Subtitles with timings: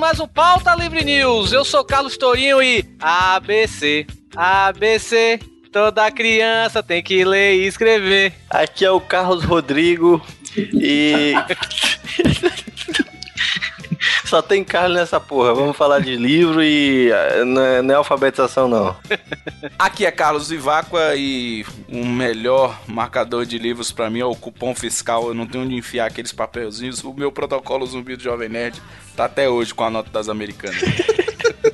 [0.00, 1.52] Mais um Pauta Livre News.
[1.52, 5.38] Eu sou Carlos Tourinho e ABC, ABC,
[5.70, 8.32] toda criança tem que ler e escrever.
[8.48, 10.24] Aqui é o Carlos Rodrigo
[10.56, 11.34] e.
[14.30, 15.52] Só tem Carlos nessa porra.
[15.52, 18.96] Vamos falar de livro e ah, não é, não é alfabetização, não.
[19.76, 24.72] Aqui é Carlos Ivacqua e o melhor marcador de livros pra mim é o cupom
[24.72, 25.26] fiscal.
[25.26, 27.02] Eu não tenho onde enfiar aqueles papelzinhos.
[27.02, 28.80] O meu protocolo zumbi do Jovem Nerd
[29.16, 30.80] tá até hoje com a nota das americanas.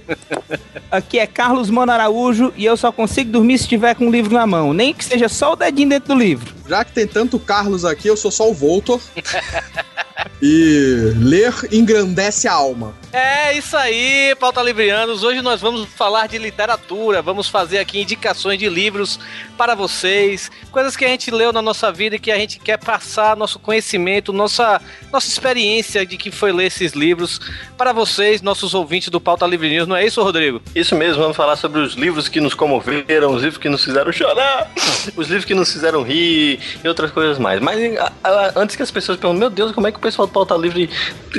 [0.90, 4.32] Aqui é Carlos Mano Araújo e eu só consigo dormir se tiver com o livro
[4.32, 6.54] na mão, nem que seja só o dedinho dentro do livro.
[6.66, 8.98] Já que tem tanto Carlos aqui, eu sou só o Voltor.
[10.42, 12.94] e ler engrandece a alma.
[13.12, 15.22] É isso aí, Pauta Livrianos.
[15.22, 17.22] Hoje nós vamos falar de literatura.
[17.22, 19.18] Vamos fazer aqui indicações de livros
[19.56, 22.76] para vocês, coisas que a gente leu na nossa vida e que a gente quer
[22.76, 27.40] passar nosso conhecimento, nossa, nossa experiência de que foi ler esses livros
[27.78, 29.88] para vocês, nossos ouvintes do Pauta Livre News.
[29.88, 30.60] Não é isso, Rodrigo?
[30.74, 34.12] Isso mesmo, vamos falar sobre os livros que nos comoveram, os livros que nos fizeram
[34.12, 34.70] chorar,
[35.16, 37.60] os livros que nos fizeram rir e outras coisas mais.
[37.60, 40.28] Mas a- a- antes que as pessoas perguntem, meu Deus, como é que o pessoal
[40.28, 40.88] do Pauta Livre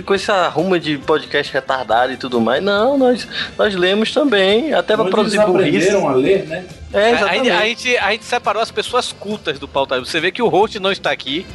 [0.05, 2.61] com essa ruma de podcast retardado e tudo mais?
[2.61, 3.25] Não, nós,
[3.57, 5.89] nós lemos também, até pra produzir burrice.
[5.89, 6.65] a ler, né?
[6.91, 7.49] É, A, exatamente.
[7.49, 10.09] a gente, a gente separou as pessoas cultas do Pauta Livre.
[10.09, 11.45] Você vê que o host não está aqui.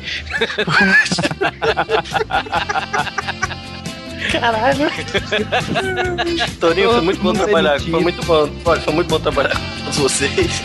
[6.58, 7.78] Torinho, foi muito bom trabalhar.
[7.78, 8.48] Foi muito bom.
[8.64, 10.62] Olha, foi muito bom trabalhar com vocês.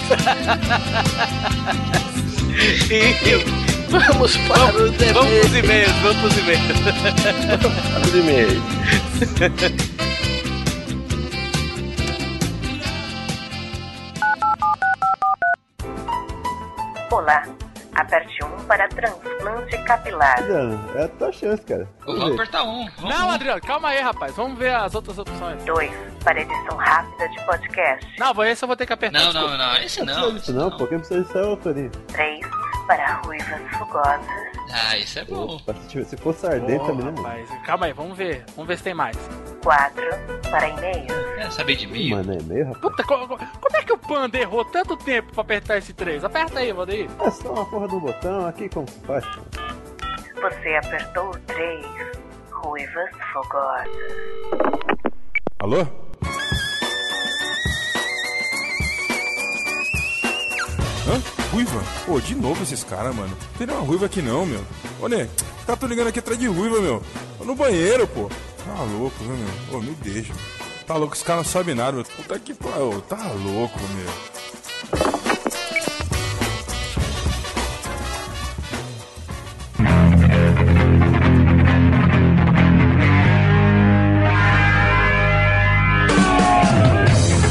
[3.89, 6.61] Vamos para os Vamos pros e-mails, vamos pros e-mails.
[8.05, 8.61] Os e-mails.
[17.11, 17.43] Olá.
[17.95, 20.37] Aperte 1 para transplante capilar.
[20.95, 21.87] É a tua chance, cara.
[22.05, 22.87] Vamos apertar um.
[22.97, 23.09] Vamos.
[23.17, 24.35] Não, Adriano, calma aí, rapaz.
[24.35, 25.63] Vamos ver as outras opções.
[25.63, 25.91] 2
[26.23, 28.05] para edição rápida de podcast.
[28.19, 29.19] Não, esse eu vou ter que apertar.
[29.19, 29.57] Não, desculpa.
[29.57, 30.13] não, não, esse Não não.
[30.13, 30.87] precisa disso esse não, pô.
[30.87, 31.91] Quem precisa disso é o Torinho.
[32.13, 34.25] 3 para ruivas fugosas.
[34.73, 35.55] Ah, esse é bom.
[35.55, 38.43] Opa, se, ardente Pô, também, né, rapaz, calma aí, vamos ver.
[38.55, 39.17] Vamos ver se tem mais.
[39.63, 40.01] 4
[40.49, 41.11] para e-mails.
[41.37, 42.15] É, saber de meio.
[42.17, 42.81] Mano, é meio, rapaz.
[42.81, 46.23] Puta, co- co- como é que o Panda errou tanto tempo pra apertar esse 3?
[46.23, 47.09] Aperta aí, Valdeir.
[47.21, 49.25] É só uma porra do botão aqui, como se faz?
[50.41, 51.85] Você apertou o 3.
[52.51, 53.87] Ruivas fogosas.
[55.59, 55.81] Alô?
[61.07, 61.36] Hã?
[61.57, 61.83] Ruiva?
[62.05, 63.29] Pô, de novo esses caras, mano.
[63.29, 64.59] Não tem nenhuma ruiva aqui não, meu.
[65.01, 67.01] Ô, os caras tão ligando aqui atrás de ruiva, meu.
[67.39, 68.29] Tô no banheiro, pô.
[68.63, 69.35] Tá louco, né,
[69.71, 69.79] meu?
[69.79, 70.33] Ô, me deixa.
[70.85, 72.05] Tá louco, os caras não sabem nada, meu.
[72.05, 73.01] Puta que pariu.
[73.09, 74.05] Tá louco, meu.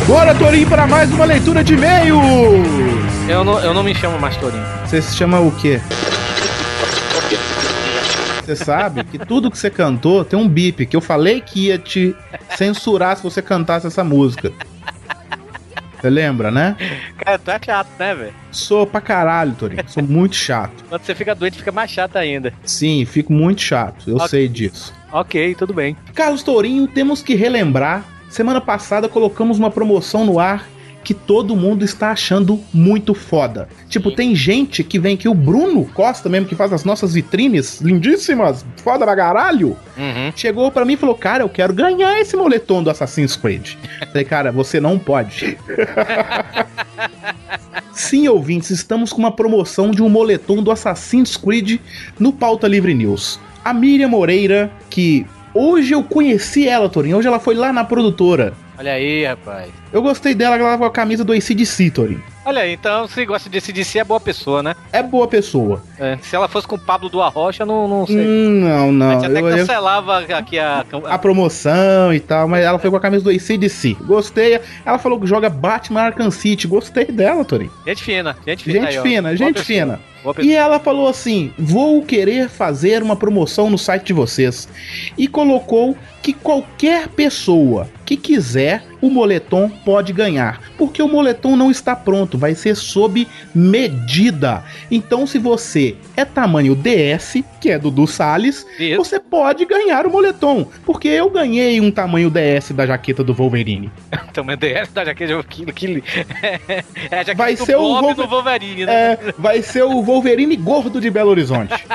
[0.07, 2.96] Bora, Torinho, para mais uma leitura de e-mails!
[3.29, 4.63] Eu não, eu não me chamo mais Torinho.
[4.85, 5.81] Você se chama o quê?
[8.45, 11.79] Você sabe que tudo que você cantou tem um bip, que eu falei que ia
[11.79, 12.15] te
[12.57, 14.53] censurar se você cantasse essa música.
[16.01, 16.77] Você lembra, né?
[17.19, 18.35] Cara, tu é chato, né, velho?
[18.53, 19.83] Sou pra caralho, Torinho.
[19.89, 20.85] Sou muito chato.
[20.89, 22.53] Quando você fica doente, fica mais chato ainda.
[22.65, 24.09] Sim, fico muito chato.
[24.09, 24.29] Eu Ok.
[24.29, 24.95] sei disso.
[25.11, 25.97] Ok, tudo bem.
[26.15, 28.05] Carlos Tourinho, temos que relembrar.
[28.29, 30.65] Semana passada colocamos uma promoção no ar
[31.07, 33.69] que todo mundo está achando muito foda.
[33.89, 37.81] Tipo, tem gente que vem aqui, o Bruno Costa mesmo, que faz as nossas vitrines
[37.81, 39.77] lindíssimas, foda pra caralho.
[39.97, 40.33] Uhum.
[40.35, 43.75] Chegou pra mim e falou: Cara, eu quero ganhar esse moletom do Assassin's Creed.
[44.09, 45.57] Falei, cara, você não pode.
[47.95, 51.79] Sim, ouvintes, estamos com uma promoção de um moletom do Assassin's Creed
[52.19, 53.39] no Pauta Livre News.
[53.65, 55.25] A Miriam Moreira, que
[55.55, 58.55] hoje eu conheci ela, Torinho, hoje ela foi lá na produtora.
[58.79, 59.71] Olha aí, rapaz.
[59.93, 62.23] Eu gostei dela, ela com a camisa do ACDC, Torinho.
[62.45, 64.75] Olha aí, então se gosta de CDC é boa pessoa, né?
[64.93, 65.83] É boa pessoa.
[65.99, 68.19] É, se ela fosse com o Pablo do Arrocha, não, não sei.
[68.25, 69.11] Hum, não, a não.
[69.21, 70.85] gente até Eu- eu- cancelava aqui a.
[71.07, 73.97] a promoção e tal, mas ela foi com a camisa do ACDC.
[74.03, 74.61] Gostei.
[74.85, 76.69] Ela falou que joga Batman Arkham City.
[76.69, 77.73] Gostei dela, Torinho.
[77.87, 78.79] Gente fina, gente fina.
[78.81, 79.03] Gente aí, ó.
[79.03, 80.01] fina, Boa gente fina.
[80.41, 84.69] E ela falou assim: vou querer fazer uma promoção no site de vocês.
[85.19, 85.97] E colocou
[86.27, 90.61] que qualquer pessoa que quiser, o moletom pode ganhar.
[90.77, 94.65] Porque o moletom não está pronto, vai ser sob medida.
[94.91, 98.97] Então, se você é tamanho DS, que é Dudu Salles, Isso.
[98.97, 100.67] você pode ganhar o moletom.
[100.85, 103.89] Porque eu ganhei um tamanho DS da jaqueta do Wolverine.
[104.35, 106.03] Também DS da jaqueta que, que,
[106.43, 108.93] é a jaqueta Vai do ser o Wolver- do Wolverine, né?
[109.13, 111.73] É, vai ser o Wolverine gordo de Belo Horizonte.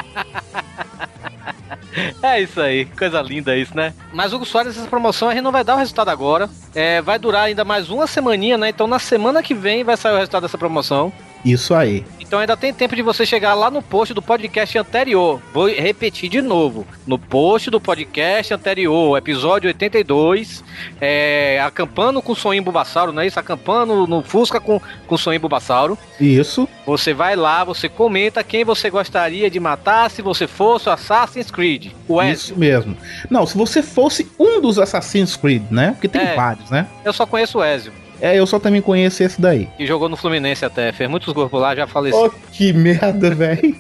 [2.21, 3.93] É isso aí, coisa linda isso, né?
[4.13, 6.49] Mas Hugo Soares, essa promoção a gente não vai dar o resultado agora.
[6.73, 8.69] É, vai durar ainda mais uma semaninha, né?
[8.69, 11.11] Então na semana que vem vai sair o resultado dessa promoção.
[11.43, 12.05] Isso aí.
[12.19, 15.41] Então ainda tem tempo de você chegar lá no post do podcast anterior.
[15.53, 16.87] Vou repetir de novo.
[17.05, 20.63] No post do podcast anterior, episódio 82,
[21.01, 23.39] é, acampando com o Soninho Bulbasauro, não é isso?
[23.39, 25.97] Acampando no Fusca com, com o Soninho Bulbasauro.
[26.19, 26.69] Isso.
[26.85, 31.51] Você vai lá, você comenta quem você gostaria de matar se você fosse o Assassin's
[31.51, 31.91] Creed.
[32.07, 32.33] O Ezio.
[32.33, 32.95] Isso mesmo.
[33.29, 35.91] Não, se você fosse um dos Assassin's Creed, né?
[35.91, 36.35] Porque tem É.
[36.35, 36.87] vários, né?
[37.03, 37.91] Eu só conheço o Ezio,
[38.21, 39.67] É, eu só também conheço esse daí.
[39.75, 42.25] que jogou no Fluminense até, fez muitos gols por lá, já faleceu.
[42.25, 43.75] Oh, que merda, velho.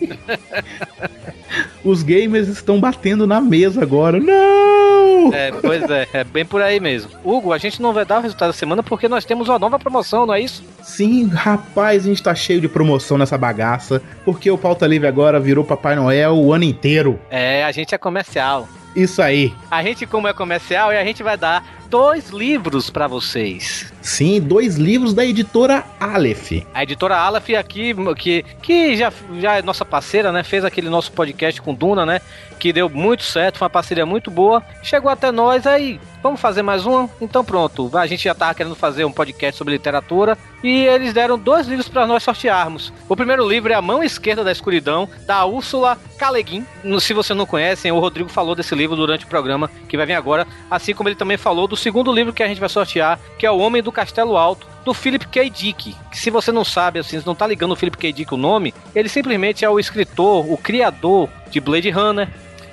[1.85, 4.19] Os gamers estão batendo na mesa agora.
[4.19, 4.90] Não!
[5.33, 7.11] É, pois é, é bem por aí mesmo.
[7.23, 9.79] Hugo, a gente não vai dar o resultado da semana porque nós temos uma nova
[9.79, 10.63] promoção, não é isso?
[10.81, 14.01] Sim, rapaz, a gente tá cheio de promoção nessa bagaça.
[14.25, 17.19] Porque o Pauta Livre agora virou Papai Noel o ano inteiro.
[17.29, 18.67] É, a gente é comercial.
[18.95, 19.53] Isso aí.
[19.69, 23.91] A gente, como é comercial, e a gente vai dar dois livros pra vocês.
[24.01, 26.63] Sim, dois livros da editora Aleph.
[26.73, 30.43] A editora Aleph aqui, que, que já, já é nossa parceira, né?
[30.43, 32.21] Fez aquele nosso podcast com Duna, né?
[32.61, 34.61] Que deu muito certo, foi uma parceria muito boa.
[34.83, 35.99] Chegou até nós aí.
[36.21, 37.09] Vamos fazer mais uma?
[37.19, 37.89] Então pronto.
[37.97, 40.37] A gente já tava querendo fazer um podcast sobre literatura.
[40.63, 42.93] E eles deram dois livros para nós sortearmos.
[43.09, 46.63] O primeiro livro é A Mão Esquerda da Escuridão, da Úrsula Caleguin.
[46.99, 50.13] Se você não conhecem, o Rodrigo falou desse livro durante o programa que vai vir
[50.13, 50.45] agora.
[50.69, 53.49] Assim como ele também falou do segundo livro que a gente vai sortear, que é
[53.49, 55.49] O Homem do Castelo Alto, do Philip K.
[55.49, 55.95] Dick.
[56.11, 58.13] Que se você não sabe, assim, não tá ligando o Philip K.
[58.13, 62.29] Dick o nome, ele simplesmente é o escritor, o criador de Blade Runner,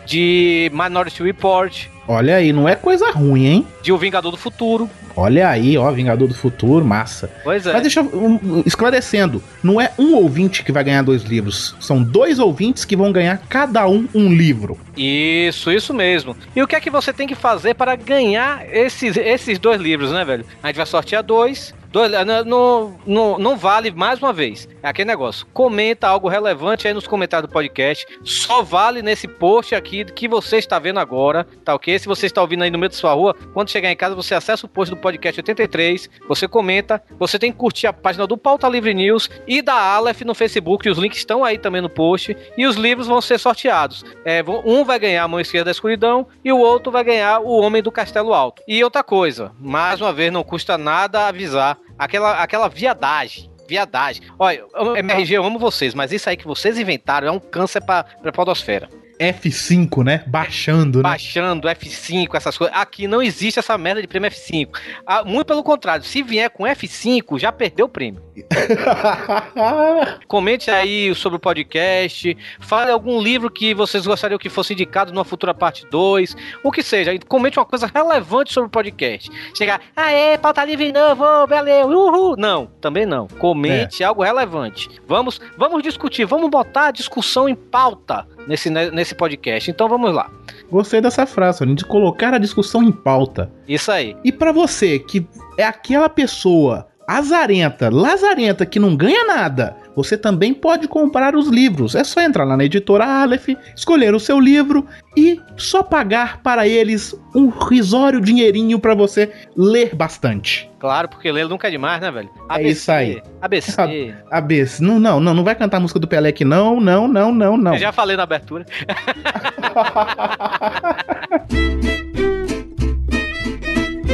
[0.08, 3.66] de Minority Report, Olha aí, não é coisa ruim, hein?
[3.82, 4.88] de O Vingador do Futuro.
[5.14, 7.30] Olha aí, ó, Vingador do Futuro, massa.
[7.44, 7.72] Pois é.
[7.74, 12.02] Mas deixa eu um, esclarecendo, não é um ouvinte que vai ganhar dois livros, são
[12.02, 14.78] dois ouvintes que vão ganhar cada um um livro.
[14.96, 16.34] Isso, isso mesmo.
[16.56, 20.10] E o que é que você tem que fazer para ganhar esses, esses dois livros,
[20.10, 20.46] né, velho?
[20.62, 21.74] A gente vai sortear dois.
[21.90, 24.68] Dois não, não, não, não vale mais uma vez.
[24.82, 25.46] É aquele negócio.
[25.52, 28.06] Comenta algo relevante aí nos comentários do podcast.
[28.22, 31.98] Só vale nesse post aqui que você está vendo agora, tá ok?
[31.98, 34.34] Se você está ouvindo aí no meio da sua rua, quando chegar em casa, você
[34.34, 38.36] acessa o post do podcast 83, você comenta, você tem que curtir a página do
[38.36, 42.36] Pauta Livre News e da Aleph no Facebook, os links estão aí também no post,
[42.56, 44.04] e os livros vão ser sorteados.
[44.24, 47.60] É, um vai ganhar a Mão Esquerda da Escuridão e o outro vai ganhar o
[47.60, 48.62] Homem do Castelo Alto.
[48.66, 53.50] E outra coisa, mais uma vez, não custa nada avisar aquela, aquela viadagem.
[53.68, 54.22] Viadagem.
[54.38, 54.64] Olha,
[54.96, 58.32] MRG, eu amo vocês, mas isso aí que vocês inventaram é um câncer pra, pra
[58.32, 58.88] podosfera.
[59.18, 60.22] F5, né?
[60.26, 61.02] Baixando, né?
[61.02, 62.76] Baixando F5, essas coisas.
[62.76, 64.70] Aqui não existe essa merda de prêmio F5.
[65.06, 68.22] Ah, muito pelo contrário, se vier com F5, já perdeu o prêmio.
[70.28, 72.36] Comente aí sobre o podcast.
[72.60, 76.36] Fale algum livro que vocês gostariam que fosse indicado numa futura parte 2.
[76.62, 77.18] O que seja.
[77.26, 79.30] Comente uma coisa relevante sobre o podcast.
[79.56, 82.36] Chegar, aê, pauta livre novo, beleza, uhul.
[82.36, 83.26] Não, também não.
[83.26, 84.88] Comente algo relevante.
[85.06, 89.70] Vamos, vamos discutir, vamos botar a discussão em pauta nesse, nesse podcast.
[89.70, 90.30] Então vamos lá.
[90.70, 93.52] Gostei dessa frase, de colocar a discussão em pauta.
[93.68, 94.16] Isso aí.
[94.24, 95.26] E pra você que
[95.56, 101.96] é aquela pessoa azarenta, lazarenta, que não ganha nada, você também pode comprar os livros.
[101.96, 104.86] É só entrar lá na editora Aleph, escolher o seu livro
[105.16, 110.70] e só pagar para eles um risório dinheirinho pra você ler bastante.
[110.78, 112.30] Claro, porque ler nunca é demais, né, velho?
[112.48, 113.20] É isso aí.
[113.42, 114.14] ABC.
[114.30, 114.80] ABC.
[114.86, 117.56] Não, não, não, não vai cantar a música do Pelé aqui, não, não, não, não,
[117.56, 117.72] não.
[117.72, 118.64] Eu já falei na abertura.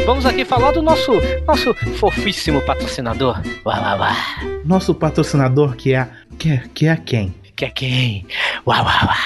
[0.06, 1.12] Vamos aqui falar do nosso
[1.46, 3.40] nosso fofíssimo patrocinador.
[3.64, 4.16] Uá, uá, uá.
[4.64, 6.06] Nosso patrocinador que é,
[6.38, 7.34] que é, que é quem?
[7.56, 8.26] Que é quem?
[8.66, 9.16] Uá, uá, uá.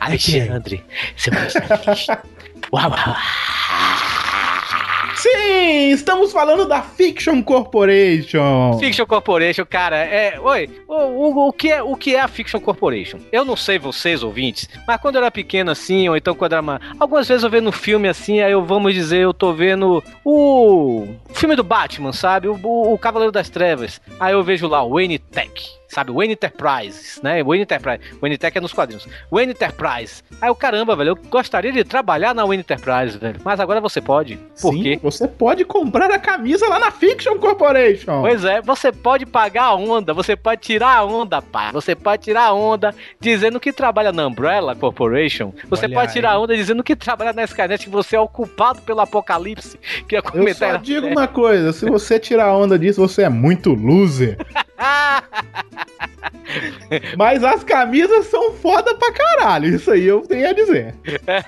[0.00, 0.84] Alexandre,
[1.16, 1.32] seu
[2.72, 4.13] Uá, uá, uá.
[5.24, 8.78] Sim, estamos falando da Fiction Corporation.
[8.78, 10.38] Fiction Corporation, cara, é.
[10.38, 13.18] Oi, o, o, o que é, o que é a Fiction Corporation?
[13.32, 16.60] Eu não sei vocês, ouvintes, mas quando eu era pequeno assim, ou então quando era.
[16.60, 20.04] uma- Algumas vezes eu vendo um filme assim, aí eu vamos dizer, eu tô vendo
[20.22, 22.46] o filme do Batman, sabe?
[22.46, 24.02] O, o, o Cavaleiro das Trevas.
[24.20, 25.50] Aí eu vejo lá o Wayne Tech.
[25.94, 27.40] Sabe, Wayne Enterprises, né?
[27.44, 28.00] Wayne Enterprise.
[28.36, 29.06] Tech é nos quadrinhos.
[29.30, 30.24] Wayne Enterprise.
[30.40, 33.40] Aí o caramba, velho, eu gostaria de trabalhar na Enterprise, velho.
[33.44, 34.36] Mas agora você pode.
[34.60, 34.98] Por Sim, quê?
[35.00, 38.22] Você pode comprar a camisa lá na Fiction Corporation.
[38.22, 41.70] Pois é, você pode pagar a onda, você pode tirar a onda, pá.
[41.70, 45.52] Você pode tirar a onda dizendo que trabalha na Umbrella Corporation.
[45.70, 46.34] Você Olha pode tirar aí.
[46.34, 49.78] a onda dizendo que trabalha na Skynet, que você é o culpado pelo apocalipse.
[50.08, 50.72] Que ia Eu comentar.
[50.72, 54.36] só digo uma coisa, se você tirar a onda disso, você é muito loser.
[57.16, 60.94] Mas as camisas são foda pra caralho, isso aí eu tenho a dizer.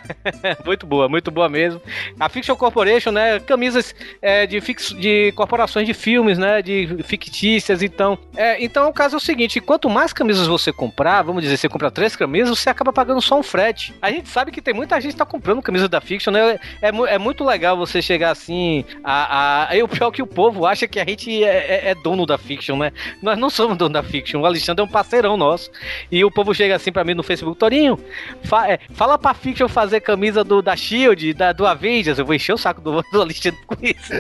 [0.65, 1.81] muito boa, muito boa mesmo.
[2.19, 3.39] A Fiction Corporation, né?
[3.41, 4.61] Camisas é, de,
[4.99, 6.63] de corporações de filmes, né?
[6.63, 8.19] De fictícias, então.
[8.37, 11.69] É, então o caso é o seguinte: quanto mais camisas você comprar, vamos dizer, você
[11.69, 13.95] compra três camisas, você acaba pagando só um frete.
[14.01, 16.59] A gente sabe que tem muita gente que tá comprando camisas da Fiction, né?
[16.81, 18.85] É, mu- é muito legal você chegar assim.
[19.05, 21.49] A, a, o pior é que o povo acha que a gente é,
[21.87, 22.93] é- é dono da Fiction, né?
[23.27, 24.41] Nós não somos dono da Fiction.
[24.41, 25.69] O Alexandre é um parceirão nosso.
[26.11, 27.99] E o povo chega assim pra mim no Facebook, Torinho,
[28.45, 32.19] fa- é, fala pra Fiction fazer camisa do, da Shield, da, do Avengers.
[32.19, 34.13] Eu vou encher o saco do, do Alexandre com isso.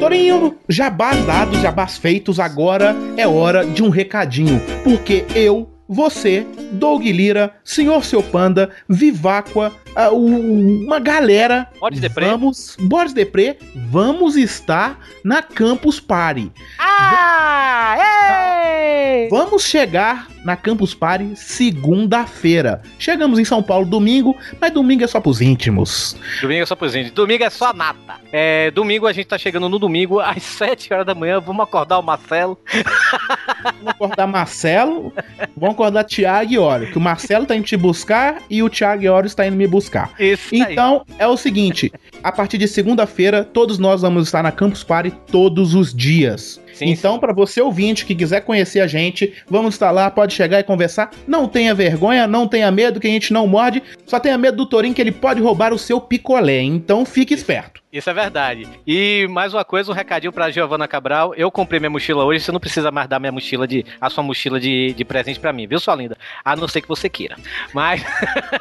[0.00, 4.60] Torinho, jabás dados, jabás feitos, agora é hora de um recadinho.
[4.82, 11.68] Porque eu, você, Doug Lira, Senhor Seu Panda, Viváqua, ah, uma galera.
[11.78, 12.26] Boris Depré.
[12.26, 13.58] Vamos, Boris Depré,
[13.90, 16.50] vamos estar na Campus Party.
[16.78, 17.41] Ah!
[19.32, 22.82] Vamos chegar na Campus Party segunda-feira.
[22.98, 26.14] Chegamos em São Paulo domingo, mas domingo é só pros íntimos.
[26.42, 27.12] Domingo é só presente.
[27.12, 28.16] Domingo é só nata.
[28.30, 31.40] É, domingo a gente tá chegando no domingo às 7 horas da manhã.
[31.40, 32.58] Vamos acordar o Marcelo.
[33.62, 35.12] Vamos acordar Marcelo,
[35.56, 39.02] vamos acordar Thiago e Oro, que o Marcelo tá indo te buscar e o Thiago
[39.02, 40.12] e Oro está indo me buscar.
[40.18, 40.60] Isso aí.
[40.60, 41.90] Então, é o seguinte,
[42.22, 46.60] a partir de segunda-feira, todos nós vamos estar na Campus Party todos os dias.
[46.72, 50.60] Sim, então, para você ouvinte que quiser conhecer a gente, vamos estar lá, pode chegar
[50.60, 51.10] e conversar.
[51.26, 54.66] Não tenha vergonha, não tenha medo que a gente não morde, só tenha medo do
[54.66, 56.62] Torinho que ele pode roubar o seu picolé.
[56.62, 57.81] Então, fique esperto.
[57.92, 58.66] Isso é verdade.
[58.86, 61.34] E mais uma coisa, um recadinho pra Giovana Cabral.
[61.34, 63.84] Eu comprei minha mochila hoje, você não precisa mais dar minha mochila de.
[64.00, 66.16] a sua mochila de, de presente pra mim, viu, sua linda?
[66.42, 67.36] A não ser que você queira.
[67.74, 68.02] Mas.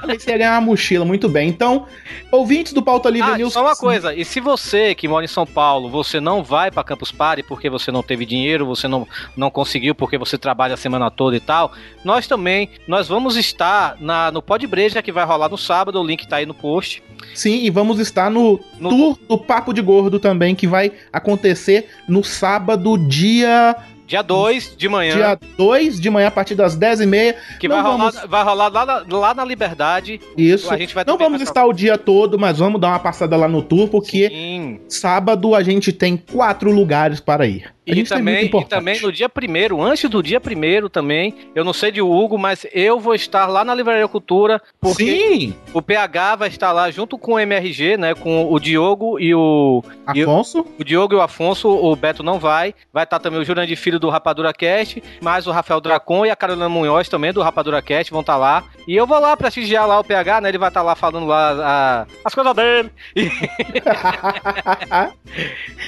[0.01, 1.47] Falei que você ia ganhar uma mochila, muito bem.
[1.47, 1.87] Então,
[2.29, 3.53] ouvintes do Pauta Livre Ah, News.
[3.53, 6.83] só uma coisa, e se você que mora em São Paulo, você não vai pra
[6.83, 9.07] Campus Party porque você não teve dinheiro, você não,
[9.37, 11.71] não conseguiu porque você trabalha a semana toda e tal,
[12.03, 16.05] nós também, nós vamos estar na, no Pod Breja que vai rolar no sábado, o
[16.05, 17.01] link tá aí no post.
[17.33, 22.23] Sim, e vamos estar no, tour do Papo de Gordo também, que vai acontecer no
[22.23, 23.75] sábado, dia.
[24.07, 25.15] Dia 2 de manhã.
[25.15, 27.33] Dia 2 de manhã, a partir das 10h30.
[27.57, 30.19] Que Não vai rolar, vamos- vai rolar lá, na, lá na Liberdade.
[30.37, 30.69] Isso.
[30.73, 33.47] A gente vai não vamos estar o dia todo, mas vamos dar uma passada lá
[33.47, 34.81] no tour, porque Sim.
[34.89, 37.73] sábado a gente tem quatro lugares para ir.
[37.83, 41.91] E também, e também no dia primeiro, antes do dia primeiro também, eu não sei
[41.91, 45.55] de Hugo, mas eu vou estar lá na Livraria Cultura, porque Sim!
[45.73, 49.83] o PH vai estar lá junto com o MRG, né, com o Diogo e o...
[50.13, 50.65] e o- Afonso?
[50.79, 52.75] o Diogo e o Afonso, o Beto não vai.
[52.93, 56.35] Vai estar também o Jurandir Filho do Rapadura Cast, mais o Rafael Dracon e a
[56.35, 58.63] Carolina Munhoz também do Rapadura Cast vão estar lá.
[58.87, 60.49] E eu vou lá prestigiar lá o PH, né?
[60.49, 62.91] Ele vai estar lá falando lá a- as coisas dele.
[63.15, 63.27] E,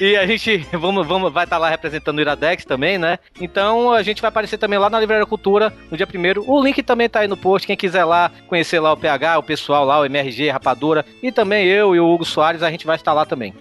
[0.00, 3.18] e a gente vamos, vamos, vai estar lá representando o Iradex também, né?
[3.40, 6.44] Então a gente vai aparecer também lá na Livraria Cultura no dia primeiro.
[6.46, 7.66] O link também tá aí no post.
[7.66, 11.66] Quem quiser lá conhecer lá o PH, o pessoal lá, o MRG, Rapadura e também
[11.66, 13.54] eu e o Hugo Soares, a gente vai estar lá também.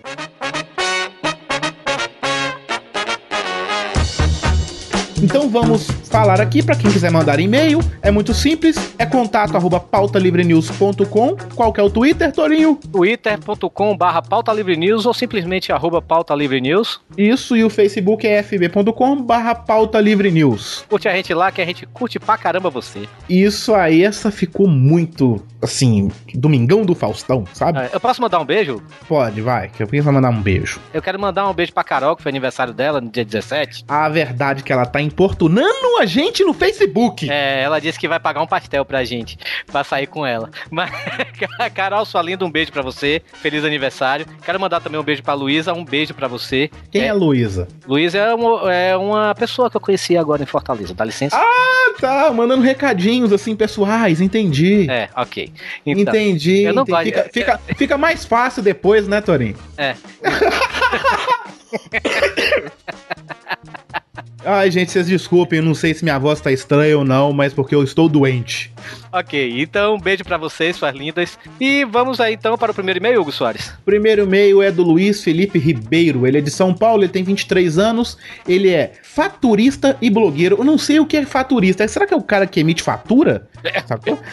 [5.23, 7.79] Então vamos falar aqui para quem quiser mandar e-mail.
[8.01, 11.37] É muito simples, é contato arroba pautalivrenews.com.
[11.55, 12.77] Qual que é o Twitter, Torinho?
[12.91, 16.99] twitter.com barra pauta livre news ou simplesmente arroba pauta livre news.
[17.17, 20.83] Isso, e o Facebook é fb.com barra pauta livre news.
[20.89, 23.07] Curte a gente lá que a gente curte pra caramba você.
[23.29, 27.79] Isso aí, essa ficou muito, assim, Domingão do Faustão, sabe?
[27.79, 28.81] É, Eu posso mandar um beijo?
[29.07, 30.79] Pode, vai, que eu penso mandar um beijo.
[30.93, 33.85] Eu quero mandar um beijo pra Carol, que foi aniversário dela no dia 17.
[33.87, 37.29] A verdade é que ela tá importunando a gente no Facebook.
[37.29, 40.49] É, ela disse que vai pagar um pastel pra gente, pra sair com ela.
[40.69, 40.91] Mas,
[41.73, 43.21] Carol, sua linda, um beijo pra você.
[43.33, 44.25] Feliz aniversário.
[44.43, 46.69] Quero mandar também um beijo pra Luísa, um beijo pra você.
[46.91, 47.67] Quem é, a Luísa?
[47.87, 51.37] Luísa é uma, é uma pessoa que eu conheci agora em Fortaleza, dá licença?
[51.37, 54.89] Ah, tá, mandando recadinhos assim, pessoais, entendi.
[54.89, 55.51] É, ok.
[55.85, 56.63] Então, entendi.
[56.65, 56.91] entendi.
[56.91, 59.55] gosto- Fica, fica, fica mais fácil depois, né, Torinho?
[59.77, 59.95] É.
[64.45, 67.53] Ai, gente, vocês desculpem, eu não sei se minha voz tá estranha ou não, mas
[67.53, 68.71] porque eu estou doente.
[69.11, 71.39] Ok, então um beijo pra vocês, suas lindas.
[71.59, 73.69] E vamos aí então para o primeiro e-mail, Hugo Soares.
[73.69, 76.27] O primeiro e-mail é do Luiz Felipe Ribeiro.
[76.27, 78.17] Ele é de São Paulo, ele tem 23 anos.
[78.47, 80.57] Ele é faturista e blogueiro.
[80.59, 81.87] Eu não sei o que é faturista.
[81.87, 83.47] Será que é o cara que emite fatura?
[83.87, 84.19] Sacou?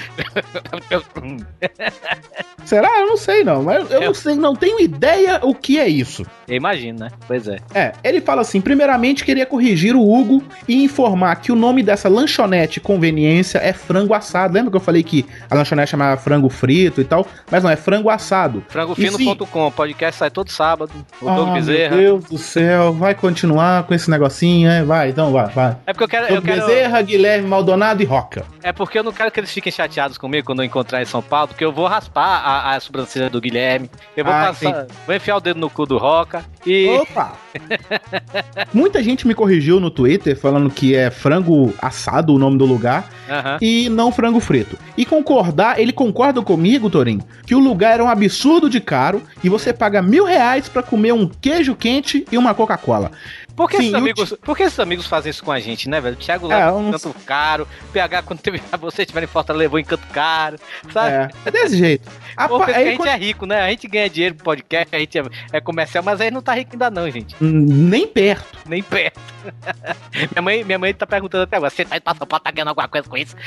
[2.65, 3.01] Será?
[3.01, 3.63] Eu não sei, não.
[3.63, 6.27] Mas eu não sei, não tenho ideia o que é isso.
[6.49, 7.11] Eu imagino, né?
[7.29, 7.59] Pois é.
[7.75, 12.09] É, ele fala assim: primeiramente queria corrigir o Hugo e informar que o nome dessa
[12.09, 14.55] lanchonete conveniência é frango assado.
[14.55, 17.27] Lembra que eu falei que a lanchonete chamava frango frito e tal?
[17.51, 18.61] Mas não, é frango assado.
[18.61, 20.93] Sim- Frangofino.com, o podcast sai todo sábado.
[21.21, 21.97] O Doug Ah, Bezerra.
[21.97, 24.83] Meu Deus do céu, vai continuar com esse negocinho, é?
[24.83, 25.77] Vai, então vai, vai.
[25.87, 26.27] É porque eu quero.
[26.27, 28.45] Eu Doug quero Bezerra, Guilherme Maldonado e Roca.
[28.63, 31.23] é porque eu não quero que eles fiquem chateados comigo quando eu encontrar em São
[31.23, 33.91] Paulo, porque eu vou raspar a, a sobrancelha do Guilherme.
[34.17, 34.87] Eu vou Ah, passar.
[35.07, 36.45] Vou enfiar o dedo no cu do Roca.
[36.67, 36.89] E.
[36.89, 37.33] Opa!
[38.73, 43.09] Muita gente me corrigiu no Twitter falando que é frango assado o nome do lugar
[43.29, 43.59] Aham.
[43.61, 44.79] e não frango frito.
[44.97, 49.49] E concordar, ele concorda comigo, Torinho, que o lugar era um absurdo de caro e
[49.49, 53.11] você paga mil reais pra comer um queijo quente e uma Coca-Cola.
[53.57, 56.01] Por que, Sim, esses amigos, por que esses amigos fazem isso com a gente, né,
[56.01, 56.15] velho?
[56.15, 59.63] O Thiago É, eu em não canto caro, PH, quando teve, você estiver em Fortaleza,
[59.65, 60.57] levou em canto caro,
[60.91, 61.11] sabe?
[61.11, 62.09] É, é desse jeito.
[62.35, 63.61] A pa- aí a gente quando- é rico, né?
[63.61, 66.41] A gente ganha dinheiro pro podcast, a gente é, é comercial, mas a gente não
[66.41, 67.37] tá rico ainda não, gente.
[67.41, 68.59] Nem perto.
[68.69, 69.19] Nem perto.
[70.33, 72.69] minha, mãe, minha mãe tá perguntando até agora, você tá pra São Paulo, tá ganhando
[72.69, 73.35] alguma coisa com isso?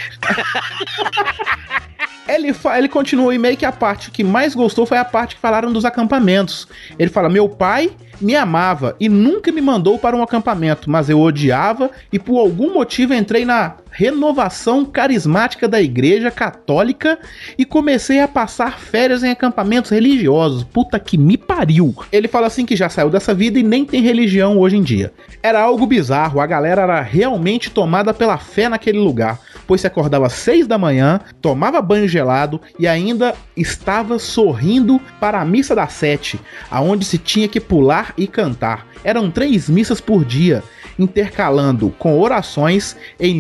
[2.28, 5.36] Ele, fa- ele continua e meio que a parte que mais gostou foi a parte
[5.36, 6.68] que falaram dos acampamentos.
[6.98, 11.20] Ele fala: Meu pai me amava e nunca me mandou para um acampamento, mas eu
[11.20, 17.20] odiava e por algum motivo entrei na renovação carismática da Igreja Católica
[17.58, 20.64] e comecei a passar férias em acampamentos religiosos.
[20.64, 21.96] Puta que me pariu.
[22.12, 25.14] Ele fala assim que já saiu dessa vida e nem tem religião hoje em dia.
[25.44, 30.26] Era algo bizarro, a galera era realmente tomada pela fé naquele lugar, pois se acordava
[30.26, 35.94] às seis da manhã, tomava banho gelado e ainda estava sorrindo para a missa das
[35.94, 36.40] sete,
[36.72, 38.88] aonde se tinha que pular e cantar.
[39.04, 40.64] Eram três missas por dia,
[40.98, 43.36] intercalando com orações em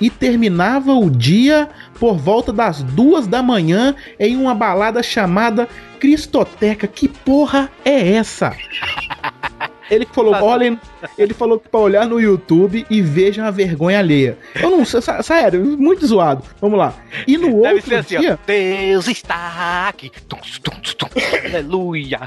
[0.00, 6.86] e terminava o dia por volta das duas da manhã em uma balada chamada Cristoteca.
[6.86, 8.56] Que porra é essa?
[9.90, 10.80] Ele falou, olhem,
[11.18, 14.38] ele falou que pra olhar no YouTube e vejam a vergonha alheia.
[14.54, 16.44] Eu não sei, sé- sério, muito zoado.
[16.60, 16.94] Vamos lá.
[17.26, 18.46] E no outro assim, dia, ó.
[18.46, 20.08] Deus está aqui.
[20.28, 21.08] Tum, tum, tum, tum.
[21.44, 22.20] Aleluia.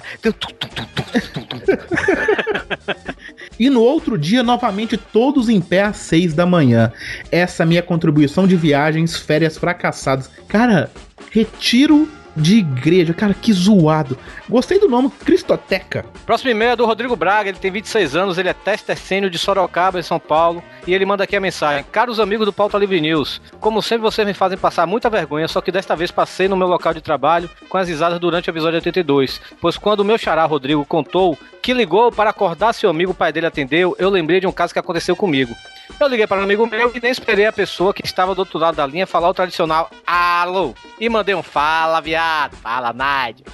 [3.60, 6.92] E no outro dia, novamente, todos em pé às seis da manhã.
[7.32, 10.30] Essa é minha contribuição de viagens, férias fracassadas.
[10.48, 10.90] Cara,
[11.32, 13.14] retiro de igreja.
[13.14, 14.18] Cara, que zoado.
[14.50, 16.06] Gostei do nome Cristoteca.
[16.26, 19.38] Próximo e-mail é do Rodrigo Braga, ele tem 26 anos, ele é tester sênior de
[19.38, 23.00] Sorocaba, em São Paulo, e ele manda aqui a mensagem: Caros amigos do Pauta Livre
[23.00, 26.58] News, como sempre vocês me fazem passar muita vergonha, só que desta vez passei no
[26.58, 30.18] meu local de trabalho com as risadas durante o episódio 82, pois quando o meu
[30.18, 34.42] xará Rodrigo contou que ligou para acordar seu amigo, o pai dele atendeu, eu lembrei
[34.42, 35.56] de um caso que aconteceu comigo.
[36.04, 38.60] Eu liguei para um amigo meu e nem esperei a pessoa que estava do outro
[38.60, 40.76] lado da linha falar o tradicional alô.
[41.00, 43.46] E mandei um fala, viado, fala, Nádia.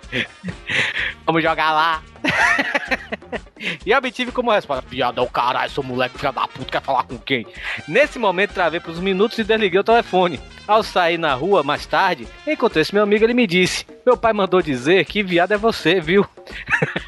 [1.26, 2.02] Vamos jogar lá.
[3.84, 7.04] e obtive como resposta: Viado, é o caralho, seu moleque, filho da puta, quer falar
[7.04, 7.46] com quem?
[7.86, 10.40] Nesse momento, travei por uns minutos e desliguei o telefone.
[10.66, 14.32] Ao sair na rua mais tarde, encontrei esse meu amigo ele me disse: Meu pai
[14.32, 16.24] mandou dizer que viado é você, viu?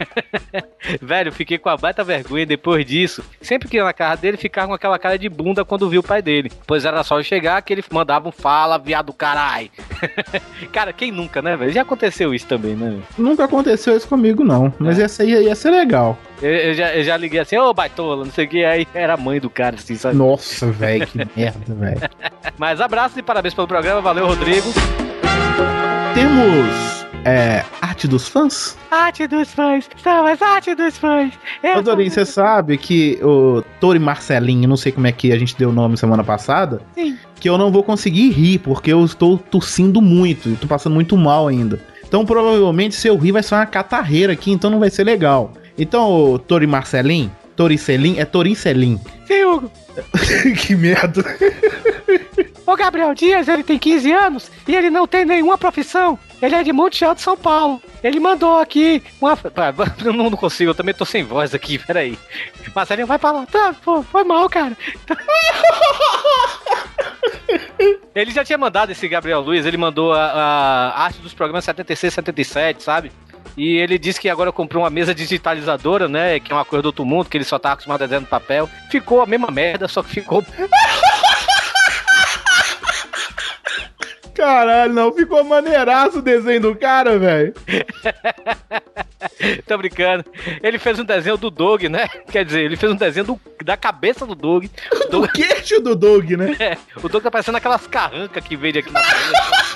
[1.00, 3.24] Velho, fiquei com a baita vergonha depois disso.
[3.40, 6.04] Sempre que ia na casa dele, ficava com aquela cara de bunda quando viu o
[6.04, 6.50] pai dele.
[6.66, 9.70] Pois era só eu chegar que ele mandava um fala, viado caralho.
[10.72, 11.72] cara, quem nunca, né, velho?
[11.72, 13.00] Já aconteceu isso também, né?
[13.16, 14.72] Nunca aconteceu isso comigo, não.
[14.78, 16.18] Mas essa aí ia ser legal.
[16.40, 19.14] Eu, eu já, eu já liguei assim, ô baitola, não sei o que, aí era
[19.14, 20.16] a mãe do cara, assim, sabe?
[20.16, 22.00] Nossa, velho, que merda, velho.
[22.58, 24.68] Mas abraço e parabéns pelo programa, valeu, Rodrigo.
[26.14, 26.92] Temos
[27.24, 28.76] é, arte dos fãs?
[28.90, 31.32] Arte dos fãs, são as arte dos fãs.
[31.76, 35.56] Ô, Dorinho, você sabe que o Tori Marcelinho, não sei como é que a gente
[35.56, 37.16] deu o nome semana passada, Sim.
[37.38, 41.16] que eu não vou conseguir rir, porque eu estou tossindo muito, eu tô passando muito
[41.16, 41.80] mal ainda.
[42.12, 45.54] Então, provavelmente, se eu rir, vai ser uma catarreira aqui, então não vai ser legal.
[45.78, 49.00] Então, ô, Tori Marcelinho, Toricelim, é Toricelim.
[49.26, 49.72] Sim, Hugo.
[50.60, 51.24] que merda.
[52.64, 56.16] O Gabriel Dias, ele tem 15 anos e ele não tem nenhuma profissão.
[56.40, 57.82] Ele é de Monte Alto, São Paulo.
[58.04, 59.36] Ele mandou aqui uma.
[60.04, 62.16] Não, não consigo, eu também tô sem voz aqui, peraí.
[62.74, 63.46] Marcelinho vai pra lá.
[63.46, 64.76] Tá, pô, foi mal, cara.
[68.14, 72.12] Ele já tinha mandado esse Gabriel Luiz, ele mandou a, a arte dos programas 76,
[72.14, 73.12] 77, sabe?
[73.56, 76.40] E ele disse que agora comprou uma mesa digitalizadora, né?
[76.40, 78.26] Que é uma coisa do outro mundo, que ele só tá acostumado a desenhar no
[78.26, 78.68] papel.
[78.90, 80.44] Ficou a mesma merda, só que ficou.
[84.34, 87.52] Caralho, não, ficou maneiraço o desenho do cara, velho.
[89.66, 90.24] Tô brincando.
[90.62, 92.06] Ele fez um desenho do Doug, né?
[92.30, 94.64] Quer dizer, ele fez um desenho do- da cabeça do Doug.
[95.10, 96.56] Do queixo do Doug, né?
[96.58, 99.00] É, o Doug tá parecendo aquelas carrancas que vende aqui na.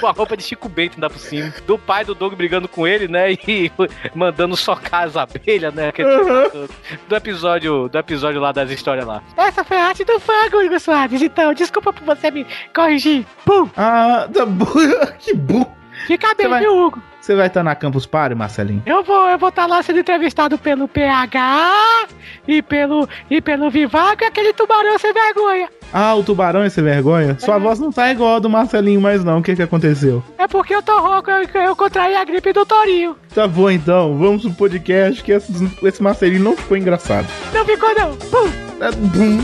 [0.00, 1.52] Com a roupa de Chico Bento ainda por cima.
[1.66, 3.32] Do pai do Doug brigando com ele, né?
[3.32, 3.70] E
[4.14, 5.92] mandando socar as abelhas, né?
[5.98, 6.68] Uhum.
[7.08, 9.22] Do episódio, do episódio lá das histórias lá.
[9.36, 11.20] Essa foi a arte do fogo, Igor Soares.
[11.22, 13.24] Então, desculpa por você me corrigir.
[13.44, 13.68] Pum!
[13.76, 14.66] Ah, tá bom.
[15.18, 15.76] que burro.
[16.06, 17.02] Fica bem, vai- viu, Hugo?
[17.28, 18.82] Você vai estar na Campus Party, Marcelinho?
[18.86, 22.06] Eu vou, eu vou estar lá sendo entrevistado pelo PH
[22.48, 25.68] e pelo, e pelo Vivago e aquele tubarão sem vergonha.
[25.92, 27.38] Ah, o tubarão é sem vergonha?
[27.38, 29.40] Sua voz não tá igual a do Marcelinho mais não.
[29.40, 30.24] O que que aconteceu?
[30.38, 33.14] É porque eu tô rouco, eu, eu contraí a gripe do Torinho.
[33.34, 37.26] Tá bom então, vamos pro podcast que esse, esse Marcelinho não ficou engraçado.
[37.52, 38.16] Não ficou não.
[38.16, 38.50] Pum.
[38.78, 39.38] Tá bom.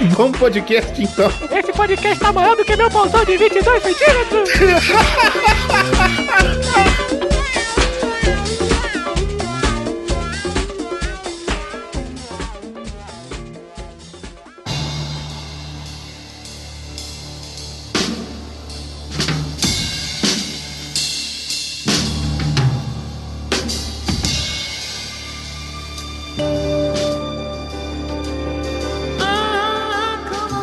[0.16, 1.30] Vamos pro podcast então.
[1.54, 4.50] Esse podcast tá maior do que meu pulsão de 22 centímetros.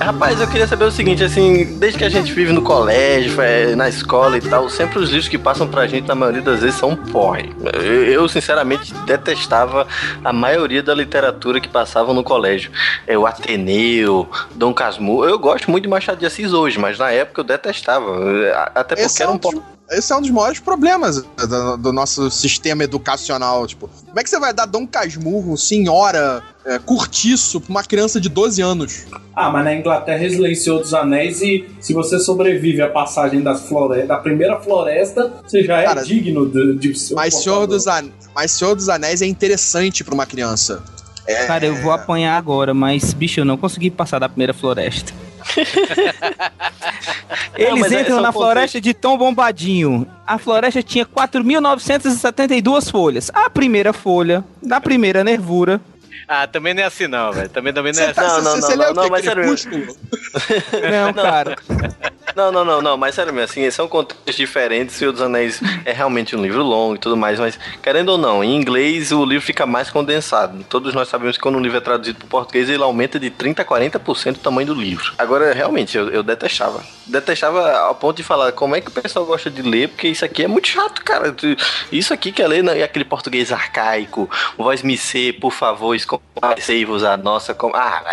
[0.08, 3.76] Rapaz, eu queria saber o seguinte, assim, desde que a gente vive no colégio, é,
[3.76, 6.80] na escola e tal, sempre os livros que passam pra gente, na maioria das vezes,
[6.80, 7.54] são porre.
[8.10, 9.86] Eu, sinceramente, detestava
[10.24, 12.72] a maioria da literatura que passavam no colégio.
[13.06, 15.26] É, o Ateneu, Dom Casmurro.
[15.26, 18.08] Eu gosto muito de Machado de Assis hoje, mas na época eu detestava.
[18.74, 19.77] Até porque Esse é era um um pouco.
[19.90, 23.66] Esse é um dos maiores problemas do, do nosso sistema educacional.
[23.66, 28.20] Tipo, como é que você vai dar Dom Casmurro, senhora, é, curtiço pra uma criança
[28.20, 29.06] de 12 anos?
[29.34, 33.42] Ah, mas na Inglaterra eles leem Senhor dos Anéis e se você sobrevive à passagem
[33.42, 37.36] das flore da primeira floresta, você já é Cara, digno de, de ser um Mas
[37.36, 38.10] Senhor, dos An...
[38.36, 40.84] mas Senhor dos Anéis é interessante pra uma criança.
[41.26, 41.46] É...
[41.46, 45.14] Cara, eu vou apanhar agora, mas, bicho, eu não consegui passar da primeira floresta.
[47.58, 50.08] Eles mas é- entram na floresta de Tom Bombadinho.
[50.26, 53.32] A floresta tinha 4.972 folhas.
[53.34, 55.82] A primeira folha, da primeira nervura.
[56.28, 57.48] Ah, também não é assim não, velho.
[57.50, 58.20] Também, também não é Você assim.
[58.22, 59.12] tá- Não, não, não, não, o quê?
[59.12, 59.96] mas sério mesmo.
[60.92, 61.56] Não, cara.
[62.36, 64.96] Não, não, não, não, mas sério mesmo, assim, são contextos diferentes.
[64.96, 68.44] Senhor dos Anéis é realmente um livro longo e tudo mais, mas querendo ou não,
[68.44, 70.64] em inglês o livro fica mais condensado.
[70.70, 73.60] Todos nós sabemos que quando um livro é traduzido para português, ele aumenta de 30%
[73.62, 75.14] a 40% o tamanho do livro.
[75.18, 76.84] Agora, realmente, eu, eu detestava.
[77.10, 80.26] Detestava ao ponto de falar como é que o pessoal gosta de ler, porque isso
[80.26, 81.34] aqui é muito chato, cara.
[81.92, 87.04] Isso aqui que é ler é aquele português arcaico, voz me ser, por favor, escomecei-vos
[87.04, 87.54] a nossa.
[87.54, 87.72] Com...
[87.74, 88.04] Ah,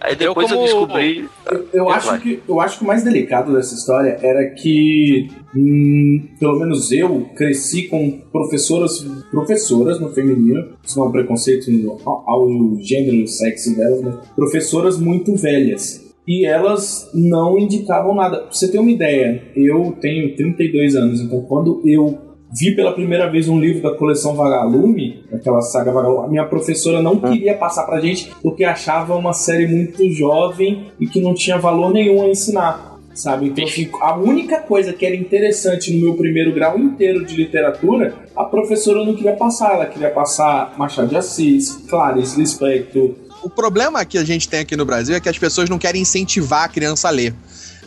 [0.00, 1.28] aí depois eu, como- descobri.
[1.50, 1.94] Eu, eu Vai.
[1.96, 6.92] acho que, eu acho que o mais delicado dessa história era que, hum, pelo menos
[6.92, 11.70] eu, cresci com professoras, professoras no feminino, isso não é um preconceito
[12.04, 16.03] ao, ao gênero e sexo delas, mas professoras muito velhas.
[16.26, 18.38] E elas não indicavam nada.
[18.38, 22.18] Pra você ter uma ideia, eu tenho 32 anos, então quando eu
[22.56, 27.02] vi pela primeira vez um livro da coleção Vagalume, aquela saga Vagalume, a minha professora
[27.02, 31.58] não queria passar pra gente porque achava uma série muito jovem e que não tinha
[31.58, 32.94] valor nenhum a ensinar.
[33.12, 33.46] Sabe?
[33.46, 38.12] Então, assim, a única coisa que era interessante no meu primeiro grau inteiro de literatura,
[38.34, 39.74] a professora não queria passar.
[39.74, 43.12] Ela queria passar Machado de Assis, Clarice Lispector.
[43.44, 46.00] O problema que a gente tem aqui no Brasil é que as pessoas não querem
[46.02, 47.34] incentivar a criança a ler.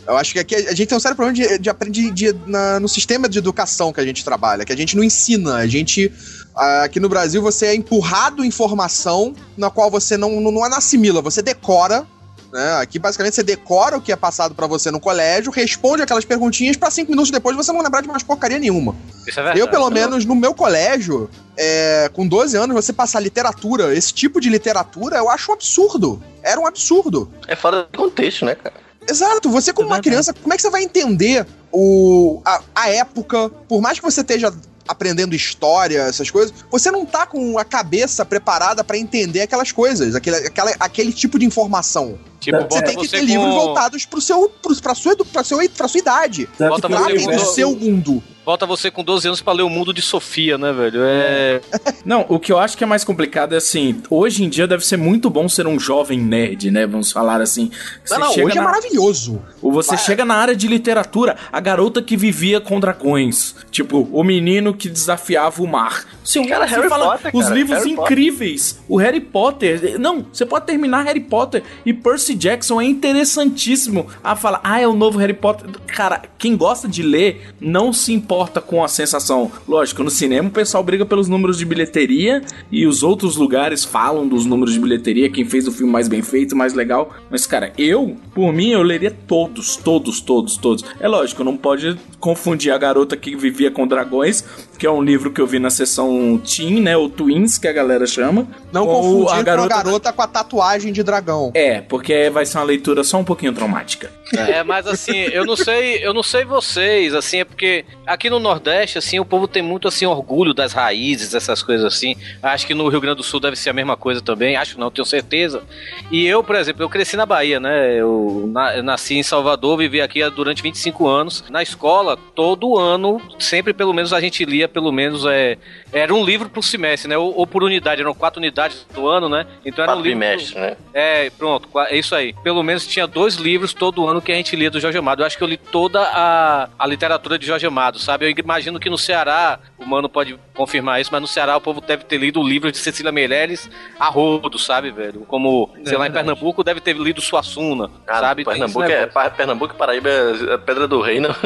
[0.06, 2.80] Eu acho que aqui a gente tem um sério problema de, de aprender de- na-
[2.80, 5.56] no sistema de educação que a gente trabalha, que a gente não ensina.
[5.56, 6.10] A gente.
[6.56, 11.20] ah, Aqui no Brasil você é empurrado informação na qual você não, não, não assimila,
[11.20, 12.06] você decora.
[12.52, 12.76] Né?
[12.80, 16.76] Aqui basicamente você decora o que é passado pra você no colégio, responde aquelas perguntinhas
[16.76, 18.96] pra cinco minutos depois você não lembrar de mais porcaria nenhuma.
[19.26, 19.60] Isso é verdade.
[19.60, 24.40] Eu, pelo menos, no meu colégio, é, com 12 anos, você passar literatura, esse tipo
[24.40, 26.22] de literatura, eu acho um absurdo.
[26.42, 27.30] Era um absurdo.
[27.46, 28.74] É fora do contexto, né, cara?
[29.08, 32.90] Exato, você como É uma criança, como é que você vai entender o, a, a
[32.90, 34.52] época, por mais que você esteja
[34.88, 40.14] aprendendo história, essas coisas, você não tá com a cabeça preparada pra entender aquelas coisas,
[40.14, 42.18] aquele, aquela, aquele tipo de informação.
[42.40, 43.24] Tipo, Você tem que ter com...
[43.26, 46.48] livros voltados pro seu, pro, pra, sua, pra, sua, pra sua idade.
[46.58, 48.22] Você tem com- do seu mundo.
[48.44, 51.00] Falta você com 12 anos pra ler o mundo de Sofia, né, velho?
[51.04, 51.60] É.
[52.02, 54.86] Não, o que eu acho que é mais complicado é assim, hoje em dia deve
[54.86, 56.86] ser muito bom ser um jovem nerd, né?
[56.86, 57.70] Vamos falar assim.
[58.02, 59.42] Você Não, não, chega hoje é na- maravilhoso.
[59.60, 63.54] Ou você chega na área de literatura, a garota que vivia com dragões.
[63.70, 66.06] Tipo, o menino que desafiava o mar.
[66.36, 68.12] Olha, Cara, você Harry fala, Potter, os cara, livros Harry Potter.
[68.12, 68.80] incríveis.
[68.88, 69.98] O Harry Potter.
[69.98, 74.06] Não, você pode terminar Harry Potter e Percy Jackson é interessantíssimo.
[74.22, 75.70] Ah, fala, ah, é o novo Harry Potter.
[75.86, 79.50] Cara, quem gosta de ler não se importa com a sensação.
[79.66, 84.26] Lógico, no cinema o pessoal briga pelos números de bilheteria e os outros lugares falam
[84.26, 87.14] dos números de bilheteria, quem fez o filme mais bem feito, mais legal.
[87.30, 90.84] Mas, cara, eu, por mim, eu leria todos, todos, todos, todos.
[91.00, 94.44] É lógico, não pode confundir a garota que vivia com dragões,
[94.78, 96.96] que é um livro que eu vi na sessão Teen, né?
[96.96, 98.46] O Twins, que a galera chama.
[98.72, 99.68] Não com confundir a com a garota.
[99.74, 101.50] garota com a tatuagem de dragão.
[101.54, 104.10] É, porque vai ser uma leitura só um pouquinho traumática.
[104.36, 108.38] É, mas assim, eu não sei, eu não sei vocês, assim, é porque aqui no
[108.38, 112.14] Nordeste, assim, o povo tem muito assim orgulho das raízes, essas coisas assim.
[112.42, 114.90] Acho que no Rio Grande do Sul deve ser a mesma coisa também, acho não,
[114.90, 115.62] tenho certeza.
[116.10, 117.94] E eu, por exemplo, eu cresci na Bahia, né?
[117.98, 121.42] Eu, na- eu nasci em Salvador, vivi aqui durante 25 anos.
[121.50, 125.56] Na escola, todo ano, sempre pelo menos a gente lia, pelo menos é,
[125.92, 127.16] era um livro por semestre, né?
[127.16, 129.46] Ou, ou por unidade, eram quatro unidades do ano, né?
[129.64, 130.76] Então era um Quatro livro trimestres, né?
[130.94, 132.34] é, pronto, é isso aí.
[132.42, 135.22] Pelo menos tinha dois livros todo ano que a gente lia do Jorge Amado.
[135.22, 138.26] Eu acho que eu li toda a, a literatura de Jorge Amado, sabe?
[138.26, 141.80] Eu imagino que no Ceará, o Mano pode confirmar isso, mas no Ceará o povo
[141.80, 145.20] deve ter lido o livro de Cecília Meirelles a rodo, sabe, velho?
[145.28, 146.26] Como, sei lá, em verdade.
[146.26, 148.44] Pernambuco deve ter lido Suassuna, Ah, sabe?
[148.44, 151.28] Pernambuco, é, Pernambuco e Paraíba é a pedra do reino.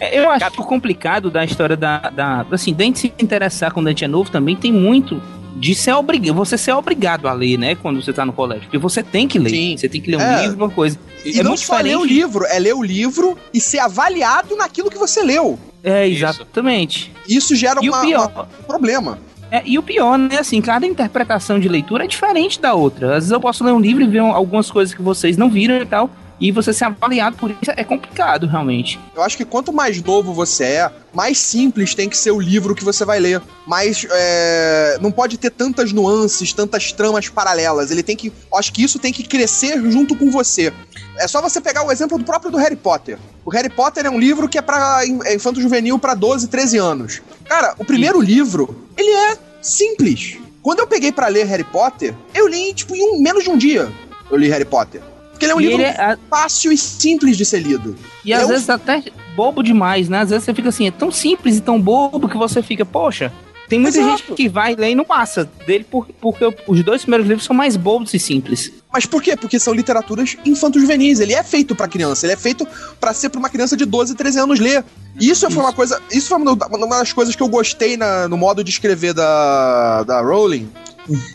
[0.00, 2.46] É, Eu acho complicado da história da, da.
[2.50, 5.20] Assim, gente se interessar quando a gente é novo também tem muito
[5.56, 6.34] de ser obrigado.
[6.36, 7.74] Você ser obrigado a ler, né?
[7.74, 8.64] Quando você tá no colégio.
[8.64, 9.78] Porque você tem que ler.
[9.78, 10.42] Você tem que ler um É.
[10.42, 10.98] livro, uma coisa.
[11.24, 14.98] E não só ler o livro, é ler o livro e ser avaliado naquilo que
[14.98, 15.58] você leu.
[15.86, 17.12] É, exatamente.
[17.28, 19.18] Isso gera E o uma- pior- uma- um problema.
[19.50, 20.38] É, e o pior, né?
[20.40, 23.10] Assim, cada interpretação de leitura é diferente da outra.
[23.10, 25.48] Às vezes eu posso ler um livro e ver um- algumas coisas que vocês não
[25.48, 26.10] viram e tal.
[26.38, 29.00] E você ser avaliado por isso é complicado, realmente.
[29.14, 32.74] Eu acho que quanto mais novo você é, mais simples tem que ser o livro
[32.74, 33.40] que você vai ler.
[33.66, 37.90] Mas é, não pode ter tantas nuances, tantas tramas paralelas.
[37.90, 38.30] Ele tem que.
[38.54, 40.72] Acho que isso tem que crescer junto com você.
[41.18, 43.18] É só você pegar o exemplo do próprio do Harry Potter.
[43.42, 44.62] O Harry Potter é um livro que é
[45.06, 47.22] in- é infanto juvenil pra 12, 13 anos.
[47.46, 50.36] Cara, o primeiro livro, ele é simples.
[50.62, 53.56] Quando eu peguei pra ler Harry Potter, eu li tipo em um- menos de um
[53.56, 53.90] dia.
[54.30, 55.00] Eu li Harry Potter.
[55.36, 57.94] Porque ele é um E livro é- fácil e simples de ser lido.
[58.24, 59.02] E às É um- vezes até
[59.36, 60.20] bobo demais, né?
[60.20, 63.30] Às vezes você fica assim, é tão simples e tão bobo que você fica, poxa.
[63.68, 64.18] Tem muita Exato.
[64.18, 67.54] gente que vai ler e não passa dele por- porque os dois primeiros livros são
[67.54, 68.70] mais bobos e simples.
[68.92, 69.36] Mas por quê?
[69.36, 71.18] Porque são literaturas infanto-juvenis.
[71.18, 72.24] Ele é feito pra criança.
[72.24, 72.66] Ele é feito
[73.00, 74.84] pra ser pra uma criança de 12, 13 anos ler.
[75.20, 76.00] E isso, foi uma coisa.
[76.12, 80.04] Isso foi uma uma das coisas que eu gostei na- no modo de escrever da,
[80.04, 80.68] da Rowling.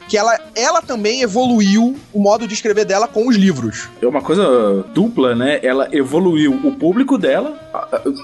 [0.07, 3.89] Que ela, ela também evoluiu o modo de escrever dela com os livros.
[4.01, 5.59] É uma coisa dupla, né?
[5.63, 7.59] Ela evoluiu o público dela,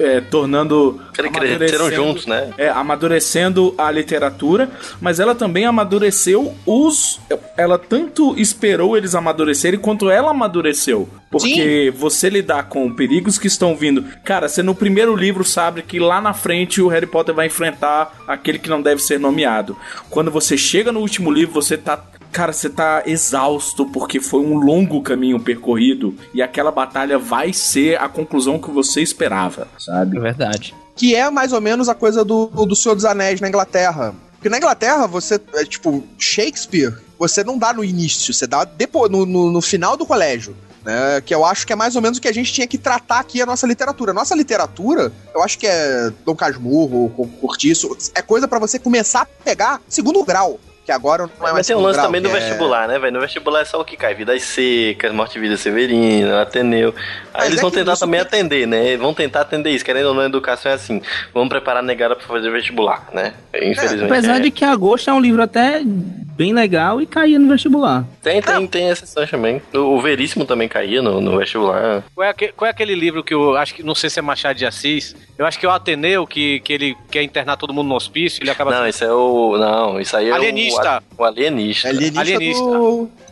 [0.01, 0.99] é, tornando.
[1.17, 2.53] Eles cresceram juntos, né?
[2.57, 4.69] É, amadurecendo a literatura,
[5.01, 7.19] mas ela também amadureceu os.
[7.55, 11.07] Ela tanto esperou eles amadurecerem quanto ela amadureceu.
[11.29, 14.05] Porque você lidar com perigos que estão vindo.
[14.23, 18.23] Cara, você no primeiro livro sabe que lá na frente o Harry Potter vai enfrentar
[18.27, 19.75] aquele que não deve ser nomeado.
[20.09, 22.03] Quando você chega no último livro, você tá.
[22.31, 27.99] Cara, você tá exausto porque foi um longo caminho percorrido e aquela batalha vai ser
[27.99, 30.17] a conclusão que você esperava, sabe?
[30.17, 30.75] É verdade.
[30.95, 34.13] Que é mais ou menos a coisa do, do Senhor dos Anéis na Inglaterra.
[34.33, 35.39] Porque na Inglaterra, você.
[35.55, 39.97] É, tipo, Shakespeare, você não dá no início, você dá depois, no, no, no final
[39.97, 40.55] do colégio.
[40.85, 42.77] Né, que eu acho que é mais ou menos o que a gente tinha que
[42.77, 44.13] tratar aqui a nossa literatura.
[44.13, 47.09] Nossa literatura, eu acho que é Dom Casmurro,
[47.41, 50.57] Cortiço, é coisa pra você começar a pegar segundo grau.
[50.87, 52.87] Que agora não é mais Mas tem um lance grau, também do que é- vestibular,
[52.87, 53.11] né, velho?
[53.11, 54.15] No vestibular é só o que cai.
[54.15, 56.95] Vidas secas, Morte e Vida Severina, Ateneu.
[57.33, 58.95] Aí Mas eles é vão que tentar isso também atender, né?
[58.95, 59.83] Vão tentar atender isso.
[59.83, 61.01] Querendo ou não, a educação é assim.
[61.33, 63.33] Vamos preparar a negada pra fazer vestibular, né?
[63.53, 64.05] Infelizmente.
[64.05, 64.39] Apesar é.
[64.39, 68.05] de que Agosto é um livro até bem legal e caía no vestibular.
[68.21, 69.61] Tem, tem, tem exceções também.
[69.73, 72.03] O o Veríssimo também caía no, no vestibular.
[72.15, 74.21] Qual é, aque- qual é aquele livro que eu acho que, não sei se é
[74.21, 77.73] Machado de Assis, eu acho que é o Ateneu, que, que ele quer internar todo
[77.73, 78.71] mundo no hospício, ele acaba...
[78.71, 79.57] Não, esse é o.
[79.57, 80.76] Não, isso aí é Alienista.
[80.77, 81.03] O.
[81.17, 81.89] O alienista.
[81.89, 82.63] Alienista.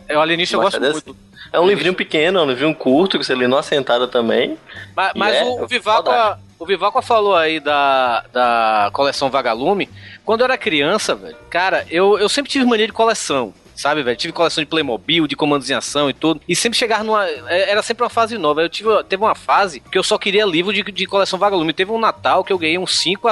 [0.08, 1.16] É o Alienista, eu gosto Machado muito.
[1.52, 4.56] É um livrinho pequeno, é um livrinho curto, que você lê numa sentada também.
[4.94, 9.88] Mas, mas é o, o Viváqua, o Viváqua falou aí da, da coleção Vagalume.
[10.24, 13.54] Quando eu era criança, velho, cara, eu, eu sempre tive mania de coleção.
[13.76, 14.16] Sabe, velho?
[14.16, 16.40] Tive coleção de Playmobil, de comandos em ação e tudo.
[16.48, 17.26] E sempre chegar numa.
[17.28, 18.62] é, Era sempre uma fase nova.
[18.62, 21.72] Eu tive, teve uma fase que eu só queria livro de, de coleção vagalume.
[21.72, 23.28] Teve um Natal que eu ganhei uns 5,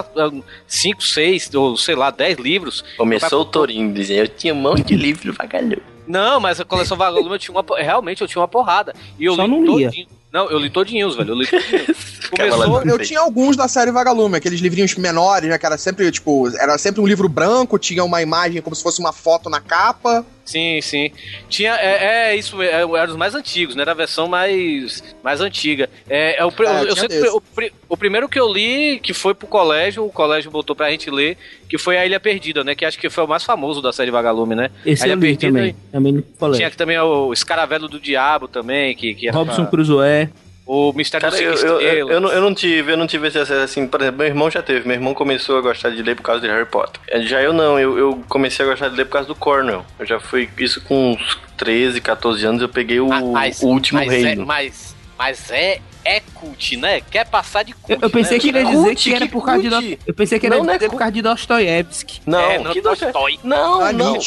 [0.67, 2.85] 5, 6, ou sei lá, 10 livros.
[2.97, 5.83] Começou o Torinho dizendo, eu tinha um monte de livro vagalume.
[6.07, 7.65] Não, mas a coleção vagalume eu tinha uma.
[7.79, 8.95] Realmente eu tinha uma porrada.
[9.19, 9.89] E eu Só li não lia.
[9.89, 10.07] todinho.
[10.35, 11.31] Não, eu li todinhos, velho.
[11.31, 12.15] Eu li todinhos.
[12.29, 12.83] Começou.
[12.83, 15.57] Eu tinha alguns da série Vagalume, aqueles livrinhos menores, né?
[15.57, 18.99] Que era sempre, tipo, era sempre um livro branco, tinha uma imagem como se fosse
[18.99, 20.27] uma foto na capa.
[20.45, 21.11] Sim, sim.
[21.49, 23.83] Tinha, é, é isso, é, era os mais antigos, né?
[23.83, 25.89] Era a versão mais, mais antiga.
[26.09, 27.29] É, é o, É, eu tinha sei que desse.
[27.29, 27.43] o,
[27.89, 31.39] o primeiro que eu li, que foi pro colégio, o colégio botou pra gente ler,
[31.69, 32.75] que foi A Ilha Perdida, né?
[32.75, 34.71] Que acho que foi o mais famoso da série Vagalume, né?
[34.85, 35.75] Esse a eu li também.
[35.91, 36.71] Também no Tinha colégio.
[36.71, 40.24] que também o Escaravelo do Diabo também, que, que era Robson pra- Crusoe.
[40.67, 43.63] O Mistério Cara, eu, eu, eu, não, eu não tive, eu não tive esse acesso
[43.65, 46.23] assim, por exemplo, meu irmão já teve, meu irmão começou a gostar de ler por
[46.23, 47.01] causa de Harry Potter.
[47.09, 49.85] Eh, Já eu não, eu, eu comecei a gostar de ler por causa do Cornell.
[49.99, 53.67] Eu já fui, isso com uns 13, 14 anos, eu peguei o, Ah, mas- o
[53.67, 54.43] último mas reino.
[54.43, 57.03] É, mas, mas é, é cult, né?
[57.11, 58.41] Quer passar de cult, Eu, eu pensei né?
[58.41, 59.69] que ele ia dizer que era por causa de.
[59.69, 62.23] Do- Eu pensei que era Não, não é por causa de Dostoiévski.
[62.25, 63.39] Não, É, não, que Tolstói.
[63.45, 64.17] Não, Ah, não.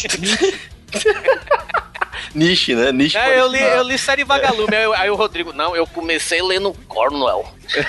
[2.33, 2.91] Niche, né?
[2.91, 3.17] Niche.
[3.17, 6.73] É, eu li, eu li série Vagalume, aí, aí o Rodrigo, não, eu comecei lendo
[6.87, 7.45] Cornwell.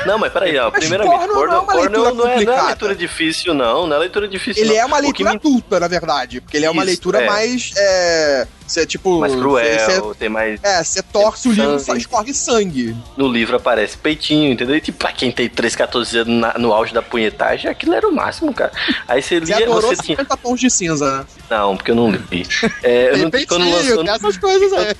[0.06, 0.70] Não, mas peraí, ó.
[0.70, 3.86] Mas Primeiramente, Cornell não é uma Cornell leitura não, é, não é leitura difícil, não.
[3.86, 4.62] Não é leitura difícil.
[4.62, 4.80] Ele não.
[4.80, 6.40] é uma leitura me- adulta, na verdade.
[6.40, 7.26] Porque ele é uma Isso, leitura é.
[7.26, 7.72] mais.
[7.76, 9.18] É, você, tipo.
[9.20, 10.60] Mais cruel, Você, tem mais.
[10.62, 12.94] é, você torce o livro, só escorre sangue.
[13.16, 14.76] No livro aparece peitinho, entendeu?
[14.76, 18.06] E tipo, pra quem tem 3, 14 anos na- no auge da punhetagem, aquilo era
[18.06, 18.72] o máximo, cara.
[19.06, 20.16] Aí você Você lia, adorou você tinha.
[20.18, 21.24] 50 tons de cinza, né?
[21.50, 22.46] Não, porque eu não li.
[22.82, 24.94] É, eu não, quando peitinho, lançou, tem essas coisas aí.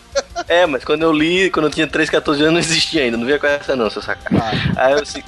[0.49, 3.17] É, mas quando eu li, quando eu tinha 3, 14 anos, não existia ainda.
[3.19, 4.37] Não via com essa não, seu sacado.
[4.77, 5.23] Aí eu assim.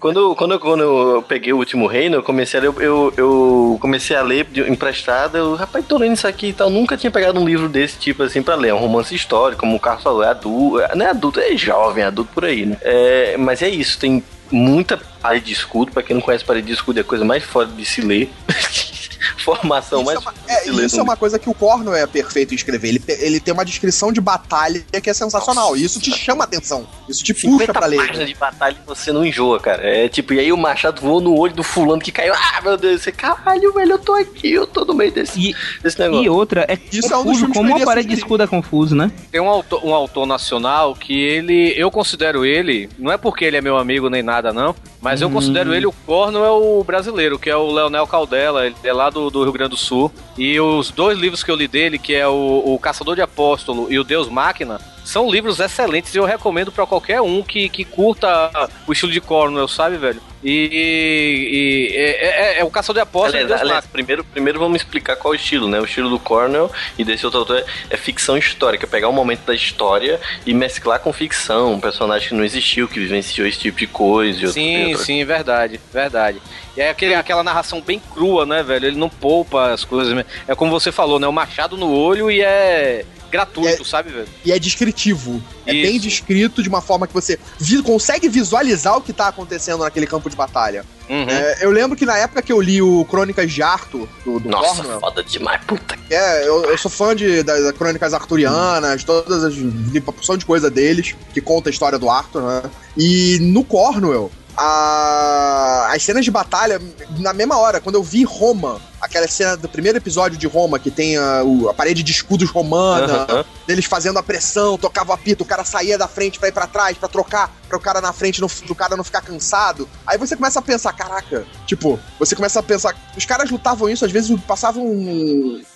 [0.00, 4.16] Quando, quando, quando eu peguei o último reino, eu comecei a ler, eu, eu comecei
[4.16, 6.68] a ler emprestado, eu, rapaz, tô lendo isso aqui e tal.
[6.68, 8.68] Nunca tinha pegado um livro desse tipo assim pra ler.
[8.70, 10.80] É um romance histórico, como o Carlos falou, é adulto.
[10.80, 12.76] é- Não é adulto, é jovem, é adulto por aí, né?
[12.82, 15.92] É, mas é isso, tem muita parede de escudo.
[15.92, 18.30] Pra quem não conhece parede de escudo, é a coisa mais foda de se ler.
[19.44, 22.52] Formação Isso, mais é uma, é, isso é uma coisa que o Corno é perfeito
[22.52, 22.88] em escrever.
[22.88, 25.76] Ele, ele tem uma descrição de batalha que é sensacional.
[25.76, 26.86] E isso te chama a atenção.
[27.08, 27.96] Isso te puxa 50 pra ler.
[28.06, 29.82] páginas de batalha e você não enjoa, cara.
[29.82, 32.32] É tipo, e aí o machado voou no olho do fulano que caiu.
[32.34, 35.56] Ah, meu Deus, você, caralho, velho, eu tô aqui, eu tô no meio desse, E,
[35.82, 36.24] desse negócio.
[36.24, 38.46] e outra, é Isso é um confuso, como que eu uma parede de escudo é
[38.46, 39.10] confuso, né?
[39.30, 41.72] Tem um autor, um autor nacional que ele.
[41.76, 42.88] Eu considero ele.
[42.98, 44.74] Não é porque ele é meu amigo nem nada, não.
[45.00, 48.66] Mas eu considero ele o corno é o brasileiro, que é o Leonel Caldela.
[48.66, 50.12] Ele é lá do, do Rio Grande do Sul.
[50.36, 53.86] E os dois livros que eu li dele, que é o, o Caçador de Apóstolo
[53.90, 57.84] e o Deus Máquina, são livros excelentes e eu recomendo pra qualquer um que, que
[57.84, 58.50] curta
[58.86, 60.22] o estilo de Cornwell, sabe, velho?
[60.44, 64.80] E, e- é, é- é o Caçador de Apóstolo o Aliás, aliás, primeiro, primeiro vamos
[64.80, 65.80] explicar qual é o estilo, né?
[65.80, 68.86] O estilo do Cornell e desse outro autor é, é ficção histórica.
[68.86, 71.72] Pegar um momento da história e mesclar com ficção.
[71.74, 74.38] Um personagem que não existiu, que vivenciou esse tipo de coisa.
[74.40, 76.38] e outro- Sim, sim, verdade, verdade.
[76.76, 78.86] E é aquele, aquela narração bem crua, né, velho?
[78.86, 80.14] Ele não poupa as coisas.
[80.14, 80.24] né?
[80.48, 81.26] É como você falou, né?
[81.26, 84.28] O machado no olho e é gratuito, sabe, velho?
[84.44, 85.42] E é descritivo.
[85.66, 85.90] É Isso.
[85.90, 90.06] bem descrito de uma forma que você vi- consegue visualizar o que tá acontecendo naquele
[90.06, 90.84] campo de batalha.
[91.08, 91.26] Uhum.
[91.28, 94.48] É, eu lembro que na época que eu li o Crônicas de Arthur, do, do
[94.50, 95.98] Nossa, Cornwell, foda demais, puta.
[96.10, 99.54] É, eu, eu sou fã de, das das crônicas arturianas, todas as.
[99.54, 102.62] li porção de coisa deles, que conta a história do Arthur, né?
[102.96, 106.80] E no Cornwell, a- as cenas de batalha,
[107.18, 108.80] na mesma hora, quando eu vi Roma,
[109.12, 112.50] aquela cena do primeiro episódio de Roma, que tem a, o- a parede de escudos
[112.50, 113.44] romana, Aham.
[113.66, 116.66] deles fazendo a pressão, tocava o apito, o cara saía da frente pra ir pra
[116.66, 119.86] trás, pra trocar, para o cara na frente, não, pro cara não ficar cansado.
[120.06, 124.04] Aí você começa a pensar, caraca, tipo, você começa a pensar, os caras lutavam isso,
[124.04, 124.84] às vezes passavam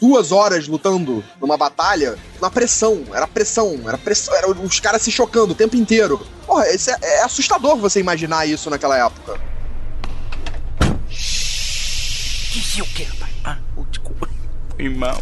[0.00, 5.12] duas horas lutando numa batalha, na pressão, era pressão, era pressão, era os caras se
[5.12, 6.26] chocando o tempo inteiro.
[6.46, 9.38] Porra, isso é, é assustador você imaginar isso naquela época.
[12.56, 13.30] Disse o quê, rapaz?
[13.44, 13.58] Ah,
[13.90, 14.26] desculpa.
[14.74, 15.20] Foi mal.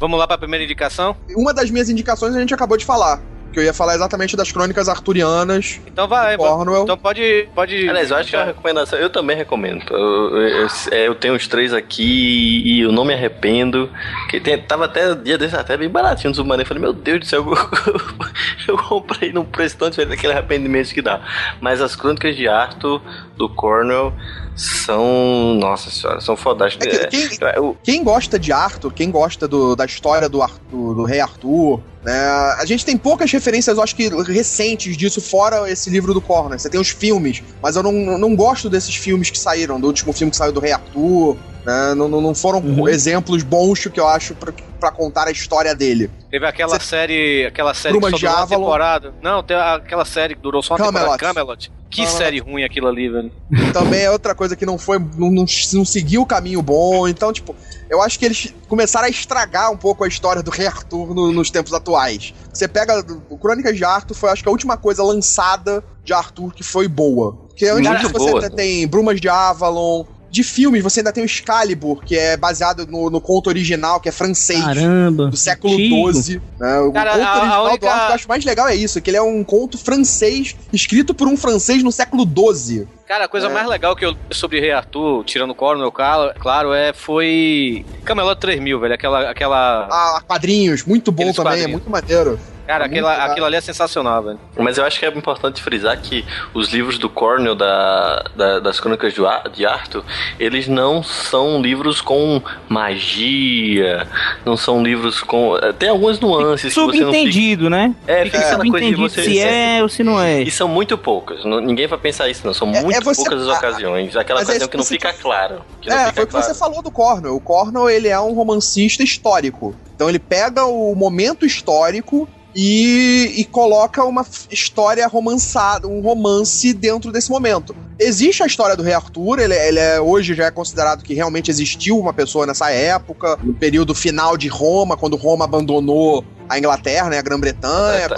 [0.00, 1.16] Vamos lá pra primeira indicação?
[1.36, 3.22] Uma das minhas indicações a gente acabou de falar.
[3.52, 5.80] Que eu ia falar exatamente das crônicas arturianas.
[5.86, 6.82] Então vai, Cornwell.
[6.82, 7.48] então pode.
[7.54, 8.98] pode Aliás, eu acho que é uma recomendação.
[8.98, 9.84] Eu também recomendo.
[9.92, 13.88] Eu, eu- eu- é, eu tenho os três aqui e eu não me arrependo.
[14.28, 16.62] Que tem, tava até dia desse até bem baratinho no Submarino.
[16.64, 17.44] Eu falei, meu Deus do céu,
[18.66, 21.20] eu, eu comprei num preço tão diferente daquele arrependimento que dá.
[21.60, 23.00] Mas as crônicas de Arthur
[23.36, 24.12] do Cornell
[24.56, 25.54] são.
[25.58, 26.86] Nossa senhora, são fodásticos.
[26.86, 30.42] É que quem- É, o- Quem gosta de Arthur, quem gosta do- da história do,
[30.42, 32.18] Arthur, do rei Arthur, né?
[32.58, 36.58] A gente tem poucas referências, eu acho que recentes disso, fora esse livro do Corner.
[36.58, 40.12] Você tem os filmes, mas eu não, não gosto desses filmes que saíram, do último
[40.12, 41.36] filme que saiu do rei Arthur.
[41.64, 41.94] Né?
[41.94, 42.88] Não, não, não foram Uhum.
[42.88, 46.10] exemplos bons que eu acho pra, pra contar a história dele.
[46.30, 48.60] Teve aquela série, aquela série Brumas que só de durou uma Avalon.
[48.64, 49.14] temporada.
[49.22, 51.00] Não, tem aquela série que durou só uma Camelot.
[51.18, 51.34] temporada.
[51.34, 51.72] Camelot.
[51.90, 52.18] Que Camelot.
[52.18, 53.30] série ruim aquilo ali, velho.
[53.72, 54.98] Também é outra coisa que não foi.
[54.98, 57.06] Não, não, não seguiu o caminho bom.
[57.06, 57.54] Então, tipo,
[57.88, 61.32] eu acho que eles começaram a estragar um pouco a história do Rei Arthur no-
[61.32, 62.34] nos tempos atuais.
[62.52, 63.04] Você pega.
[63.30, 66.88] O Crônicas de Arthur foi, acho que, a última coisa lançada de Arthur que foi
[66.88, 67.32] boa.
[67.48, 68.50] Porque antes você boa.
[68.50, 70.04] tem Brumas de Avalon.
[70.34, 74.08] De filmes, você ainda tem o Excalibur, que é baseado no, no conto original, que
[74.08, 74.64] é francês.
[74.64, 75.28] Caramba.
[75.28, 75.74] Do século.
[75.76, 76.40] XII.
[76.58, 76.80] né?
[76.80, 78.74] O Cara, conto a- a original única- do Arthur que eu acho mais legal é
[78.74, 82.88] isso, que ele é um conto francês, escrito por um francês no século XII.
[83.06, 83.50] Cara, a coisa É.
[83.52, 87.84] mais legal que eu li sobre Rei Arthur, tirando o Cornel, claro, claro, é, foi
[88.04, 88.94] Camelot 3000, velho.
[88.94, 89.30] Aquela.
[89.30, 89.86] aquela...
[89.88, 91.82] Ah, quadrinhos, muito bom Aqueles também, é quadrinhos.
[91.82, 92.40] muito maneiro.
[92.66, 94.40] Cara, é aquela, muito aquilo ali é sensacional, velho.
[94.58, 98.80] Mas eu acho que é importante frisar que os livros do Cornell da, da- das
[98.80, 100.02] Crônicas do Ar- de Arthur,
[100.38, 104.06] eles não são livros com magia,
[104.44, 105.56] não são livros com.
[105.58, 107.04] eh, Tem algumas nuances que você não fica.
[107.06, 107.94] Subentendido, né?
[108.06, 109.22] É, Fica fica coisa de subentendido você.
[109.24, 110.42] se é ou se não é.
[110.42, 111.44] E são muito poucas.
[111.44, 112.54] não- ninguém vai pensar isso, não.
[112.54, 114.16] São É- muito é você- poucas as ocasiões.
[114.16, 115.62] Aquela mas é ocasião que não fica claro.
[115.80, 116.46] Que não É, fica foi o que claro.
[116.46, 117.34] você falou do Cornell.
[117.36, 119.74] O Cornell, ele é um romancista histórico.
[119.94, 127.10] Então ele pega o momento histórico e, e coloca uma história romançada, um romance dentro
[127.10, 127.74] desse momento.
[127.98, 131.50] Existe a história do rei Arthur, ele, ele é, hoje já é considerado que realmente
[131.50, 137.08] existiu uma pessoa nessa época, no período final de Roma, quando Roma abandonou a Inglaterra,
[137.08, 138.08] né, a Grã-Bretanha,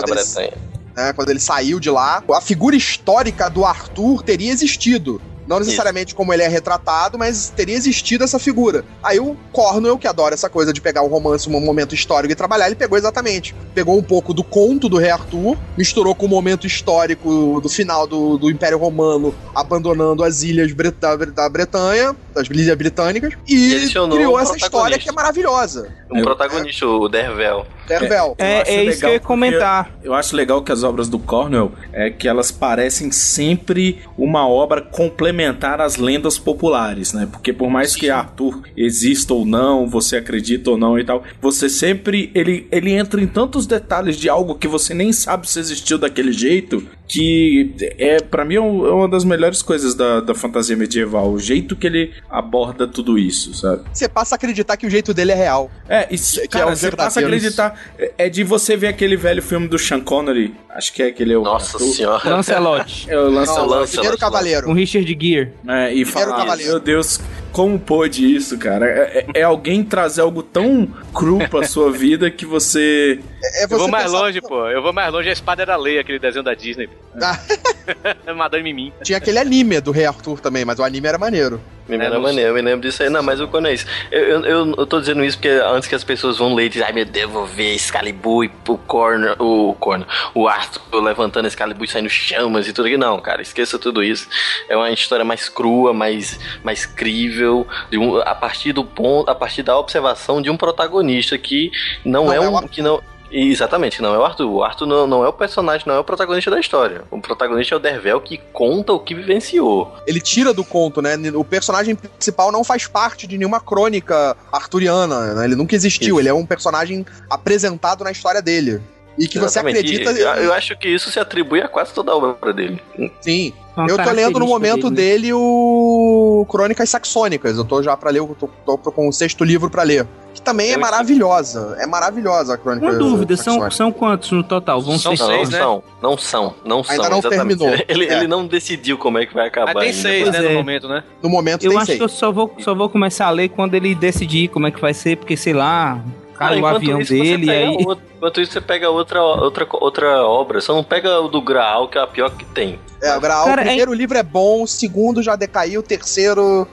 [0.97, 2.23] né, quando ele saiu de lá.
[2.33, 5.21] A figura histórica do Arthur teria existido.
[5.47, 8.85] Não necessariamente como ele é retratado, mas teria existido essa figura.
[9.03, 12.37] Aí o Cornwell, que adora essa coisa de pegar um romance, um momento histórico e
[12.37, 13.55] trabalhar, ele pegou exatamente.
[13.75, 18.07] Pegou um pouco do conto do rei Arthur, misturou com o momento histórico do final
[18.07, 24.37] do, do Império Romano, abandonando as ilhas da, da Bretanha, das ilhas britânicas, e, criou
[24.37, 25.89] um essa história que é maravilhosa.
[26.11, 27.67] Um protagonista, o Dervel.
[27.89, 28.35] Dervel.
[28.39, 29.91] É, acho é isso que eu ia comentar.
[30.03, 34.83] Eu acho legal que as obras do Cornwell é que elas parecem sempre uma obra
[34.83, 37.27] complementar às lendas populares, né?
[37.31, 41.69] Porque por mais que Arthur exista ou não, você acredita ou não e tal, você
[41.69, 45.97] sempre ele, ele entra em tantos detalhes de algo que você nem sabe se existiu
[45.97, 50.35] daquele jeito que é para mim é um- é uma das melhores coisas da, da
[50.35, 53.83] fantasia medieval, o jeito que ele aborda tudo isso, sabe?
[53.93, 55.71] Você passa a acreditar que o jeito dele é real.
[55.89, 57.79] É, isso, Que cara, é um você passa a acreditar.
[57.99, 60.55] É é de você ver aquele velho filme do Sean Connery.
[60.71, 61.33] Acho que é aquele.
[61.35, 62.29] É o, Nossa o, senhora.
[62.29, 63.07] Lancelot.
[63.09, 63.61] É o Não, Lancelot.
[63.69, 63.91] Lancelot.
[63.93, 64.67] Primeiro Cavaleiro.
[64.67, 65.53] Com Richard Gere.
[65.69, 67.21] É, e falar, meu Deus,
[67.57, 68.85] como pôde isso, cara?
[68.87, 73.19] É, é- é alguém trazer algo tão cru pra sua vida que você.
[73.43, 74.67] É Eu vou você mais pensar- longe, pô.
[74.69, 75.31] Eu vou mais longe.
[75.31, 76.87] A espada era lei, aquele desenho da Disney.
[77.23, 77.39] Ah,
[78.37, 78.93] Madame Mimim.
[79.03, 81.59] tinha aquele anime do Rei Arthur também, mas o anime era maneiro.
[81.89, 82.49] Me É, sei.
[82.49, 83.09] eu me lembro disso aí.
[83.09, 83.87] Não, mas o quando é isso?
[84.11, 86.69] Eu, eu, eu, eu tô dizendo isso porque antes que as pessoas vão ler e
[86.69, 91.47] dizem, ai meu Deus, vou ver Excalibur e o Corner, o Corner, o Arthur levantando
[91.47, 92.97] Excalibur e saindo chamas e tudo aqui.
[92.97, 94.29] Não, cara, esqueça tudo isso.
[94.69, 99.35] É uma história mais crua, mais, mais crível, de um, a partir do ponto, a
[99.35, 101.71] partir da observação de um protagonista que
[102.05, 102.67] não, Não é é um.
[102.67, 103.01] que não,
[103.31, 104.49] Exatamente, não é o Arthur.
[104.49, 107.03] O Arthur não, não é o personagem, não é o protagonista da história.
[107.11, 109.95] O protagonista é o Dervel que conta o que vivenciou.
[110.07, 111.17] Ele tira do conto, né?
[111.35, 115.45] O personagem principal não faz parte de nenhuma crônica arturiana, né?
[115.45, 116.21] Ele nunca existiu, Isso.
[116.21, 118.81] ele é um personagem apresentado na história dele.
[119.19, 119.79] E que você Exatamente.
[119.79, 120.13] acredita.
[120.13, 122.81] E Eu, acho que isso se atribui a quase toda a obra dele.
[123.21, 123.53] Sim.
[123.75, 125.13] Uma Eu tô lendo no momento dele, né?
[125.13, 127.57] dele o Crônicas Saxônicas.
[127.57, 130.07] Eu tô já pra ler, eu tô, tô com o sexto livro pra ler.
[130.47, 131.77] Também é maravilhosa.
[131.79, 134.81] É maravilhosa a Crônica Uma dúvida, são, são quantos no total?
[134.81, 135.65] Vão São ser Não, seis, não né?
[135.65, 136.95] são, não são, não são.
[136.95, 137.59] Ainda não exatamente.
[137.59, 137.85] terminou.
[137.89, 138.13] Ele, É.
[138.19, 139.75] ele não decidiu como é que vai acabar.
[139.75, 140.03] Mas tem ainda.
[140.09, 140.55] seis, Pois né, no é.
[140.55, 141.03] momento, né?
[141.21, 141.99] No momento Eu tem acho seis.
[141.99, 144.81] que eu só vou, só vou começar a ler quando ele decidir como é que
[144.81, 146.01] vai ser, porque sei lá,
[146.39, 147.77] cai Não, o avião isso, dele e aí.
[148.17, 150.61] Enquanto isso, você pega outra, outra, outra obra.
[150.61, 152.79] Só não pega o do Graal, que é a pior que tem.
[153.03, 156.67] É, o Graal, Cara, o primeiro livro é bom, o segundo já decaiu, o terceiro.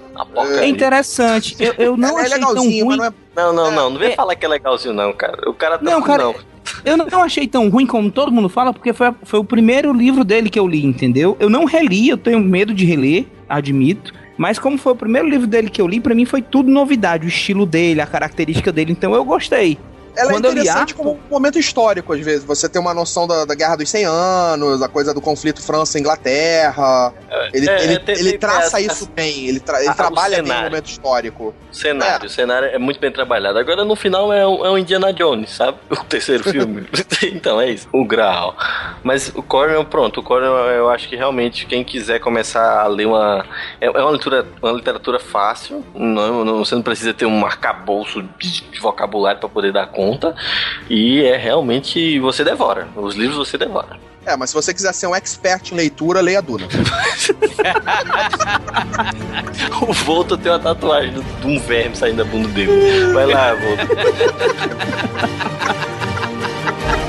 [0.60, 1.56] É interessante.
[1.60, 2.98] Eu, eu não é, é achei tão legalzinho, ruim.
[2.98, 3.14] mas não é.
[3.36, 3.90] Não, não, não.
[3.90, 4.16] Não vem É.
[4.16, 5.50] falar que é legalzinho, não, cara.
[5.50, 5.84] O cara tá.
[5.84, 6.36] Não, cara, Não.
[6.86, 9.92] Eu não, não achei tão ruim como todo mundo fala, porque foi, foi o primeiro
[9.92, 11.36] livro dele que eu li, entendeu?
[11.40, 14.14] Eu não reli, eu tenho medo de reler, admito.
[14.38, 17.26] Mas como foi o primeiro livro dele que eu li, pra mim foi tudo novidade,
[17.26, 19.78] o estilo dele, a característica dele, então eu gostei.
[20.16, 22.44] Ela Quando é eu li interessante como um momento histórico, às vezes.
[22.44, 27.14] Você tem uma noção da, da Guerra dos 100 Anos, a coisa do conflito França-Inglaterra.
[27.54, 30.42] Ele, é, ele, tem- ele tem traça isso bem, ele, tra- ele Ah, o trabalha
[30.44, 31.54] bem o momento histórico.
[31.72, 33.58] O cenário, o cenário é muito bem trabalhado.
[33.58, 35.78] Agora no final é um, é um Indiana Jones, sabe?
[36.04, 36.86] O terceiro filme.
[37.24, 38.56] então é isso, o grau.
[39.04, 43.08] Mas o Cornell, pronto, o Cornell eu acho que realmente quem quiser começar a ler
[43.08, 43.46] uma.
[43.82, 48.22] É, é uma, leitura, uma literatura fácil, não, não- você não precisa ter um arcabouço
[48.38, 50.03] de, de vocabulário para poder dar conta.
[50.90, 52.20] E é realmente.
[52.20, 52.88] Você devora.
[52.96, 53.98] Os livros você devora.
[54.26, 56.66] É, mas se você quiser ser um expert em leitura, leia Duna.
[59.82, 63.14] O Volta tem uma tatuagem de um verme saindo da bunda dele.
[63.14, 63.88] Vai lá, Volta.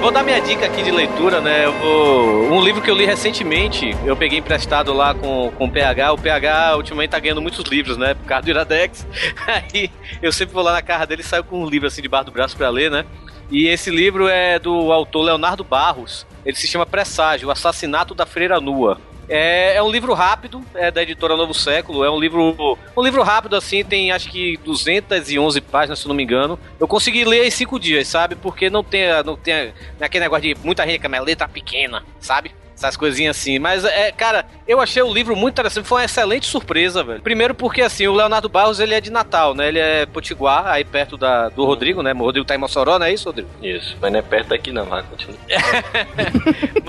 [0.00, 1.66] Vou dar minha dica aqui de leitura, né?
[1.66, 2.50] Vou...
[2.50, 6.12] Um livro que eu li recentemente, eu peguei emprestado lá com, com o PH.
[6.14, 8.14] O PH ultimamente tá ganhando muitos livros, né?
[8.14, 9.06] Por causa do Iradex.
[9.46, 9.90] Aí
[10.22, 12.32] eu sempre vou lá na casa dele e saio com um livro assim debaixo do
[12.32, 13.04] braço pra ler, né?
[13.50, 16.26] E esse livro é do autor Leonardo Barros.
[16.46, 18.98] Ele se chama Presságio, O Assassinato da Freira Nua.
[19.32, 22.04] É, é um livro rápido, é da editora Novo Século.
[22.04, 26.24] É um livro, um livro rápido assim, tem acho que 211 páginas, se não me
[26.24, 26.58] engano.
[26.80, 28.34] Eu consegui ler em cinco dias, sabe?
[28.34, 32.02] Porque não tem, não tem aquele negócio de muita gente com a minha letra pequena,
[32.18, 32.52] sabe?
[32.80, 33.58] Essas coisinhas assim.
[33.58, 35.86] Mas, é, cara, eu achei o livro muito interessante.
[35.86, 37.20] Foi uma excelente surpresa, velho.
[37.20, 39.68] Primeiro porque, assim, o Leonardo Barros, ele é de Natal, né?
[39.68, 42.14] Ele é potiguar, aí perto da, do Rodrigo, né?
[42.14, 43.50] O Rodrigo tá em Mossoró, não é isso, Rodrigo?
[43.62, 45.36] Isso, mas não é perto daqui não, vai, continua.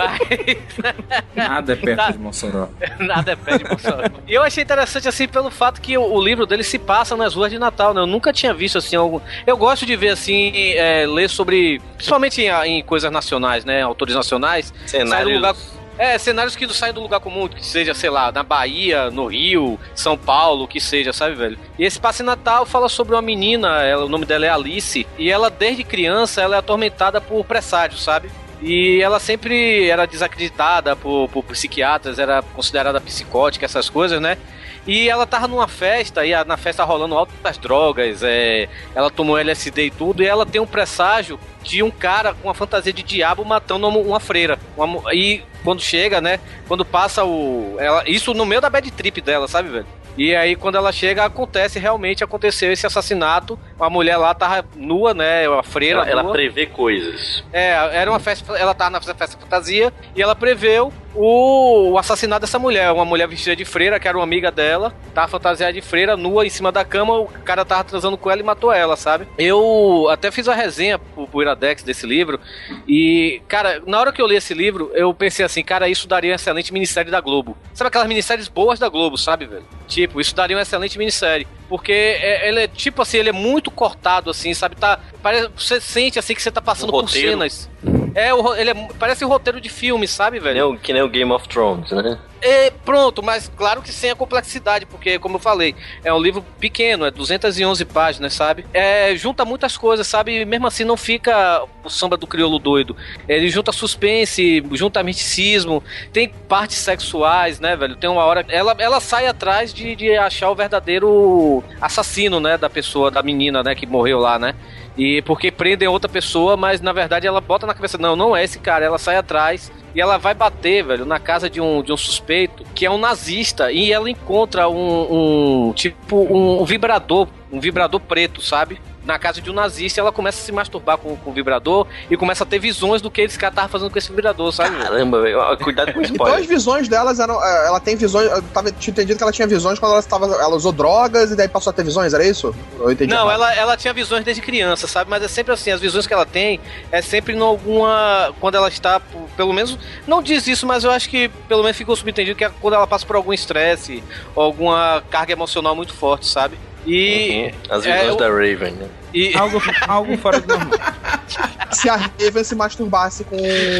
[1.35, 2.11] Nada é perto Tá.
[2.11, 2.69] de Mossoró.
[2.99, 4.03] Nada é pé de Mossoró.
[4.27, 7.33] E eu achei interessante, assim, pelo fato que o, o livro dele se passa nas
[7.35, 8.01] ruas de Natal, né?
[8.01, 9.19] Eu nunca tinha visto, assim, algum...
[9.45, 11.81] Eu gosto de ver, assim, é, ler sobre...
[11.95, 13.81] Principalmente em, em coisas nacionais, né?
[13.81, 14.73] Autores nacionais.
[14.85, 15.55] Cenários- lugar...
[16.01, 19.27] É, cenários que não saem do lugar comum, que seja, sei lá, na Bahia, no
[19.27, 21.59] Rio, São Paulo, que seja, sabe, velho?
[21.77, 25.29] E esse passe Natal fala sobre uma menina, ela, o nome dela é Alice, e
[25.29, 28.31] ela, desde criança, ela é atormentada por presságios, sabe?
[28.63, 34.39] E ela sempre era desacreditada por, por psiquiatras, era considerada psicótica, essas coisas, né?
[34.88, 39.38] E ela tava numa festa, e a- na festa rolando altas drogas, é, ela tomou
[39.38, 43.03] LSD e tudo, e ela tem um presságio de um cara com uma fantasia de
[43.03, 44.57] diabo matando uma, uma freira.
[44.75, 46.39] Uma e quando chega, né?
[46.67, 47.75] Quando passa o.
[47.79, 49.86] Ela, isso no meio da bad trip dela, sabe, velho?
[50.18, 53.57] E aí, quando ela chega, acontece, realmente aconteceu esse assassinato.
[53.80, 55.47] A mulher lá tava nua, né?
[55.47, 56.01] A freira.
[56.01, 57.43] Ela, ela prevê coisas.
[57.51, 62.41] É, era uma festa, ela tava na festa fantasia e ela preveu o, o assassinato
[62.41, 65.82] dessa mulher, uma mulher vestida de freira, que era uma amiga dela, tava fantasiada de
[65.82, 68.95] freira, nua em cima da cama, o cara tava transando com ela e matou ela,
[68.95, 69.28] sabe?
[69.38, 72.39] Eu até fiz a resenha pro, pro Iradex desse livro
[72.88, 76.32] e, cara, na hora que eu li esse livro, eu pensei assim, cara, isso daria
[76.32, 77.57] uma excelente minissérie da Globo.
[77.74, 79.66] Sabe aquelas minisséries boas da Globo, sabe, velho?
[79.88, 81.47] Tipo, isso daria uma excelente minissérie.
[81.69, 84.75] Porque é- ele é, tipo assim, ele é muito cortado, assim, sabe?
[84.75, 87.69] Tá, parece, você sente, assim, que você tá passando por cenas.
[88.13, 90.53] É, o ele é, parece um roteiro de filme, sabe, Que velho?
[90.53, 92.17] nem, o, que nem o Game of Thrones, né?
[92.41, 96.43] É, pronto, mas claro que sem a complexidade, porque, como eu falei, é um livro
[96.59, 98.65] pequeno, é 211 páginas, sabe?
[98.73, 100.41] É, junta muitas coisas, sabe?
[100.41, 102.97] E mesmo assim não fica o samba do crioulo doido.
[103.27, 107.95] Ele junta suspense, junta misticismo, tem partes sexuais, né, velho?
[107.95, 108.43] Tem uma hora.
[108.49, 113.61] Ela, ela sai atrás de, de achar o verdadeiro assassino, né, da pessoa, da menina,
[113.61, 114.55] né, que morreu lá, né?
[114.97, 118.43] E porque prendem outra pessoa, mas na verdade ela bota na cabeça, não, não é
[118.43, 121.91] esse cara, ela sai atrás e ela vai bater, velho, na casa de um, de
[121.91, 127.59] um suspeito que é um nazista e ela encontra um, um tipo um, vibrador, um
[127.59, 128.79] vibrador preto, sabe?
[129.03, 132.15] Na casa de um nazista, ela começa a se masturbar com, com o vibrador e
[132.15, 134.77] começa a ter visões do que esse cara tava fazendo com esse vibrador, sabe?
[134.77, 136.47] Caramba, velho, cuidado com o Então as spoiler.
[136.47, 137.43] visões delas eram.
[137.43, 138.29] eh, Ela tem visões.
[138.31, 141.35] Eu tava, tinha entendido que ela tinha visões quando ela, tava, ela usou drogas e
[141.35, 142.53] daí passou a ter visões, era isso?
[142.79, 143.11] Eu entendi.
[143.11, 145.09] Não, ela, ela tinha visões desde criança, sabe?
[145.09, 146.59] Mas é sempre assim, as visões que ela tem
[146.91, 148.31] é sempre em alguma.
[148.39, 148.99] Quando ela está,
[149.35, 149.79] pelo menos.
[150.05, 152.85] Não diz isso, mas eu acho que pelo menos ficou subentendido que é quando ela
[152.85, 154.03] passa por algum estresse
[154.35, 156.57] ou alguma carga emocional muito forte, sabe?
[156.86, 157.51] E.
[157.53, 157.75] Uhum.
[157.75, 158.88] As é, visões eu- da Raven, né?
[159.13, 159.36] E...
[159.38, 160.79] Algo, algo fora do normal.
[161.71, 163.38] Se a Raven se masturbasse com.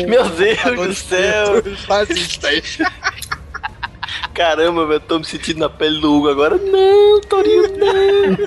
[0.08, 1.62] Meu Deus do céu!
[1.89, 2.78] Nazistas.
[4.34, 6.58] Caramba, velho, tô me sentindo na pele do Hugo agora.
[6.58, 8.38] Não, Torinho, não!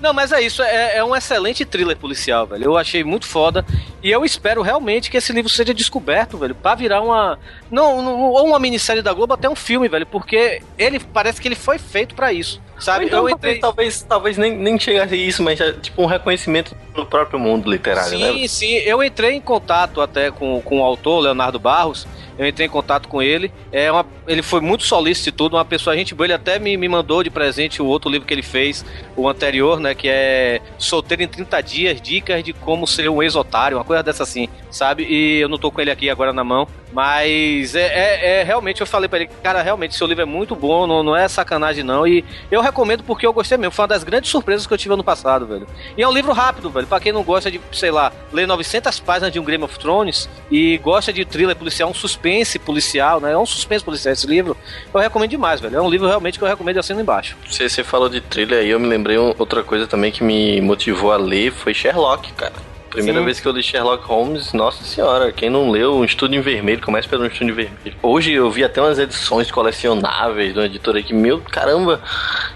[0.00, 2.64] Não, mas é isso, é, é um excelente thriller policial, velho.
[2.64, 3.64] Eu achei muito foda.
[4.02, 7.38] E eu espero realmente que esse livro seja descoberto, velho, pra virar uma.
[7.70, 11.46] Não, não- ou uma minissérie da Globo, até um filme, velho, porque ele parece que
[11.48, 12.60] ele foi feito pra isso.
[12.78, 13.04] Sabe?
[13.04, 13.58] Ou então, eu entrei.
[13.58, 17.70] talvez, talvez nem, nem chegasse a isso, mas já, tipo um reconhecimento no próprio mundo
[17.70, 18.48] literário, Sim, né?
[18.48, 18.74] sim.
[18.76, 22.06] Eu entrei em contato até com, com o autor, Leonardo Barros.
[22.40, 23.52] Eu entrei em contato com ele.
[23.70, 26.26] É uma, ele foi muito solícito e tudo, uma pessoa, gente boa.
[26.26, 28.82] Ele até me, me mandou de presente o outro livro que ele fez,
[29.14, 29.94] o anterior, né?
[29.94, 34.22] Que é Solteiro em 30 Dias, Dicas de Como Ser um Ex-Otário, uma coisa dessa
[34.22, 35.04] assim, sabe?
[35.04, 36.66] E eu não tô com ele aqui agora na mão.
[36.92, 40.56] Mas é, é- é realmente, eu falei pra ele, cara, realmente seu livro é muito
[40.56, 42.06] bom, não, não é sacanagem não.
[42.06, 43.70] E eu recomendo porque eu gostei mesmo.
[43.72, 45.66] Foi uma das grandes surpresas que eu tive ano passado, velho.
[45.96, 46.86] E é um livro rápido, velho.
[46.86, 50.28] Pra quem não gosta de, sei lá, ler 900 páginas de um Game of Thrones
[50.50, 52.29] e gosta de thriller policial, um suspense
[52.64, 53.32] policial, né?
[53.32, 54.56] É um suspense policial esse livro.
[54.92, 55.76] Eu recomendo demais, velho.
[55.76, 57.36] É um livro realmente que eu recomendo assino embaixo.
[57.48, 60.60] Você, você falou de thriller aí, eu me lembrei um- outra coisa também que me
[60.60, 62.52] motivou a ler foi Sherlock, cara.
[62.90, 63.24] Primeira Sim.
[63.24, 66.80] vez que eu li Sherlock Holmes, nossa senhora, quem não leu um estudo em vermelho,
[66.82, 67.94] começa pelo um estudo em vermelho.
[68.02, 72.00] Hoje eu vi até umas edições colecionáveis de uma editora que, meu caramba,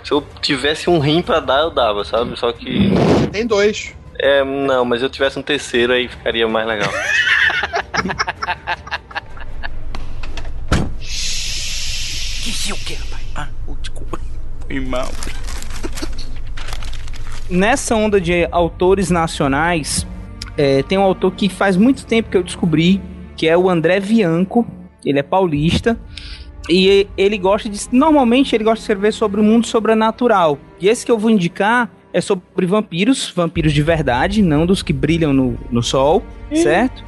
[0.03, 2.37] se eu tivesse um rim pra dar, eu dava, sabe?
[2.37, 2.91] Só que.
[3.31, 3.95] Tem dois.
[4.18, 6.91] É, não, mas se eu tivesse um terceiro aí ficaria mais legal.
[12.64, 13.22] Que o que, rapaz?
[13.34, 14.18] Ah, o desculpa.
[14.66, 15.10] Foi mal.
[17.50, 20.06] Nessa onda de autores nacionais,
[20.56, 23.02] é, tem um autor que faz muito tempo que eu descobri,
[23.36, 24.66] que é o André Bianco.
[25.04, 26.00] Ele é paulista.
[26.66, 27.78] E ele gosta de.
[27.92, 30.58] Normalmente ele gosta de escrever sobre o mundo sobrenatural.
[30.80, 34.94] E esse que eu vou indicar é sobre vampiros, vampiros de verdade, não dos que
[34.94, 36.22] brilham no, no sol,
[36.54, 37.04] certo?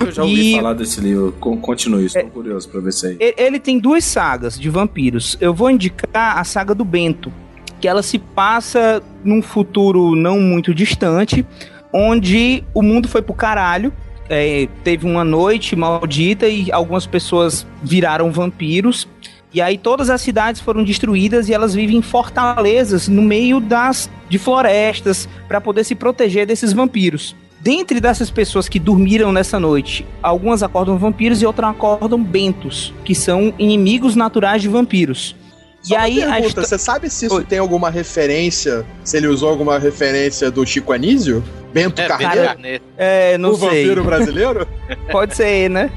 [0.00, 1.34] Eu já ouvi E- falar desse livro.
[1.40, 5.36] Con- Continue, estou curioso pra ver se é E- Ele tem duas sagas de vampiros.
[5.40, 7.32] Eu vou indicar a saga do Bento,
[7.80, 11.44] que ela se passa num futuro não muito distante,
[11.92, 13.92] onde o mundo foi pro caralho.
[14.30, 19.08] É, teve uma noite maldita e algumas pessoas viraram vampiros.
[19.54, 24.10] E aí todas as cidades foram destruídas e elas vivem em fortalezas no meio das
[24.28, 27.34] de florestas para poder se proteger desses vampiros.
[27.60, 33.14] Dentre dessas pessoas que dormiram nessa noite, algumas acordam vampiros e outras acordam bentos, que
[33.14, 35.34] são inimigos naturais de vampiros.
[35.82, 39.16] Só e uma aí a pergunta, histó- você sabe se isso tem alguma referência, se
[39.16, 41.42] ele usou alguma referência do Chico Anísio?
[41.72, 42.82] Bento Carneiro?
[42.96, 43.68] É, não o sei.
[43.68, 44.66] vampiro brasileiro?
[45.12, 45.90] Pode ser, né?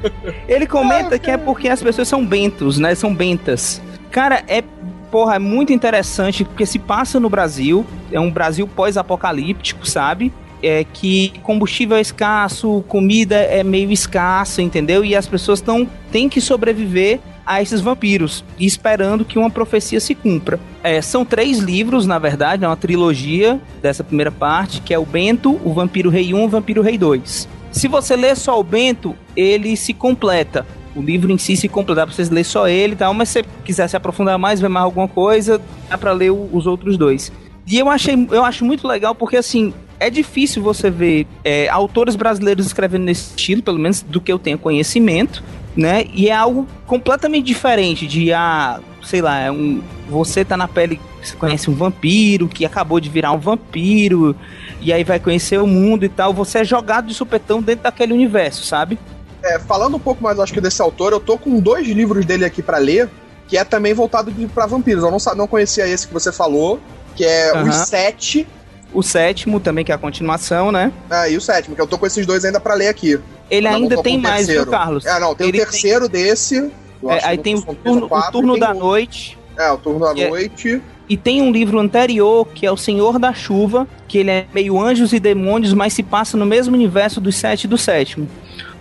[0.48, 2.94] Ele comenta que é porque as pessoas são bentos, né?
[2.96, 3.82] São bentas.
[4.10, 4.64] Cara, é.
[5.10, 7.86] Porra, é muito interessante porque se passa no Brasil.
[8.14, 10.32] É um Brasil pós-apocalíptico, sabe?
[10.64, 15.04] É que combustível é escasso, comida é meio escassa, entendeu?
[15.04, 20.14] E as pessoas estão têm que sobreviver a esses vampiros esperando que uma profecia se
[20.14, 20.60] cumpra.
[20.84, 25.06] É, são três livros, na verdade, é uma trilogia dessa primeira parte, que é o
[25.06, 27.48] Bento, o Vampiro Rei 1 e o Vampiro Rei 2.
[27.72, 30.66] Se você ler só o Bento, ele se completa.
[30.96, 33.30] O livro em si se completa, dá pra vocês ler só ele e tal, mas
[33.30, 36.98] se você quiser se aprofundar mais, ver mais alguma coisa, dá pra ler os outros
[36.98, 37.32] dois.
[37.66, 42.16] E eu achei, eu acho muito legal porque assim, é difícil você ver é, autores
[42.16, 45.44] brasileiros escrevendo nesse estilo, pelo menos do que eu tenho conhecimento,
[45.78, 46.06] né?
[46.12, 49.80] E é algo completamente diferente de ah, sei lá, é um
[50.10, 54.36] você tá na pele, você conhece um vampiro que acabou de virar um vampiro
[54.82, 58.12] e aí vai conhecer o mundo e tal, você é jogado de supetão dentro daquele
[58.12, 58.98] universo, sabe?
[59.44, 62.44] É, falando um pouco mais, acho que desse autor, eu tô com dois livros dele
[62.44, 63.08] aqui pra ler,
[63.48, 65.04] que é também voltado pra vampiros.
[65.04, 66.80] Eu não, não conhecia esse que você falou,
[67.16, 67.70] que é Aham.
[67.70, 68.48] Os Sete.
[68.94, 70.92] O sétimo também, que é a continuação, né?
[71.10, 73.18] Ah, e o sétimo, que eu tô com esses dois ainda pra ler aqui.
[73.50, 74.66] Ele Eu ainda tem mais, viu.
[74.66, 75.06] Carlos?
[75.06, 76.70] É, não, tem Ele o terceiro desse.
[77.02, 79.38] eu É, aí tem o turno, quatro, o turno tem da um- noite.
[79.58, 80.82] É, o turno da é- noite.
[81.10, 84.80] E tem um livro anterior, que é O Senhor da Chuva, que ele é meio
[84.80, 88.28] anjos e demônios, mas se passa no mesmo universo dos sete e do sétimo.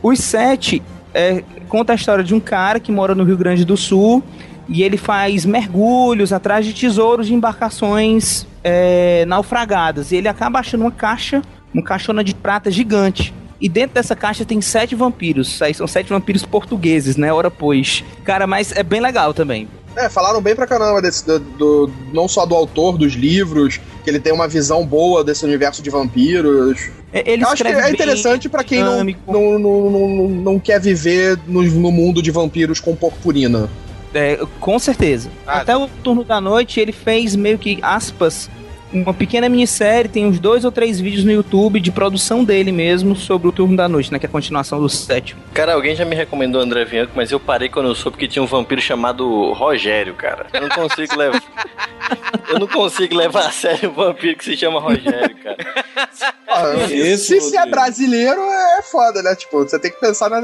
[0.02, 0.80] Os sete
[1.12, 4.22] é, conta a história de um cara que mora no Rio Grande do Sul
[4.68, 10.12] e ele faz mergulhos atrás de tesouros de embarcações é, naufragadas.
[10.12, 11.42] E ele acaba achando uma caixa,
[11.72, 13.32] uma caixona de prata gigante.
[13.61, 15.61] E dentro dessa caixa tem sete vampiros.
[15.61, 17.32] Aí são sete vampiros portugueses, né?
[17.32, 18.02] Ora pois.
[18.24, 19.68] Cara, mas é bem legal também.
[19.96, 24.08] É, falaram bem pra caramba desse, do, do- não só do autor dos livros, que
[24.08, 26.88] ele tem uma visão boa desse universo de vampiros.
[27.12, 31.36] É, Ele Eu acho que é interessante pra quem não, não, não, não quer viver
[31.46, 33.68] no, no mundo de vampiros com purpurina.
[34.14, 35.30] É, com certeza.
[35.46, 38.50] Até o turno da noite ele fez meio que aspas.
[38.93, 43.14] Uma pequena minissérie, tem uns dois ou três vídeos no YouTube de produção dele mesmo
[43.14, 44.18] sobre o turno da noite, né?
[44.18, 45.41] Que é a continuação do sétimo.
[45.55, 48.43] Cara, alguém já me recomendou André Bianco, mas eu parei quando eu soube que tinha
[48.43, 50.47] um vampiro chamado Rogério, cara.
[50.53, 51.41] Eu não consigo levar.
[52.49, 55.57] Eu não consigo levar a sério um vampiro que se chama Rogério, cara.
[56.49, 59.36] Ah, Esse, se, se é brasileiro, é foda, né?
[59.36, 60.41] Tipo, você tem que pensar na.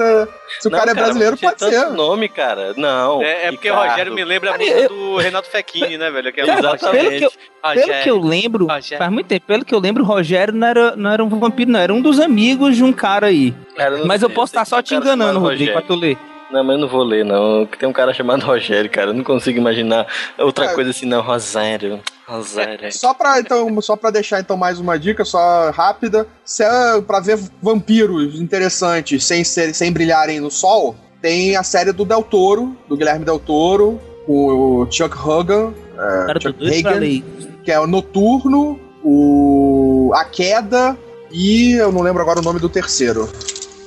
[0.60, 1.90] Se o Não, cara é brasileiro, pode tanto ser.
[1.90, 2.74] nome, cara.
[2.76, 3.20] Não.
[3.22, 3.90] É, é porque Ricardo.
[3.90, 6.32] Rogério me lembra muito do Renato Fechini, né, velho?
[6.32, 6.92] Que é Cara, Rogério.
[6.92, 7.32] pelo que eu-
[7.66, 8.98] Pelo que eu lembro, Rogério.
[8.98, 11.70] faz muito tempo, pelo que eu lembro, o Rogério não era, não era um vampiro,
[11.70, 11.80] não.
[11.80, 13.54] Era um dos amigos de um cara aí.
[13.76, 16.16] Cara, Mas sei, eu posso estar só te enganando, Rodrigo, pra tu ler.
[16.50, 17.66] Não, mas eu não vou ler, não.
[17.66, 19.10] Que tem um cara chamado Rogério, cara.
[19.10, 20.06] Eu não consigo imaginar
[20.38, 20.74] outra É.
[20.74, 21.20] coisa assim, não.
[21.20, 22.00] Rogério.
[22.24, 22.92] Rogério.
[22.92, 26.26] Só pra, então, só pra deixar então mais uma dica, só rápida.
[26.44, 31.90] Se é pra ver vampiros interessantes sem, ser, sem brilharem no sol, tem a série
[31.92, 37.22] do Del Toro, do Guilherme Del Toro, com o Chuck Hogan, é, Cara, Chuck Hagan.
[37.66, 40.96] Que é o Noturno, o A Queda
[41.32, 43.28] e eu não lembro agora o nome do terceiro.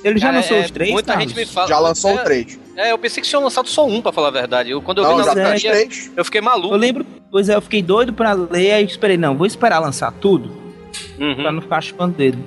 [0.03, 1.31] Ele já Cara, lançou é, os três, Muita Carlos?
[1.31, 1.67] gente me fala.
[1.67, 2.59] Já lançou é, o três.
[2.75, 4.69] É, eu pensei que tinham lançado só um, pra falar a verdade.
[4.69, 6.11] Eu, quando eu Não, vi na livraria, três.
[6.15, 6.73] eu fiquei maluco.
[6.73, 9.79] Eu lembro, pois é, eu fiquei doido pra ler, aí eu esperei, não, vou esperar
[9.79, 10.51] lançar tudo,
[11.17, 12.37] Uhum, pra não ficar chupando dedo.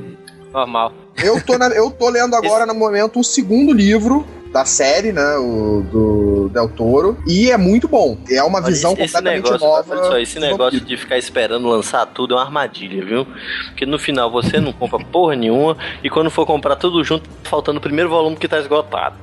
[0.52, 0.92] normal.
[1.22, 5.36] Eu tô, na- eu tô lendo agora, no momento, o segundo livro da série, né?
[5.38, 7.18] O do Del Toro.
[7.26, 8.18] E é muito bom.
[8.30, 9.94] É uma Olha, visão esse, esse completamente negócio, nova.
[9.94, 10.84] olha só, esse negócio vampiro.
[10.84, 13.26] de ficar esperando lançar tudo é uma armadilha, viu?
[13.66, 17.50] Porque no final você não compra porra nenhuma e quando for comprar tudo junto, tá
[17.50, 19.16] faltando o primeiro volume que tá esgotado.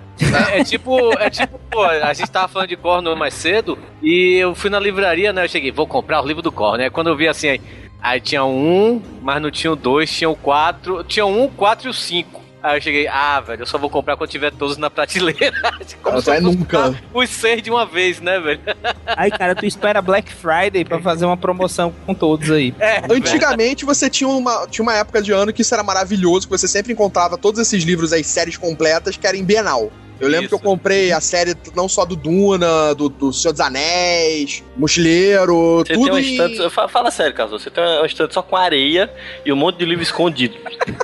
[0.52, 4.38] É, é tipo, é tipo, pô, a gente tava falando de Corno mais cedo e
[4.38, 5.46] eu fui na livraria, né?
[5.46, 6.84] Eu cheguei, vou comprar o livro do Corno.
[6.84, 7.62] Aí quando eu vi assim, aí,
[8.02, 11.88] aí tinha um, mas não tinha o dois, tinha o quatro, tinha um, o quatro
[11.88, 12.39] e o cinco.
[12.62, 15.54] Aí eu cheguei, ah, velho, eu só vou comprar quando tiver todos na prateleira.
[16.04, 16.96] Como Não vai nunca.
[17.14, 18.60] Os seis de uma vez, né, velho?
[19.06, 22.74] Aí, cara, tu espera Black Friday pra fazer uma promoção com todos aí.
[22.80, 26.58] É, Antigamente você tinha uma, tinha uma época de ano que isso era maravilhoso, que
[26.58, 29.90] você sempre encontrava todos esses livros, as séries completas, que era em Bienal.
[30.20, 30.50] Eu lembro Isso.
[30.50, 35.78] que eu comprei a série não só do Duna, do, do Senhor dos Anéis, Mochileiro,
[35.86, 36.32] Você tudo tem um em...
[36.32, 39.12] estante, fa- fala sério, Carlos, você tem um estante só com areia
[39.46, 40.56] e um monte de livro escondido.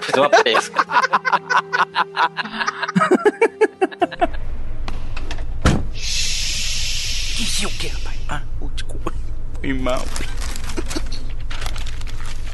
[0.01, 0.86] Fazer uma pesca.
[7.57, 8.18] Que o que, rapaz?
[8.30, 9.13] Ah, ô, desculpa.
[9.82, 10.01] Mal.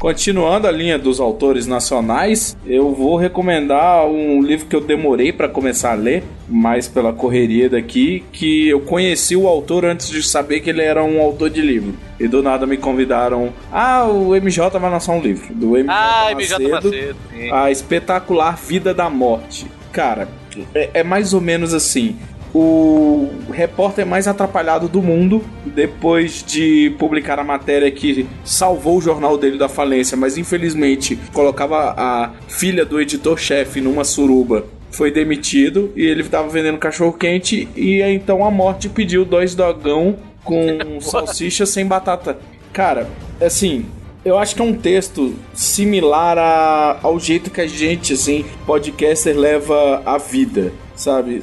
[0.02, 5.48] Continuando a linha dos autores nacionais, eu vou recomendar um livro que eu demorei para
[5.48, 10.58] começar a ler, mais pela correria daqui, que eu conheci o autor antes de saber
[10.58, 11.94] que ele era um autor de livro.
[12.18, 15.54] E do nada me convidaram, ah, o MJ vai lançar um livro.
[15.54, 17.16] Do MJ Ah, MJ Macedo, Macedo.
[17.30, 17.52] sim.
[17.52, 19.68] a espetacular Vida da Morte.
[19.92, 20.26] Cara,
[20.74, 22.16] é, é mais ou menos assim.
[22.54, 29.38] O repórter mais atrapalhado do mundo, depois de publicar a matéria que salvou o jornal
[29.38, 36.04] dele da falência, mas infelizmente colocava a filha do editor-chefe numa suruba, foi demitido e
[36.04, 37.66] ele estava vendendo cachorro-quente.
[37.74, 42.38] E aí, então a morte pediu dois dogão com salsicha sem batata.
[42.70, 43.08] Cara,
[43.40, 43.86] assim,
[44.24, 49.34] eu acho que é um texto similar a- ao jeito que a gente, assim, podcaster
[49.34, 51.40] leva a vida, sabe?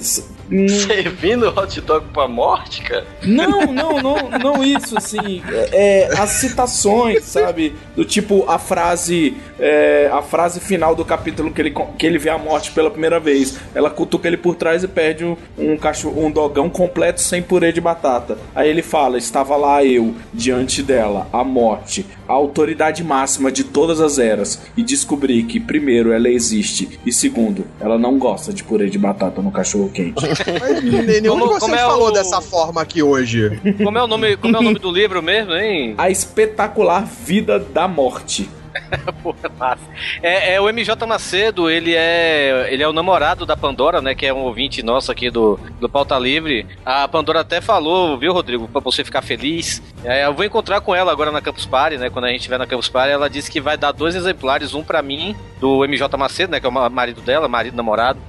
[0.51, 3.05] Hum, Servindo hot dog pra morte, cara?
[3.23, 5.43] Não, não, não, não isso, assim.
[5.51, 7.75] É, é, as citações, sabe?
[7.95, 9.35] Do tipo a frase.
[9.59, 13.19] é, a frase final do capítulo que ele, que ele vê a morte pela primeira
[13.19, 13.59] vez.
[13.75, 17.71] Ela cutuca ele por trás e perde um, um, cachorro, um dogão completo sem purê
[17.71, 18.37] de batata.
[18.55, 23.99] Aí ele fala: Estava lá eu, diante dela, a morte, a autoridade máxima de todas
[23.99, 28.87] as eras, e descobri que, primeiro, ela existe, e segundo, ela não gosta de purê
[28.89, 30.13] de batata no cachorro quente.
[30.61, 33.59] Mas nenhum Como- de vocês como é falou o- dessa forma aqui hoje.
[33.83, 35.95] Como é o nome, como é o nome do livro mesmo, hein?
[35.97, 38.47] A espetacular vida da morte.
[39.23, 39.81] Porra, massa.
[40.21, 44.15] É, é, o MJ Macedo, ele é, ele é o namorado da Pandora, né?
[44.15, 46.65] Que é um ouvinte nosso aqui do, do Pauta Livre.
[46.85, 49.81] A Pandora até falou, viu, Rodrigo, pra você ficar feliz.
[50.03, 52.09] É, eu vou encontrar com ela agora na Campus Party, né?
[52.09, 54.83] Quando a gente estiver na Campus Party, ela disse que vai dar dois exemplares, um
[54.83, 56.59] pra mim, do MJ Macedo, né?
[56.59, 58.19] Que é o ma- marido dela, marido namorado.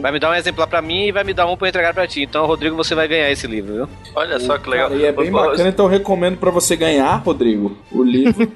[0.00, 1.92] Vai me dar um exemplar pra mim e vai me dar um pra eu entregar
[1.92, 2.22] pra ti.
[2.22, 3.88] Então, Rodrigo, você vai ganhar esse livro, viu?
[4.14, 4.88] Olha só que legal.
[4.90, 8.46] Cara, e é bem bacana, então eu recomendo pra você ganhar, Rodrigo, o livro.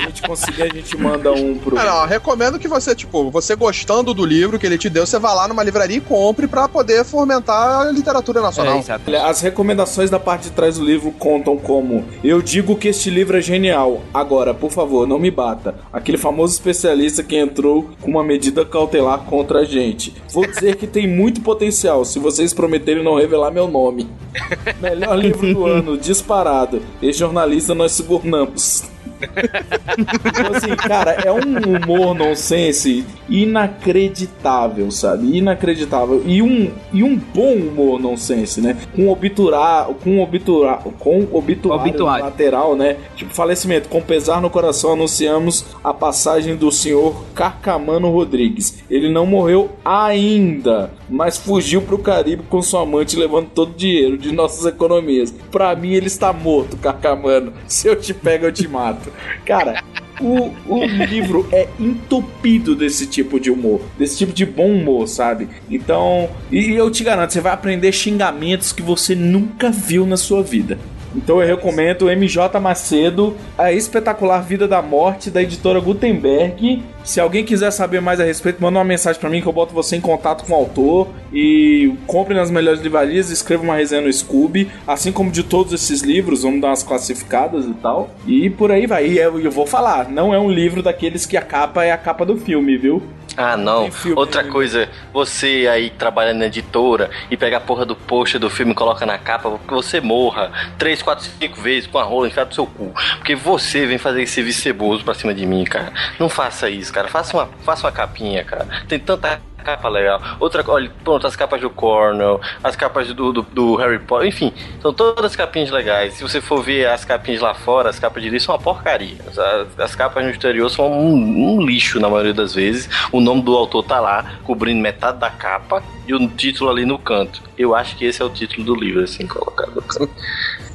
[0.00, 1.78] E se a gente conseguir, a gente manda um pro.
[1.78, 5.18] Ah, não, recomendo que você, tipo, você gostando do livro que ele te deu, você
[5.18, 8.82] vá lá numa livraria e compre pra poder fomentar a literatura nacional.
[9.06, 13.10] Olha, As recomendações da parte de trás do livro contam como Eu digo que este
[13.10, 14.00] livro é genial.
[14.12, 15.74] Agora, por favor, não me bata.
[15.92, 20.14] Aquele famoso especialista que entrou com uma medida cautelar contra a gente.
[20.32, 24.08] Vou dizer que tem muito potencial, se vocês prometerem não revelar meu nome.
[24.80, 26.82] Melhor livro do ano, disparado.
[27.02, 28.84] E jornalista nós subornamos.
[29.20, 35.36] Então, assim, cara, é um humor nonsense inacreditável, sabe?
[35.36, 36.22] Inacreditável.
[36.26, 38.76] E um, e um bom humor nonsense, né?
[38.94, 42.24] Com obiturar, com obiturar, com obituário, Obituário.
[42.24, 42.96] lateral, né?
[43.16, 43.88] Tipo, falecimento.
[43.88, 48.82] Com pesar no coração, anunciamos a passagem do senhor Carcamano Rodrigues.
[48.90, 54.16] Ele não morreu ainda, mas fugiu pro Caribe com sua amante, levando todo o dinheiro
[54.18, 55.32] de nossas economias.
[55.50, 57.52] Pra mim, ele está morto, Carcamano.
[57.66, 59.09] Se eu te pego, eu te mato.
[59.44, 59.82] Cara,
[60.20, 65.48] o, o livro é entupido desse tipo de humor, desse tipo de bom humor, sabe?
[65.70, 70.42] Então, e eu te garanto, você vai aprender xingamentos que você nunca viu na sua
[70.42, 70.78] vida.
[71.14, 76.82] Então eu recomendo MJ Macedo, A Espetacular Vida da Morte, da editora Gutenberg.
[77.02, 79.74] Se alguém quiser saber mais a respeito, manda uma mensagem pra mim que eu boto
[79.74, 81.08] você em contato com o autor.
[81.32, 84.70] E compre nas melhores livrarias, escreva uma resenha no Scooby.
[84.86, 88.10] Assim como de todos esses livros, vamos dar umas classificadas e tal.
[88.26, 89.06] E por aí vai.
[89.06, 91.98] E eu, eu vou falar, não é um livro daqueles que a capa é a
[91.98, 93.02] capa do filme, viu?
[93.36, 93.90] Ah, não.
[93.90, 94.52] Filme Outra ainda.
[94.52, 98.74] coisa, você aí trabalhando na editora e pega a porra do pôster do filme e
[98.74, 102.54] coloca na capa, porque você morra três, quatro, cinco vezes com a rola enfiada no
[102.54, 102.92] seu cu.
[103.16, 105.92] Porque você vem fazer esse serviço ceboso pra cima de mim, cara.
[106.18, 107.08] Não faça isso, cara.
[107.08, 108.66] Faça uma, faça uma capinha, cara.
[108.88, 110.20] Tem tanta capa legal.
[110.38, 114.52] Outra, olha, pronto, as capas do Cornell, as capas do, do, do Harry Potter, enfim,
[114.80, 116.14] são todas capinhas legais.
[116.14, 119.18] Se você for ver as capinhas lá fora, as capas de livro são uma porcaria.
[119.26, 122.88] As, as capas no exterior são um, um lixo na maioria das vezes.
[123.12, 126.98] O nome do autor tá lá, cobrindo metade da capa e o título ali no
[126.98, 127.42] canto.
[127.56, 130.10] Eu acho que esse é o título do livro, assim, colocado no canto.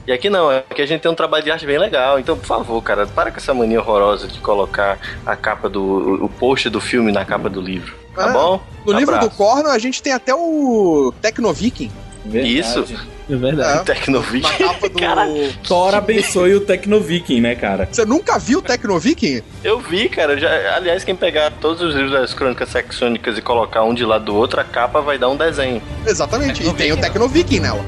[0.07, 2.19] E aqui não, aqui a gente tem um trabalho de arte bem legal.
[2.19, 6.23] Então, por favor, cara, para com essa mania horrorosa de colocar a capa do.
[6.23, 7.95] o post do filme na capa do livro.
[8.15, 8.61] Tá Ah, bom?
[8.85, 9.29] No livro do.
[9.31, 11.91] Corno, a gente tem até o Tecnoviking.
[12.31, 12.85] Isso.
[13.27, 13.83] É verdade.
[13.85, 14.63] Tecnoviking.
[14.63, 15.53] Na capa do.
[15.67, 17.87] Thor abençoe o Tecnoviking, né, cara?
[17.91, 19.41] Você nunca viu o Tecnoviking?
[19.63, 20.37] Eu vi, cara.
[20.39, 24.25] Já, aliás, quem pegar todos os livros das crônicas saxônicas e colocar um de lado
[24.25, 25.81] do outro, a capa vai dar um desenho.
[26.05, 26.63] Exatamente.
[26.67, 27.83] E tem o Tecnoviking nela.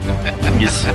[0.60, 0.88] Isso.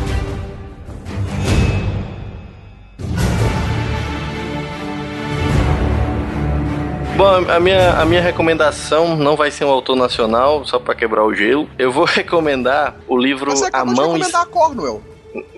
[7.22, 11.24] Bom, a minha, a minha recomendação não vai ser um autor nacional, só pra quebrar
[11.24, 11.70] o gelo.
[11.78, 15.00] Eu vou recomendar o livro Você A Mão recomendar a Cornwell.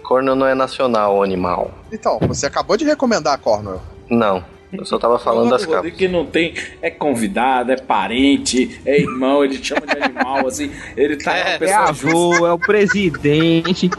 [0.03, 1.71] Cornel não é nacional, animal.
[1.91, 3.81] Então, você acabou de recomendar a Cornwell.
[4.11, 4.45] Não.
[4.75, 5.91] Eu só tava falando das capas.
[5.95, 6.53] Que não tem,
[6.83, 11.59] é convidado, é parente, é irmão, ele chama de animal, assim, ele tá é, É
[11.59, 13.91] pessoa avô, é o presidente.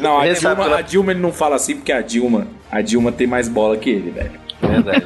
[0.00, 3.26] Não, a Dilma, a Dilma ele não fala assim porque a Dilma, a Dilma tem
[3.26, 4.41] mais bola que ele, velho.
[4.62, 5.04] Verdade.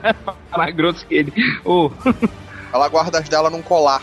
[0.56, 1.32] Mais grosso que ele.
[1.64, 1.90] Ô,
[2.72, 4.02] Ela guarda as dela num colar.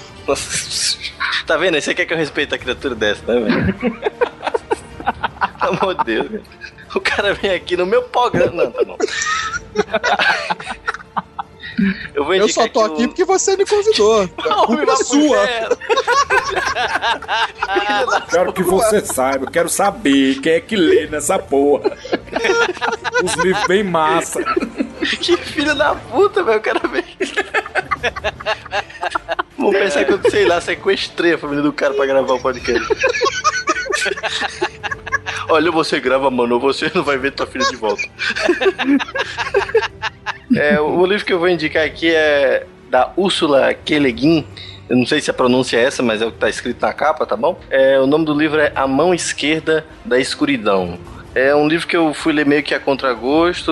[1.48, 1.80] Tá vendo?
[1.82, 3.74] Você quer que eu respeite a criatura dessa, tá vendo?
[5.60, 6.44] Pelo amor de Deus, cara.
[6.96, 8.64] O cara vem aqui no meu programa.
[8.66, 8.98] Não, tá bom.
[12.14, 14.24] Eu vou Eu só tô aqui aqui o- porque você me convidou.
[14.38, 15.48] A culpa é sua.
[18.30, 21.92] Quero que você saiba, eu quero saber quem é que lê nessa porra.
[23.24, 24.42] Os livros bem massa.
[25.22, 26.60] Que filho da puta, velho.
[26.60, 27.04] O cara vem.
[29.58, 32.88] Vamos pensar que eu, sei lá, sequestrei a família do cara pra gravar o podcast.
[35.50, 38.04] Olha, você grava, mano, você não vai ver tua filha de volta.
[40.56, 44.46] É, o livro que eu vou indicar aqui é da Úrsula Guin.
[44.88, 46.92] Eu não sei se a pronúncia é essa, mas é o que tá escrito na
[46.94, 47.60] capa, tá bom?
[47.70, 50.98] É, o nome do livro é A Mão Esquerda da Escuridão.
[51.36, 53.72] É um livro que eu fui ler meio que a contragosto,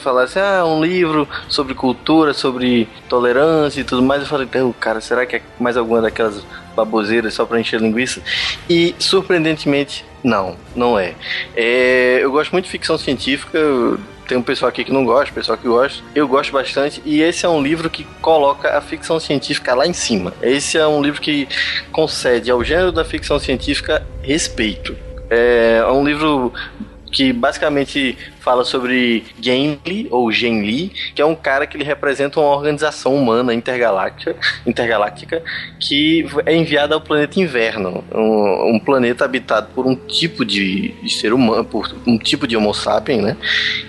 [0.00, 4.22] falar assim, ah, um livro sobre cultura, sobre tolerância e tudo mais.
[4.22, 6.44] Eu falei, "Não, cara, será que é mais alguma daquelas
[6.74, 8.20] baboseiras só pra encher linguiça?
[8.68, 11.14] E, surpreendentemente, não, não é.
[11.54, 13.58] É, eu gosto muito de ficção científica,
[14.26, 16.02] tem um pessoal aqui que não gosta, pessoal que gosta.
[16.14, 19.92] Eu gosto bastante e esse é um livro que coloca a ficção científica lá em
[19.92, 20.34] cima.
[20.42, 21.48] Esse é um livro que
[21.92, 24.96] concede ao gênero da ficção científica respeito.
[25.30, 26.52] É um livro
[27.10, 32.50] que basicamente fala sobre Genli, ou Genli, que é um cara que ele representa uma
[32.50, 34.36] organização humana intergaláctica,
[34.66, 35.42] intergaláctica
[35.80, 41.32] que é enviada ao planeta Inverno, um, um planeta habitado por um tipo de, ser
[41.32, 43.36] humano, por um tipo de Homo sapiens, né?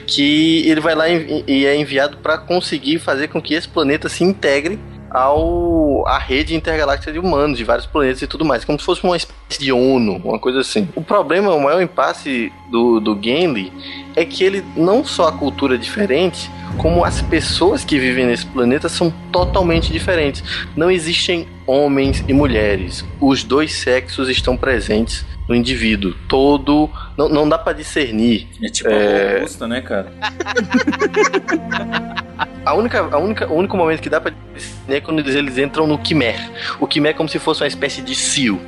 [0.06, 4.10] Que ele vai lá e, e é enviado para conseguir fazer com que esse planeta
[4.10, 4.80] se integre
[5.10, 9.04] ao à rede intergaláctica de humanos, de vários planetas e tudo mais, como se fosse
[9.04, 10.88] uma espécie de ONU, uma coisa assim.
[10.96, 13.72] O problema, o maior impasse do, do Gimli
[14.16, 18.46] é que ele não só a cultura é diferente, como as pessoas que vivem nesse
[18.46, 20.44] planeta são totalmente diferentes.
[20.76, 23.06] Não existem homens e mulheres.
[23.20, 26.14] Os dois sexos estão presentes no indivíduo.
[26.28, 26.90] Todo.
[27.18, 28.48] Não, não dá pra discernir.
[28.62, 30.12] É tipo a Augusta, né, cara?
[32.66, 35.88] A única, a única, o único momento que dá pra discernir é quando eles, entram
[35.88, 36.38] no Quimer.
[36.80, 38.60] O Quimer é como se fosse uma espécie de cio.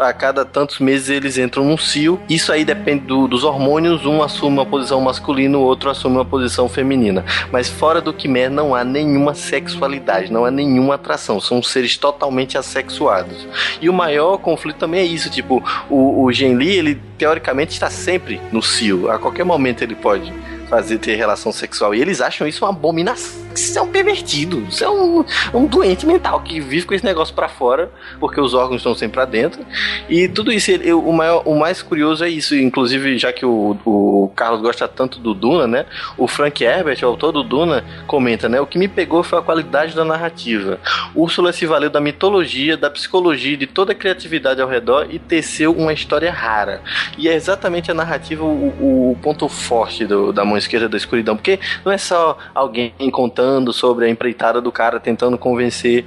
[0.00, 2.18] A cada tantos meses eles entram num cio.
[2.28, 4.06] Isso aí depende do- dos hormônios.
[4.06, 7.24] Um assume uma posição masculina, o outro assume uma posição feminina.
[7.50, 11.40] Mas fora do Quimer não há nenhuma sexualidade, não há nenhuma atração.
[11.40, 13.46] São seres totalmente assexuados.
[13.80, 15.28] E o maior conflito também é isso.
[15.30, 19.10] Tipo, o, o Genli, ele teoricamente está sempre no cio.
[19.10, 20.32] A qualquer momento ele pode
[20.72, 21.94] fazer ter relação sexual.
[21.94, 23.51] E eles acham isso uma abominação.
[23.54, 24.64] Isso é um pervertido.
[24.68, 25.24] Isso é um,
[25.54, 27.90] um doente mental que vive com esse negócio pra fora,
[28.20, 29.64] porque os órgãos estão sempre pra dentro.
[30.08, 32.54] E tudo isso, o, maior, o mais curioso é isso.
[32.56, 35.86] Inclusive, já que o, o Carlos gosta tanto do Duna, né?
[36.16, 38.60] O Frank Herbert, o autor do Duna, comenta, né?
[38.60, 40.78] O que me pegou foi a qualidade da narrativa.
[41.14, 45.72] Úrsula se valeu da mitologia, da psicologia, de toda a criatividade ao redor e teceu
[45.72, 46.80] uma história rara.
[47.18, 51.36] E é exatamente a narrativa o, o ponto forte do- da mão esquerda da escuridão,
[51.36, 53.41] porque não é só alguém contando
[53.72, 56.04] sobre a empreitada do cara tentando convencer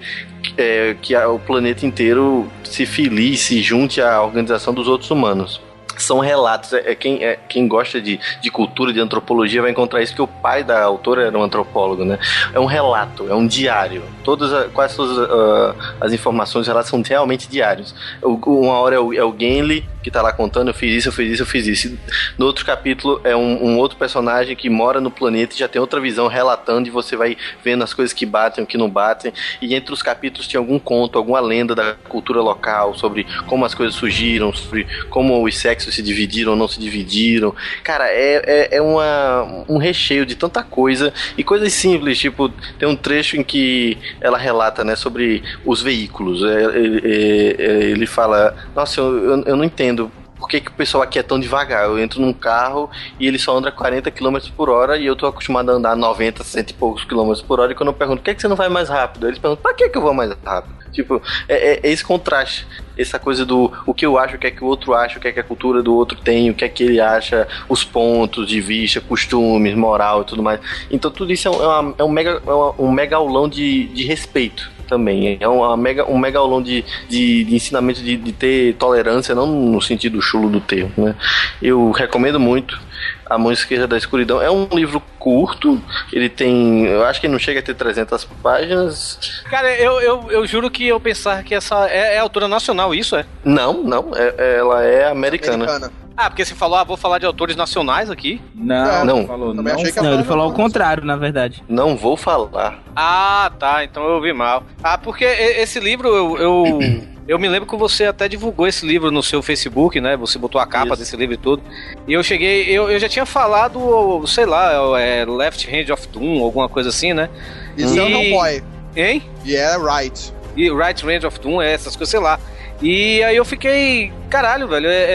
[0.58, 5.62] é, que o planeta inteiro se filie, se junte à organização dos outros humanos.
[5.98, 10.02] São relatos, é, é quem, é, quem gosta de, de cultura, de antropologia, vai encontrar
[10.02, 12.20] isso, que o pai da autora era um antropólogo, né?
[12.54, 14.04] É um relato, é um diário.
[14.22, 17.96] Todas, quase todas ah, as informações, os relatos são realmente diários.
[18.22, 21.08] O- uma hora é o, é o Genli, que tá lá contando, eu fiz isso,
[21.08, 21.98] eu fiz isso, eu fiz isso.
[22.38, 25.82] No outro capítulo é um, um outro personagem que mora no planeta e já tem
[25.82, 29.34] outra visão relatando e você vai vendo as coisas que batem, o que não batem.
[29.60, 33.74] E entre os capítulos tinha algum conto, alguma lenda da cultura local sobre como as
[33.74, 37.56] coisas surgiram, sobre como os sexos se dividiram ou não se dividiram.
[37.84, 42.88] Cara, é, é, é uma, um recheio de tanta coisa e coisas simples, tipo, tem
[42.88, 46.44] um trecho em que ela relata, né, sobre os veículos.
[46.44, 49.95] É, é, é, ele fala, nossa, eu, eu não entendo
[50.38, 51.86] por que, que o pessoal aqui é tão devagar?
[51.86, 52.90] Eu entro num carro
[53.20, 56.44] e ele só anda 40 km por hora e eu tô acostumado a andar 90,
[56.44, 57.72] 100 e poucos km por hora.
[57.72, 59.74] E quando eu pergunto por que, que você não vai mais rápido, eles perguntam, pra
[59.74, 60.76] que, que eu vou mais rápido?
[60.92, 62.66] Tipo, é, é- é esse contraste,
[62.98, 65.22] essa coisa do o que eu acho, o que é que o outro acha, o
[65.22, 67.84] que é que a cultura do outro tem, o que é que ele acha, os
[67.84, 70.62] pontos de vista, costumes, moral e tudo mais.
[70.90, 73.50] Então tudo isso é um, é uma- é um mega, é uma- um mega aulão
[73.50, 75.38] de, de respeito também.
[75.40, 79.48] É uma mega, um mega aulão de, de, de ensinamento de, de ter tolerância, não
[79.48, 80.92] no sentido chulo do termo.
[80.98, 81.16] Né?
[81.62, 82.80] Eu recomendo muito.
[83.28, 85.82] A Mão Esquerda da Escuridão é um livro curto,
[86.14, 86.86] ele tem.
[86.86, 89.42] Eu acho que não chega a ter 300 páginas.
[89.50, 93.16] Cara, eu, eu, eu juro que eu pensava que essa é, é autora nacional, isso
[93.16, 93.26] é?
[93.44, 95.92] Não, não, é- ela é americana.
[96.18, 98.42] Ah, porque você falou, ah, vou falar de autores nacionais aqui.
[98.56, 99.28] Não, Não.
[99.28, 99.82] falou Também não.
[99.82, 101.62] achei que Não, ele falou ao contrário, na verdade.
[101.68, 102.80] Não vou falar.
[102.96, 104.64] Ah, tá, então eu ouvi mal.
[104.82, 106.38] Ah, porque e- esse livro eu.
[106.38, 106.80] eu...
[107.28, 110.16] Eu me lembro que você até divulgou esse livro no seu Facebook, né?
[110.16, 111.64] Você botou a capa desse livro e tudo.
[112.08, 116.44] E eu cheguei, eu, eu já tinha falado, sei lá, é Left Hand of Doom,
[116.44, 117.28] alguma coisa assim, né?
[117.76, 118.64] Isso é um E- Hellboy.
[118.96, 119.24] Hein?
[119.44, 120.32] E é Right.
[120.56, 122.40] E Right Range of Doom, é, essas coisas, sei lá.
[122.82, 125.06] E aí eu fiquei, caralho, velho, é-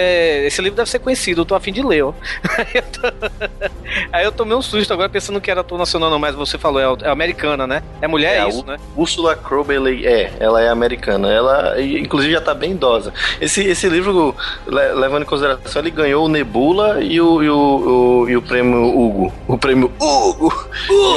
[0.42, 2.12] é, esse livro deve ser conhecido, eu tô afim de ler, ó.
[2.56, 3.70] Aí eu, tô-
[4.12, 6.80] aí eu tomei um susto agora pensando que era ator nacional, não, mas você falou,
[6.80, 7.82] é, é americana, né?
[8.00, 8.76] É mulher, é, a isso, né?
[8.96, 11.30] Ursula Crowley é, ela é americana.
[11.30, 13.12] Ela, inclusive, já tá bem idosa.
[13.40, 14.34] Esse, esse livro,
[14.66, 17.56] le- levando em consideração, ele ganhou o Nebula e o, e o,
[18.24, 19.32] o- e o prêmio Hugo.
[19.46, 20.50] O prêmio Hugo!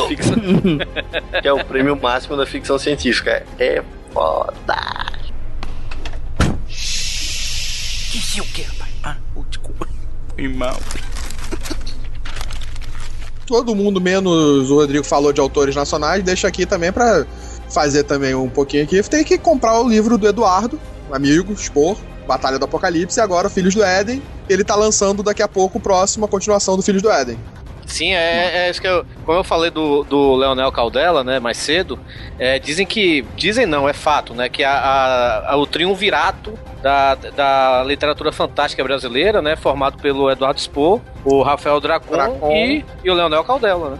[0.09, 0.35] ficção-
[1.41, 3.43] que é o prêmio máximo da ficção científica.
[3.59, 3.81] É
[4.13, 5.22] foda!
[8.39, 8.91] O quê, rapaz?
[9.03, 9.17] Ah.
[10.35, 10.79] Foi mal.
[13.45, 16.23] Todo mundo, menos o Rodrigo, falou de autores nacionais.
[16.23, 17.25] Deixa aqui também pra
[17.69, 19.01] fazer também um pouquinho aqui.
[19.03, 20.79] Tem que comprar o livro do Eduardo,
[21.09, 24.21] um amigo, expor, Batalha do Apocalipse, e agora Filhos do Éden.
[24.49, 27.37] Ele tá lançando daqui a pouco o próximo, a continuação do Filhos do Éden.
[27.93, 29.05] Sim, é, é isso que eu.
[29.23, 31.99] Como eu falei do, do Leonel Caldela, né, mais cedo,
[32.39, 33.23] é, dizem que.
[33.35, 34.49] Dizem não, é fato, né?
[34.49, 39.55] Que a, a- a- o triunvirato da, da literatura fantástica brasileira, né?
[39.55, 42.15] Formado pelo Eduardo Spohr, o Rafael Dracon,
[42.51, 43.97] E, e o Leonel Caldela, né?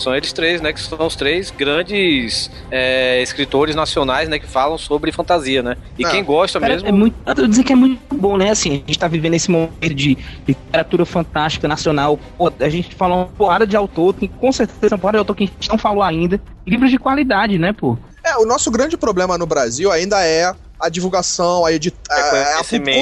[0.00, 0.72] São eles três, né?
[0.72, 4.38] Que são os três grandes é, escritores nacionais, né?
[4.38, 5.76] Que falam sobre fantasia, né?
[5.98, 6.88] E quem gosta Cara, mesmo.
[6.88, 8.50] É muito, eu tô dizendo que é muito bom, né?
[8.50, 10.16] Assim, a gente tá vivendo esse momento de
[10.48, 12.18] literatura fantástica nacional.
[12.38, 15.36] Pô, a gente falou uma porrada de autor, tem com certeza uma porrada de autor
[15.36, 16.40] que a gente não falou ainda.
[16.66, 17.98] Livros de qualidade, né, pô?
[18.24, 22.14] É, É, o nosso grande problema no Brasil ainda é a divulgação, a, edi a,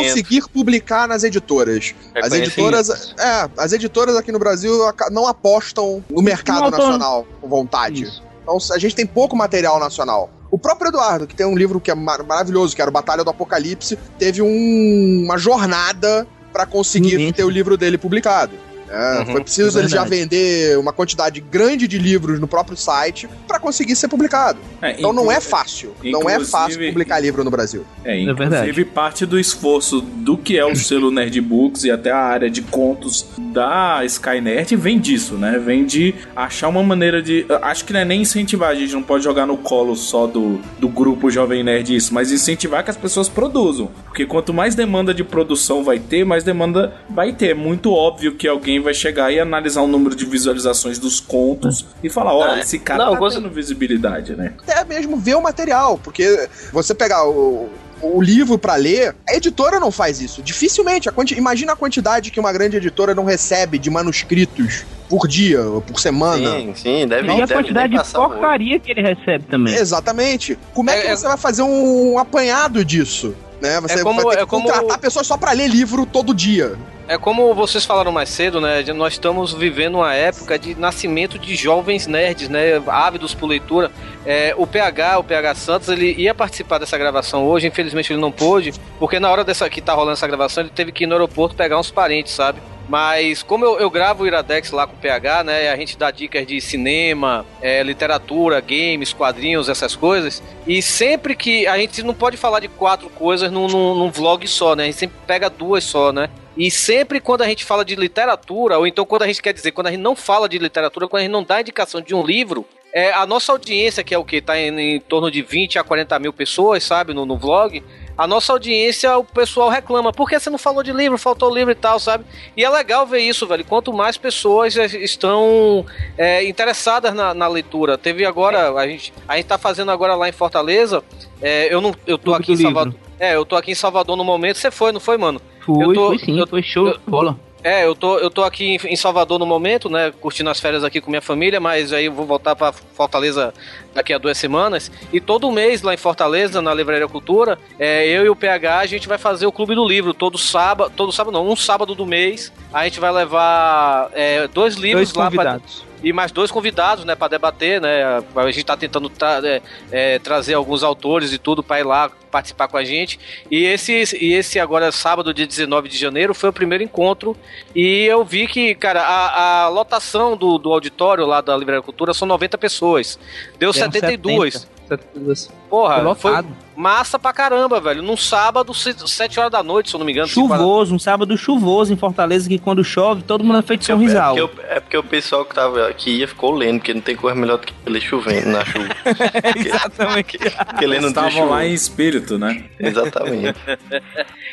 [0.09, 1.95] conseguir publicar nas editoras.
[2.15, 4.77] As editoras, é, as editoras aqui no Brasil
[5.11, 8.11] não apostam no mercado Não nacional com vontade.
[8.43, 10.31] Então a gente tem pouco material nacional.
[10.51, 13.23] O próprio Eduardo, que tem um livro que é mar- maravilhoso, que era o Batalha
[13.23, 18.53] do Apocalipse, teve um- uma jornada pra conseguir ter o livro dele publicado.
[18.91, 20.23] É, Uhum, foi preciso é ele já verdade.
[20.23, 24.59] vender uma quantidade grande de livros no próprio site pra conseguir ser publicado.
[24.81, 25.95] É, então não é fácil.
[26.03, 27.85] Não é fácil publicar livro no Brasil.
[28.05, 32.19] É, inclusive parte do esforço do que é o selo Nerd Books e até a
[32.19, 35.59] área de contos da Skynet vem disso, né?
[35.59, 37.45] Vem de achar uma maneira de.
[37.63, 40.61] Acho que não é nem incentivar, a gente não pode jogar no colo só do,
[40.79, 43.91] do grupo Jovem Nerd isso, mas incentivar que as pessoas produzam.
[44.05, 47.49] Porque quanto mais demanda de produção vai ter, mais demanda vai ter.
[47.49, 51.85] É muito óbvio que alguém vai chegar e analisar o número de visualizações dos contos
[52.03, 54.53] e falar: olha, Ah, esse cara não, tá tendo visibilidade, né?
[54.67, 57.69] Até mesmo ver o material, porque você pegar o,
[58.03, 60.43] o livro pra ler, a editora não faz isso.
[60.43, 61.09] Dificilmente.
[61.09, 65.63] A quanti- imagina a quantidade que uma grande editora não recebe de manuscritos por dia,
[65.63, 66.51] ou por semana.
[66.53, 69.75] Sim, sim, deve E a quantidade de porcaria que ele recebe também.
[69.75, 70.59] Exatamente.
[70.75, 73.35] Como é, que você vai fazer um apanhado disso?
[73.61, 73.81] Né?
[73.81, 76.33] Você É como- vai ter é que como- contratar pessoas só pra ler livro todo
[76.35, 76.77] dia.
[77.09, 78.85] É como vocês falaram mais cedo, né?
[78.95, 82.83] Nós estamos vivendo uma época de nascimento de jovens nerds, né?
[82.87, 83.91] Ávidos por leitura.
[84.27, 88.31] É, o PH, o PH Santos, ele ia participar dessa gravação hoje, infelizmente ele não
[88.31, 91.15] pôde, porque na hora dessa que tá rolando essa gravação, ele teve que ir no
[91.15, 92.61] aeroporto pegar uns parentes, sabe?
[92.89, 95.71] Mas como eu, eu gravo o Iradex lá com o PH, né?
[95.71, 100.43] A gente dá dicas de cinema, é, literatura, games, quadrinhos, essas coisas.
[100.67, 101.67] E sempre que.
[101.67, 104.85] A gente não pode falar de quatro coisas num, num, num vlog só, né?
[104.85, 106.31] A gente sempre pega duas só, né?
[106.57, 109.71] E sempre quando a gente fala de literatura, ou então quando a gente quer dizer,
[109.71, 112.25] quando a gente não fala de literatura, quando a gente não dá indicação de um
[112.25, 114.41] livro, é, a nossa audiência, que é o que?
[114.41, 117.85] Tá em, em torno de 20 a 40 mil pessoas, sabe, no, no vlog.
[118.19, 121.71] A nossa audiência, o pessoal reclama, por que você não falou de livro, faltou livro
[121.71, 122.25] e tal, sabe?
[122.57, 123.65] E é legal ver isso, velho.
[123.65, 127.97] Quanto mais pessoas estão é, interessadas na, na leitura.
[127.97, 131.03] Teve agora, a gente, a gente tá fazendo agora lá em Fortaleza.
[131.41, 132.95] é, eu não, eu tô aqui em do Salvador.
[133.21, 134.57] É, eu tô aqui em Salvador no momento.
[134.59, 135.41] Você foi, não foi, mano?
[135.65, 137.39] Fui, eu tô, fui sim, eu- foi show de bola.
[137.63, 140.13] É, eu tô, eu tô aqui em, Salvador no momento, né?
[140.21, 143.53] Curtindo as férias aqui com minha família, mas aí eu vou voltar pra Fortaleza
[143.93, 144.91] daqui a duas semanas.
[145.13, 148.87] E todo mês lá em Fortaleza, na Livraria Cultura, é, eu e o PH, a
[148.87, 150.15] gente vai fazer o Clube do Livro.
[150.15, 154.77] Todo sábado, todo sábado não, um sábado do mês, a gente vai levar é, dois
[154.77, 155.61] livros Dois lá pra.
[156.03, 158.23] E mais dois convidados, né, para debater, né?
[158.37, 162.11] A gente tá tentando tra- é, é, trazer alguns autores e tudo para ir lá
[162.31, 163.19] participar com a gente.
[163.51, 167.37] E esse, e esse agora, sábado, dia 19 de janeiro, foi o primeiro encontro.
[167.75, 172.13] E eu vi que, cara, a, a lotação do, do auditório lá da Livraria Cultura
[172.15, 173.19] são 90 pessoas.
[173.59, 174.55] Deu Deram 72.
[174.55, 175.51] 70, 72.
[175.69, 176.68] Porra, Foi foi lotado.
[176.79, 178.03] Massa pra caramba, velho.
[178.03, 180.29] Num sábado, 7 horas da noite, se eu não me engano.
[180.29, 183.85] cinco horas- Chuvoso, um sábado chuvoso em Fortaleza, que quando chove, todo mundo é feito
[183.85, 184.37] São É Rizal.
[184.37, 187.17] porque, o- é porque o pessoal que, tava, que ia ficou lendo, porque não tem
[187.17, 188.89] coisa melhor do que ele chovendo na chuva.
[189.57, 190.39] Exatamente.
[190.39, 192.65] Porque ele não tem Estavam lá em espírito, né?
[192.79, 193.59] Exatamente.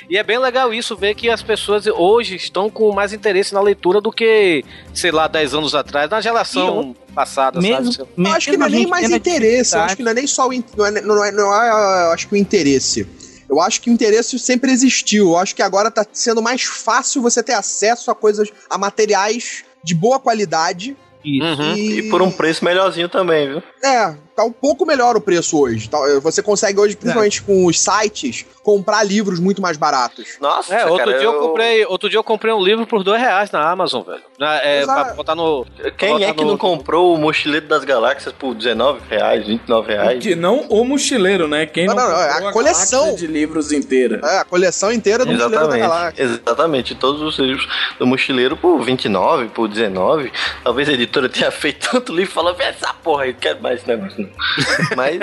[0.08, 3.60] E é bem legal isso, ver que as pessoas hoje estão com mais interesse na
[3.62, 4.64] leitura do que,
[4.94, 7.90] sei lá, 10 anos atrás, na geração passada, sabe?
[8.16, 10.48] Eu acho que não é nem mais interesse, eu acho que não é nem só
[10.48, 10.52] o.
[10.78, 13.08] Não é, não é, não é, eu acho que o interesse.
[13.48, 15.30] Eu acho que o interesse sempre existiu.
[15.30, 19.64] Eu acho que agora tá sendo mais fácil você ter acesso a coisas, a materiais
[19.84, 20.98] de boa qualidade.
[21.24, 21.76] Uhum.
[21.76, 23.64] E por um preço melhorzinho também, viu?
[23.84, 25.90] É, tá um pouco melhor o preço hoje.
[25.90, 25.98] Tá?
[26.22, 30.38] Você consegue hoje, principalmente com os sites, comprar livros muito mais baratos.
[30.42, 31.34] Nossa, É, outro dia eu...
[31.40, 34.22] comprei, outro dia eu comprei um livro por dois reais na Amazon, velho.
[34.38, 35.06] Na, é, Exato.
[35.06, 35.66] pra botar no.
[35.98, 39.94] Quem botar é que no- não comprou o Mochileiro das Galáxias por 19 reais, 29
[39.94, 40.22] reais?
[40.22, 41.66] Que não o mochileiro, né?
[41.66, 43.04] Quem não, Não, não, não, é a coleção.
[43.06, 44.20] galáxia de livros inteira.
[44.24, 46.24] É, a coleção inteira do Mochileiro da Exatamente, Galáxia.
[46.24, 46.96] exatamente.
[46.96, 47.68] Todos os livros
[47.98, 50.32] do Mochileiro por 29, por 19.
[50.64, 53.62] Talvez a editora tenha feito tanto livro e falou: vê essa porra aí, não quero
[53.62, 54.25] mais esse negócio
[54.96, 55.20] Mas,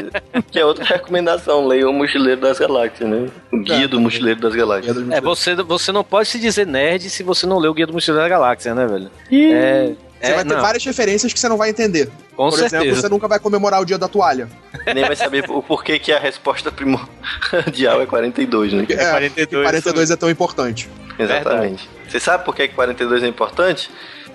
[0.50, 3.28] que é outra recomendação: leia o Mochileiro das Galáxias, né?
[3.52, 4.96] O Guia do Mochileiro das Galáxias.
[5.10, 7.92] É, você, você não pode se dizer nerd se você não lê o Guia do
[7.92, 9.10] Mochileiro da Galáxia, né, velho?
[9.30, 9.92] É.
[10.22, 10.62] Você é, vai ter não.
[10.62, 12.08] várias referências que você não vai entender.
[12.36, 13.00] Com Por exemplo, certeza.
[13.00, 14.48] você nunca vai comemorar o dia da toalha.
[14.94, 18.86] Nem vai saber o porquê que a resposta primordial é 42, né?
[18.88, 20.88] É, 42, 42 é tão importante.
[21.18, 21.90] Exatamente.
[22.08, 23.90] Você sabe por que que 42 é importante?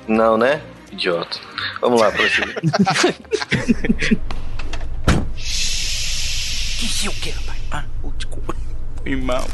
[0.08, 0.62] Não, né?
[0.92, 1.40] Idiota.
[1.80, 2.56] Vamos lá, prosseguir.
[6.78, 7.60] Que o que, rapaz?
[7.72, 7.84] Ah,
[8.16, 8.56] desculpa.
[9.02, 9.46] Foi mal.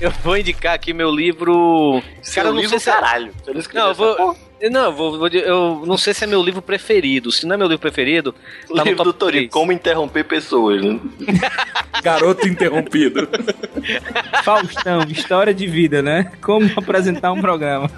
[0.00, 2.02] Eu vou indicar aqui meu livro.
[2.22, 3.32] Seu livro, se é- caralho.
[3.44, 4.36] Você não Não, eu vou.
[4.70, 7.32] Não, eu vou, vou- eu não sei se é meu livro preferido.
[7.32, 8.34] Se não é meu livro preferido,
[8.68, 11.00] O tá no livro top do Como Interromper Pessoas, né?
[12.02, 13.28] Garoto interrompido.
[14.42, 16.30] Faustão, história de vida, né?
[16.42, 17.90] Como apresentar um programa.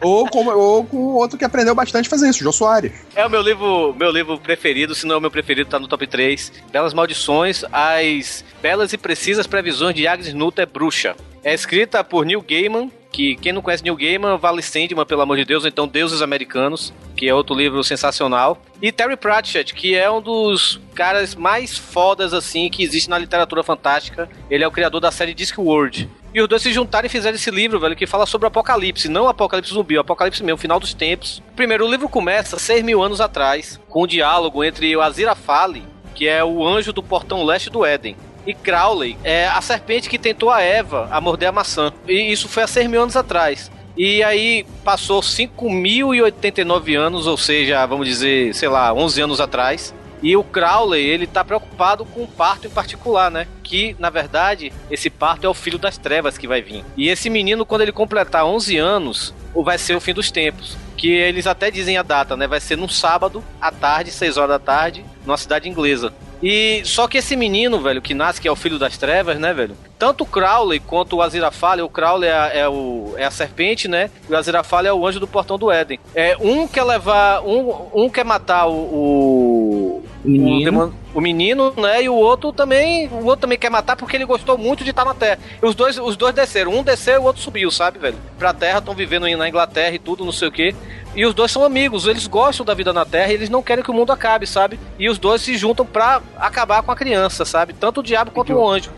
[0.00, 2.92] Ou, com, ou com outro que aprendeu bastante a fazer isso, Jô Soares.
[3.14, 5.88] É o meu livro, meu livro preferido, se não é o meu preferido, tá no
[5.88, 6.52] top 3.
[6.70, 11.16] Belas Maldições, as belas e precisas previsões de Agnes Nutter Bruxa.
[11.48, 15.38] É escrita por Neil Gaiman, que quem não conhece Neil Gaiman, vale Sandman, pelo amor
[15.38, 18.60] de Deus, ou então Deuses Americanos, que é outro livro sensacional.
[18.82, 23.62] E Terry Pratchett, que é um dos caras mais fodas, assim, que existe na literatura
[23.62, 24.28] fantástica.
[24.50, 26.06] Ele é o criador da série Discworld.
[26.34, 29.08] E os dois se juntaram e fizeram esse livro, velho, que fala sobre o apocalipse,
[29.08, 31.42] não o apocalipse zumbi, o apocalipse mesmo, o final dos tempos.
[31.56, 35.82] Primeiro, o livro começa 6 mil anos atrás, com um diálogo entre o Aziraphale,
[36.14, 38.16] que é o anjo do portão leste do Éden,
[38.48, 41.92] e Crowley, é a serpente que tentou a Eva a morder a maçã.
[42.08, 43.70] E isso foi há 6 mil anos atrás.
[43.94, 49.94] E aí passou 5.089 anos, ou seja, vamos dizer, sei lá, 11 anos atrás.
[50.22, 53.46] E o Crowley, ele tá preocupado com um parto em particular, né?
[53.62, 56.82] Que, na verdade, esse parto é o filho das trevas que vai vir.
[56.96, 60.74] E esse menino, quando ele completar 11 anos, vai ser o fim dos tempos.
[60.96, 62.46] Que eles até dizem a data, né?
[62.46, 66.14] Vai ser num sábado, à tarde, 6 horas da tarde, numa cidade inglesa.
[66.42, 69.52] E só que esse menino, velho, que nasce, que é o filho das trevas, né,
[69.52, 69.76] velho?
[69.98, 73.88] Tanto o Crowley quanto o Aziraphale, o Crowley é, a- é o, é a serpente,
[73.88, 74.08] né?
[74.28, 75.98] E o Aziraphale é o anjo do portão do Éden.
[76.14, 77.42] É, um quer levar.
[77.42, 77.74] Um,
[78.04, 78.72] um quer matar o.
[78.72, 80.60] o Menino.
[80.60, 82.02] O, demônio- o menino, né?
[82.04, 83.08] E o outro também.
[83.08, 85.38] O outro também quer matar porque ele gostou muito de estar na Terra.
[85.60, 86.72] E os dois, os dois desceram.
[86.72, 88.16] Um desceu e o outro subiu, sabe, velho?
[88.38, 90.74] Pra Terra, estão vivendo aí na Inglaterra e tudo, não sei o quê.
[91.18, 93.82] E os dois são amigos, eles gostam da vida na Terra e eles não querem
[93.82, 94.78] que o mundo acabe, sabe?
[94.98, 97.72] E os dois se juntam pra acabar com a criança, sabe?
[97.72, 98.90] Tanto o diabo quanto o anjo.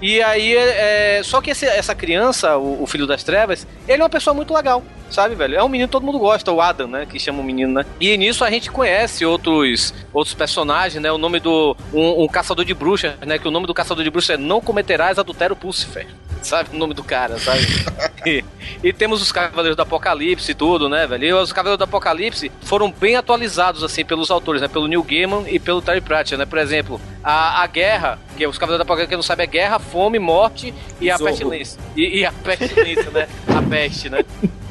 [0.00, 4.04] E aí, é, só que esse- essa criança, o, o filho das trevas, ele é
[4.04, 5.54] uma pessoa muito legal, sabe, velho?
[5.56, 7.06] É um menino que todo mundo gosta, o Adam, né?
[7.06, 7.84] Que chama o menino, né?
[8.00, 11.12] E nisso a gente conhece outros, outros personagens, né?
[11.12, 11.76] O nome do.
[11.92, 13.38] Um, um caçador de bruxas, né?
[13.38, 16.06] Que o nome do caçador de bruxas é Não Cometerás Adultério Pulsifer.
[16.42, 17.60] Sabe o nome do cara, sabe?
[18.82, 21.24] e, temos os Cavaleiros do Apocalipse e tudo, né, velho?
[21.24, 24.68] E os Cavaleiros do Apocalipse foram bem atualizados, assim, pelos autores, né?
[24.68, 26.46] Pelo Neil Gaiman e pelo Terry Pratchett, né?
[26.46, 29.46] Por exemplo, a, a guerra, que é os Cavaleiros do Apocalipse, quem não sabe, é
[29.46, 31.30] guerra, fome, morte e a Zorro.
[31.30, 31.80] pestilência.
[31.96, 33.28] E, e a pestilência, né?
[33.48, 34.24] A peste, né?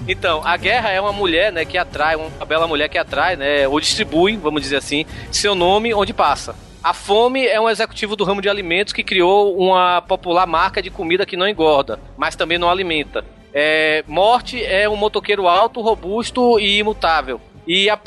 [0.08, 3.68] Então, a guerra é uma mulher, né, que atrai, uma bela mulher que atrai, né,
[3.68, 6.56] ou distribui, vamos dizer assim, seu nome onde passa.
[6.84, 10.92] A fome é um executivo do ramo de alimentos que criou uma popular marca de
[10.92, 13.26] comida que não engorda, mas também não alimenta.
[13.58, 17.40] É, morte é um motoqueiro alto, robusto e imutável.
[17.68, 17.98] E a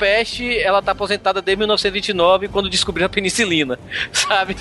[0.61, 3.77] ela tá aposentada desde 1929, quando descobriram a penicilina,
[4.13, 4.55] sabe?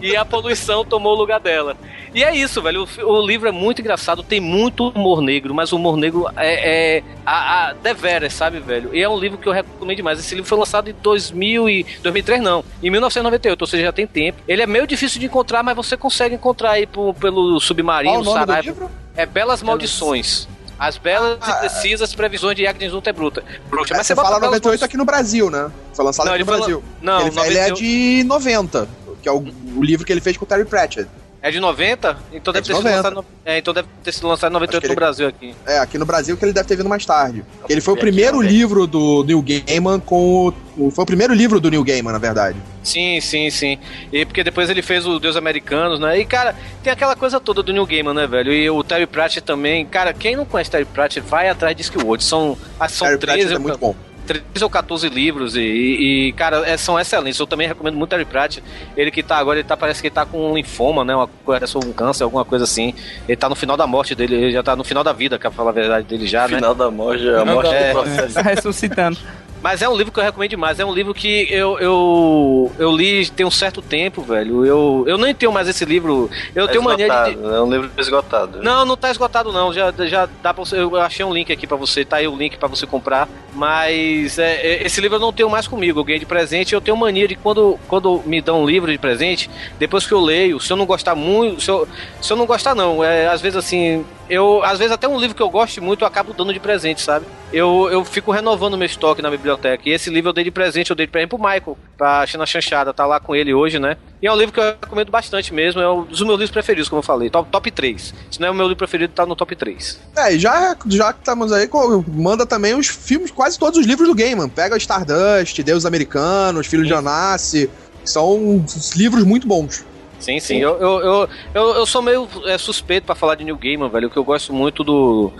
[0.00, 1.76] E, e a poluição tomou o lugar dela.
[2.14, 2.86] E é isso, velho.
[2.98, 6.98] O, o livro é muito engraçado, tem muito humor negro, mas o humor negro é,
[6.98, 8.94] é a, a deveras, sabe, velho?
[8.94, 10.20] E é um livro que eu recomendo demais.
[10.20, 14.06] Esse livro foi lançado em 2000 e 2003, não, em 1998, ou seja, já tem
[14.06, 14.40] tempo.
[14.46, 18.22] Ele é meio difícil de encontrar, mas você consegue encontrar aí por- pelo Submarino, Qual
[18.22, 18.68] o nome do Saraiva.
[18.68, 18.90] livro?
[19.16, 20.48] É Belas Maldições.
[20.78, 23.42] As belas e precisas previsões de Agnes Ultra Bruta.
[23.70, 23.94] Bruxa.
[23.96, 25.70] Mas você bota fala Belas 98 aqui no Brasil, né?
[25.94, 26.84] Foi lançado Não, aqui no Brasil.
[27.00, 28.88] Não, ele, ele é 98 de 90,
[29.22, 29.38] que é o,
[29.76, 31.08] o livro que ele fez com o Terry Pratchett.
[31.42, 32.16] É de 90?
[32.32, 32.96] Então deve de ter sido 90.
[32.96, 33.24] lançado no...
[33.44, 35.54] É, então deve ter sido lançado em 98 que no ele- Brasil aqui.
[35.66, 37.44] É, aqui no Brasil que ele deve ter vindo mais tarde.
[37.68, 41.60] Ele foi o aqui, primeiro livro do Neil Gaiman com o, Foi o primeiro livro
[41.60, 42.56] do Neil Gaiman, na verdade.
[42.82, 43.78] Sim, sim, sim.
[44.12, 46.18] E porque depois ele fez o Deus Americanos, né?
[46.18, 48.52] E, cara, tem aquela coisa toda do New Gaiman, né, velho?
[48.52, 49.86] E o Terry Pratchett também.
[49.86, 52.24] Cara, quem não conhece Terry Pratchett, vai atrás de Discworld.
[52.24, 53.94] São, ah, são Terry 13, Pratchett é muito bom.
[54.26, 57.38] 13 ou 14 livros e, e, cara, é- são excelentes.
[57.40, 58.62] Eu também recomendo muito Terry Pratchett.
[58.96, 61.14] Ele que tá agora, ele tá, parece que ele tá com um linfoma, né?
[61.14, 62.92] Uma coisa, um câncer, alguma coisa assim.
[63.28, 65.50] Ele tá no final da morte dele, ele já tá no final da vida, pra
[65.50, 66.56] falar a verdade dele já, né?
[66.56, 67.88] Final da morte, a morte É.
[67.92, 68.34] do processo.
[68.34, 69.18] Tá ressuscitando.
[69.66, 70.78] Mas é um livro que eu recomendo demais.
[70.78, 74.64] É um livro que eu, eu, eu li tem um certo tempo, velho.
[74.64, 76.30] Eu, eu nem tenho mais esse livro.
[76.54, 77.30] Eu É tenho mania de.
[77.30, 78.62] esgotado, É um livro esgotado.
[78.62, 79.72] Não, não tá esgotado não.
[79.72, 80.78] Já, já dá pra você.
[80.78, 82.04] Eu achei um link aqui pra você.
[82.04, 83.28] Tá aí o link pra você comprar.
[83.52, 85.98] Mas é, é, esse livro eu não tenho mais comigo.
[85.98, 86.72] Eu ganhei de presente.
[86.72, 90.20] Eu tenho mania de quando, quando me dão um livro de presente, depois que eu
[90.20, 91.88] leio, se eu não gostar muito, se eu,
[92.22, 95.34] se eu não gostar não, é, às vezes assim, eu às vezes até um livro
[95.34, 97.26] que eu gosto muito eu acabo dando de presente, sabe?
[97.52, 99.88] Eu, eu fico renovando meu estoque na biblioteca.
[99.88, 102.44] E esse livro eu dei de presente, eu dei de presente pro Michael, pra China
[102.44, 103.96] Chanchada, tá lá com ele hoje, né?
[104.20, 106.88] E é um livro que eu recomendo bastante mesmo, é um dos meus livros preferidos,
[106.88, 108.14] como eu falei, top, top 3.
[108.30, 110.00] Se não é o meu livro preferido, tá no top 3.
[110.16, 111.68] É, e já, já que estamos aí,
[112.08, 114.48] manda também os filmes, quase todos os livros do Gaiman.
[114.48, 117.70] Pega Stardust, Deus Americanos, Filho de Onassi.
[118.04, 118.64] São
[118.94, 119.84] livros muito bons.
[120.18, 120.58] Sim, sim.
[120.58, 124.10] Eu, eu, eu, eu, eu sou meio é, suspeito pra falar de New Gaiman, velho,
[124.10, 125.32] que eu gosto muito do.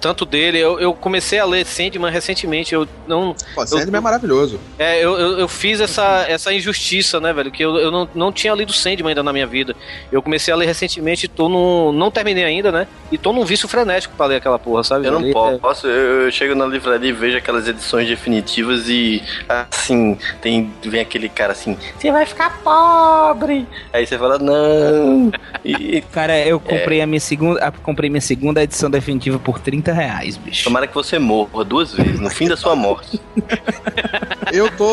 [0.00, 0.58] Tanto dele.
[0.58, 2.74] Eu, eu comecei a ler Sandman recentemente.
[2.74, 3.34] Eu não.
[3.54, 4.58] Pô, Sandman é maravilhoso.
[4.78, 7.50] É, eu, eu, eu fiz essa, essa injustiça, né, velho?
[7.50, 9.74] Que eu, eu não, não tinha lido Sandman ainda na minha vida.
[10.10, 11.92] Eu comecei a ler recentemente e tô num.
[11.92, 12.86] Não terminei ainda, né?
[13.10, 15.06] E tô num vício frenético pra ler aquela porra, sabe?
[15.06, 19.22] Eu não é- posso, eu, eu chego na livraria e vejo aquelas edições definitivas e
[19.48, 23.66] assim, tem, vem aquele cara assim, você vai ficar pobre.
[23.92, 25.30] Aí você fala, não.
[25.64, 27.64] E Cara, eu comprei a minha segunda.
[27.64, 30.64] a- comprei minha segunda edição definitiva por 30 reais, bicho.
[30.64, 33.20] tomara que você morra duas vezes, no fim da sua morte.
[34.52, 34.88] Eu tô.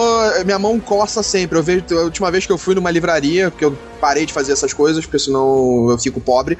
[0.45, 1.57] Minha mão coça sempre.
[1.59, 1.83] Eu vejo.
[1.91, 5.05] A última vez que eu fui numa livraria, porque eu parei de fazer essas coisas,
[5.05, 6.57] porque senão eu fico pobre.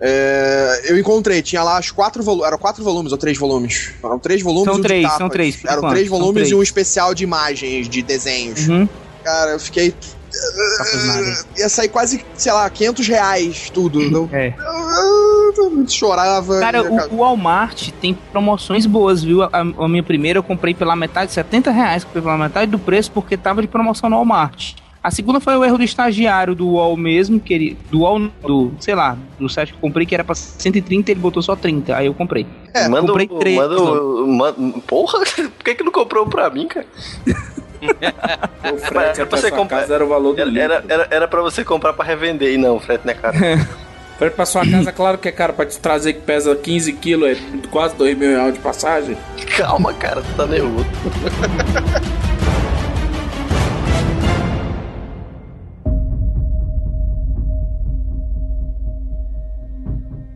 [0.00, 2.46] é, eu encontrei, tinha lá os quatro volumes.
[2.46, 3.90] Eram quatro volumes ou três volumes?
[4.02, 6.50] Eram três volumes São e um de três, são três, Eram enquanto, três volumes três.
[6.50, 8.68] e um especial de imagens, de desenhos.
[8.68, 8.88] Uhum.
[9.24, 9.92] Cara, eu fiquei.
[11.56, 14.00] Ia sair quase, sei lá, 500 reais tudo.
[14.02, 14.54] Então, É.
[15.56, 16.60] eu chorava.
[16.60, 19.42] Cara, o, o Walmart tem promoções boas, viu?
[19.42, 23.10] A, a minha primeira eu comprei pela metade, 70 reais, comprei pela metade do preço
[23.12, 24.74] porque tava de promoção no Walmart.
[25.02, 28.72] A segunda foi o erro do estagiário do UOL mesmo, que ele, do UOL, do,
[28.80, 31.96] sei lá, do site que eu comprei, que era pra 130, ele botou só 30,
[31.96, 32.46] aí eu comprei.
[32.90, 33.56] manda, comprei três.
[33.56, 33.80] manda,
[34.26, 35.20] manda, porra,
[35.56, 36.86] por que que não comprou pra mim, cara?
[37.80, 41.28] O frete Era pra você comprar- casa era o valor do Era, era, era, era
[41.28, 43.36] pra você comprar pra revender e não, o frete não é caro.
[44.18, 45.52] Frete pra sua casa, claro que é caro.
[45.52, 49.16] Pra te trazer que pesa 15 quilos, é quase 2 mil reais de passagem.
[49.56, 50.84] Calma, cara, tu tá nervoso.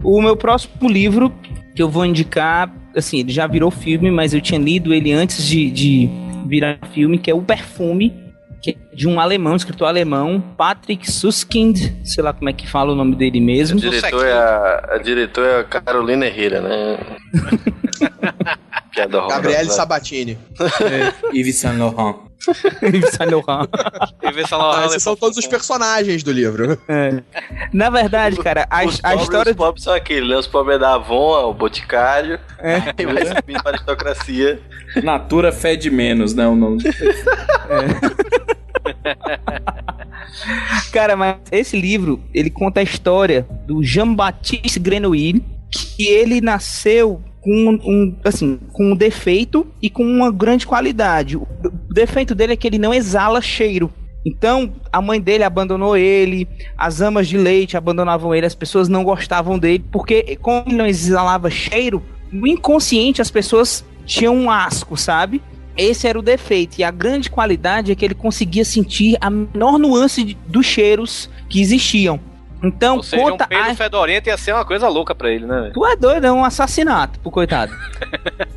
[0.03, 1.33] O meu próximo livro
[1.75, 5.45] que eu vou indicar, assim, ele já virou filme, mas eu tinha lido ele antes
[5.47, 6.11] de, de
[6.53, 8.13] virar filme, que é O Perfume,
[8.61, 12.69] que é de um alemão, um escritor alemão, Patrick Suskind, sei lá como é que
[12.69, 13.81] fala o nome dele mesmo.
[13.81, 16.99] diretor é a, a diretor é a Carolina Herrera, né?
[18.93, 19.41] Piada horrorosa.
[19.41, 20.39] Gabriele Sabatini.
[21.33, 22.17] Yves Saint Laurent.
[22.83, 23.69] Yves Saint Laurent.
[23.73, 26.79] Ah, esses são todos os personagens do livro.
[26.89, 27.23] É.
[27.73, 30.37] Na verdade, cara, a, Os a pobres, história os pobres são aqueles, né?
[30.37, 32.39] Os pobres é da Avon, o Boticário.
[32.59, 32.93] É.
[33.03, 34.61] E vai subindo para a aristocracia.
[35.03, 36.47] Natura fede menos, né?
[36.47, 36.83] O nome.
[40.93, 47.79] Cara, mas esse livro, ele conta a história do Jean-Baptiste Grenouille, que ele nasceu com
[47.85, 51.37] um, assim, com um defeito e com uma grande qualidade.
[51.37, 51.47] O
[51.91, 53.93] defeito dele é que ele não exala cheiro.
[54.25, 56.47] Então, a mãe dele abandonou ele,
[56.79, 60.87] as amas de leite abandonavam ele, as pessoas não gostavam dele, porque como ele não
[60.87, 62.01] exalava cheiro,
[62.31, 65.43] no inconsciente as pessoas tinham um asco, sabe?
[65.77, 66.79] Esse era o defeito.
[66.79, 71.29] E a grande qualidade é que ele conseguia sentir a menor nuance de- dos cheiros
[71.49, 72.21] que existiam.
[72.63, 73.75] Então, Ou seja, um conta peido a...
[73.75, 75.71] fedorento ia ser uma coisa louca pra ele, né?
[75.75, 77.73] Tu é doido, é um assassinato pro coitado.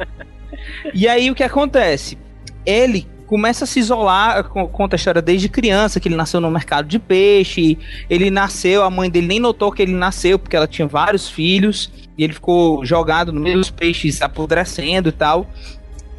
[0.93, 2.17] e aí o que acontece?
[2.65, 6.51] Ele começa a se isolar, co- conta a história desde criança, que ele nasceu no
[6.51, 7.77] mercado de peixe,
[8.07, 11.91] ele nasceu, a mãe dele nem notou que ele nasceu, porque ela tinha vários filhos,
[12.17, 15.47] e ele ficou jogado no meio dos peixes, apodrecendo e tal.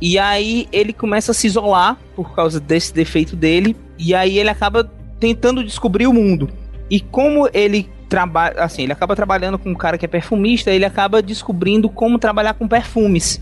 [0.01, 4.51] E aí ele começa a se isolar por causa desse defeito dele, e aí ele
[4.51, 4.91] acaba
[5.21, 6.51] tentando descobrir o mundo.
[6.91, 10.85] E como ele trabalha, assim, ele acaba trabalhando com um cara que é perfumista, ele
[10.85, 13.41] acaba descobrindo como trabalhar com perfumes.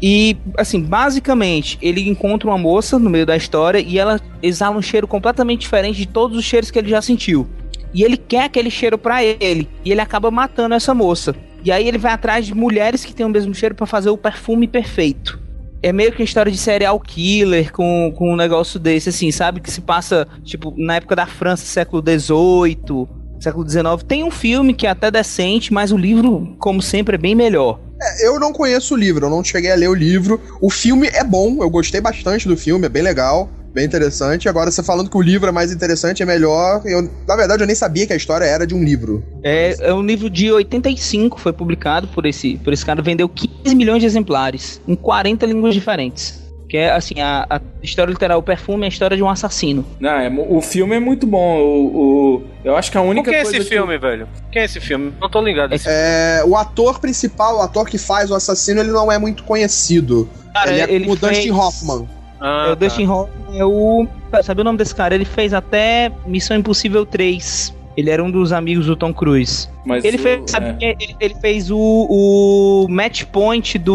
[0.00, 4.82] E, assim, basicamente, ele encontra uma moça no meio da história e ela exala um
[4.82, 7.48] cheiro completamente diferente de todos os cheiros que ele já sentiu.
[7.94, 11.34] E ele quer aquele cheiro pra ele, e ele acaba matando essa moça.
[11.64, 14.18] E aí ele vai atrás de mulheres que têm o mesmo cheiro pra fazer o
[14.18, 15.40] perfume perfeito.
[15.86, 19.60] É meio que uma história de serial killer com, com um negócio desse, assim, sabe?
[19.60, 23.06] Que se passa, tipo, na época da França, século XVIII,
[23.38, 24.02] século XIX.
[24.04, 27.78] Tem um filme que é até decente, mas o livro, como sempre, é bem melhor.
[28.02, 30.40] É, eu não conheço o livro, eu não cheguei a ler o livro.
[30.60, 34.48] O filme é bom, eu gostei bastante do filme, é bem legal, bem interessante.
[34.48, 36.80] Agora, você falando que o livro é mais interessante, é melhor.
[36.86, 39.22] Eu, na verdade, eu nem sabia que a história era de um livro.
[39.44, 43.74] É, é um livro de 85, foi publicado por esse, por esse cara, vendeu 15
[43.76, 46.42] milhões de exemplares, em 40 línguas diferentes.
[46.68, 49.84] Que é, assim, a, a história literal, o perfume é a história de um assassino.
[50.00, 51.60] Não, é o filme é muito bom.
[51.60, 51.86] O,
[52.38, 54.26] o- eu acho que a única Por que coisa esse filme, velho?
[54.50, 55.12] Quem é esse filme?
[55.20, 55.76] Não tô ligado.
[55.86, 60.28] É, o ator principal, o ator que faz o assassino, ele não é muito conhecido.
[60.52, 62.08] Cara, ele é ele o Dustin fez- Hoffman.
[62.40, 64.06] Ah, é, o Dustin Hoffman é o.
[64.42, 65.14] Sabe o nome desse cara?
[65.14, 67.74] Ele fez até Missão Impossível 3.
[67.96, 69.68] Ele era um dos amigos do Tom Cruise.
[69.86, 70.72] Mas ele, o- fez, sabe é.
[70.74, 70.96] quem?
[71.00, 73.94] ele, ele fez o, o Match Point do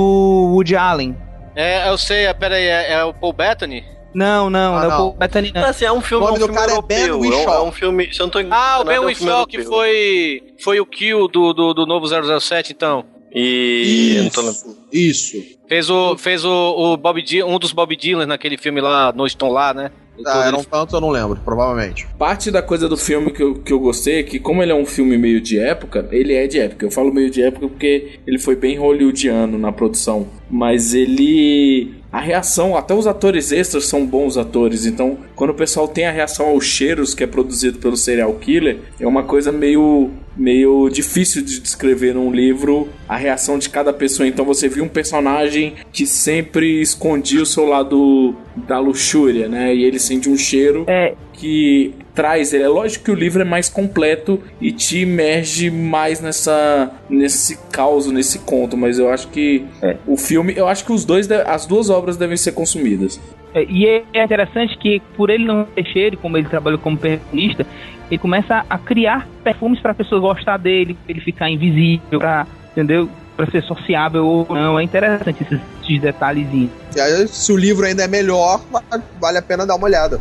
[0.53, 1.15] Woody Allen.
[1.55, 3.84] É, eu sei, é, pera aí, é, é o Paul Bettany?
[4.13, 4.97] Não, não, Ah, não é o.
[4.97, 5.65] Paul Bettany, não.
[5.65, 6.97] Assim, é um filme, O é um nome do filme cara é europeu.
[6.97, 7.53] Ben É um, Whishaw.
[7.53, 8.13] é um filme.
[8.13, 10.85] Se eu não tô Ah, o Ben é um filme Whishaw, que foi, foi o
[10.85, 12.07] Kill do, do, do novo
[12.39, 13.05] 007, então.
[13.34, 14.15] E.
[14.18, 14.77] eu não tô lembrando.
[14.91, 15.38] Isso.
[15.72, 19.26] Fez o, fez o, o Bob Dylan, um dos Bob Dylan naquele filme lá, No
[19.26, 19.89] Estão Lá, né?
[20.26, 22.06] Ah, era um tanto, eu não lembro, provavelmente.
[22.19, 24.76] Parte da coisa do filme que eu, que eu gostei é que, como ele é
[24.76, 26.85] um filme meio de época, ele é de época.
[26.85, 30.27] Eu falo meio de época porque ele foi bem hollywoodiano na produção.
[30.49, 31.93] Mas ele.
[32.11, 34.85] A reação, até os atores extras são bons atores.
[34.85, 38.80] Então, quando o pessoal tem a reação aos cheiros que é produzido pelo serial killer,
[38.99, 44.27] é uma coisa meio meio difícil de descrever num livro a reação de cada pessoa.
[44.27, 49.73] Então você viu um personagem que sempre escondia o seu lado da luxúria, né?
[49.75, 50.85] E ele sente um cheiro
[51.33, 52.63] que traz ele.
[52.63, 58.07] É lógico que o livro é mais completo e te imerge mais nessa nesse caos,
[58.07, 59.65] nesse conto, mas eu acho que
[60.05, 63.19] o filme, eu acho que os dois, as duas obras devem ser consumidas.
[63.53, 66.98] É, E é- é interessante que, por ele não ter cheiro, como ele trabalha como
[66.98, 67.65] perfumista,
[68.10, 72.48] ele começa a criar perfumes para a pessoa gostar dele, pra ele ficar invisível, pra,
[72.72, 73.10] entendeu?
[73.36, 74.80] Para ser sociável ou não.
[74.80, 76.69] É interessante esses, esses detalhezinhos.
[76.95, 78.84] E aí, se o livro ainda é melhor, va-
[79.19, 80.19] vale a pena dar uma olhada.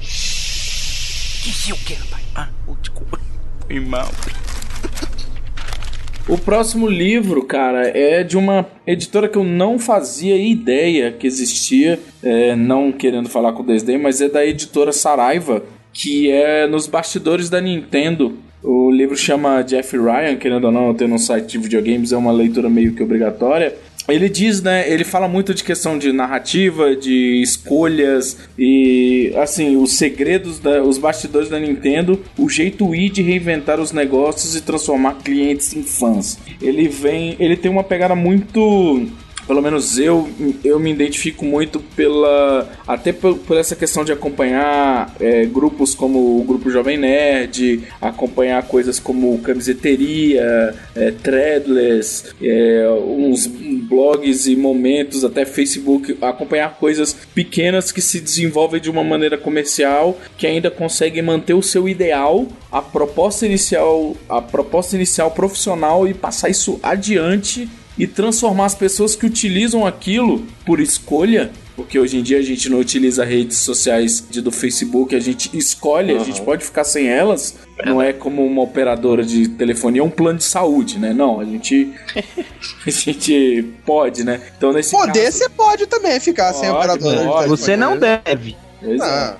[0.00, 2.22] Disse o que, rapaz?
[2.34, 2.48] Ah,
[2.80, 3.18] desculpa.
[3.66, 4.08] Foi mal.
[6.28, 12.00] O próximo livro, cara, é de uma editora que eu não fazia ideia que existia,
[12.20, 15.62] é, não querendo falar com desdém, mas é da editora Saraiva,
[15.92, 18.38] que é nos bastidores da Nintendo.
[18.60, 22.32] O livro chama Jeff Ryan, querendo ou não, ter no site de videogames é uma
[22.32, 23.76] leitura meio que obrigatória.
[24.08, 24.90] Ele diz, né?
[24.90, 30.98] Ele fala muito de questão de narrativa, de escolhas e, assim, os segredos, da, os
[30.98, 36.38] bastidores da Nintendo, o jeito Wii de reinventar os negócios e transformar clientes em fãs.
[36.62, 39.08] Ele vem, ele tem uma pegada muito
[39.46, 40.28] pelo menos eu,
[40.64, 42.68] eu me identifico muito pela.
[42.86, 48.62] Até por, por essa questão de acompanhar é, grupos como o Grupo Jovem Nerd, acompanhar
[48.64, 57.92] coisas como camiseteria, é, threadless, é, uns blogs e momentos, até Facebook, acompanhar coisas pequenas
[57.92, 62.82] que se desenvolvem de uma maneira comercial, que ainda conseguem manter o seu ideal, a
[62.82, 67.68] proposta inicial, a proposta inicial profissional e passar isso adiante
[67.98, 72.68] e transformar as pessoas que utilizam aquilo por escolha, porque hoje em dia a gente
[72.68, 77.06] não utiliza redes sociais de, do Facebook, a gente escolhe, a gente pode ficar sem
[77.08, 77.54] elas,
[77.84, 81.12] não é como uma operadora de telefonia, é um plano de saúde, né?
[81.12, 81.92] Não, a gente
[82.86, 84.40] a gente pode, né?
[84.56, 87.16] Então nesse Poder caso, você pode também ficar sem Pode, operadora.
[87.16, 87.34] de pode.
[87.44, 87.48] telefone.
[87.48, 88.56] Você não deve.
[88.82, 88.96] É.
[89.00, 89.36] Ah,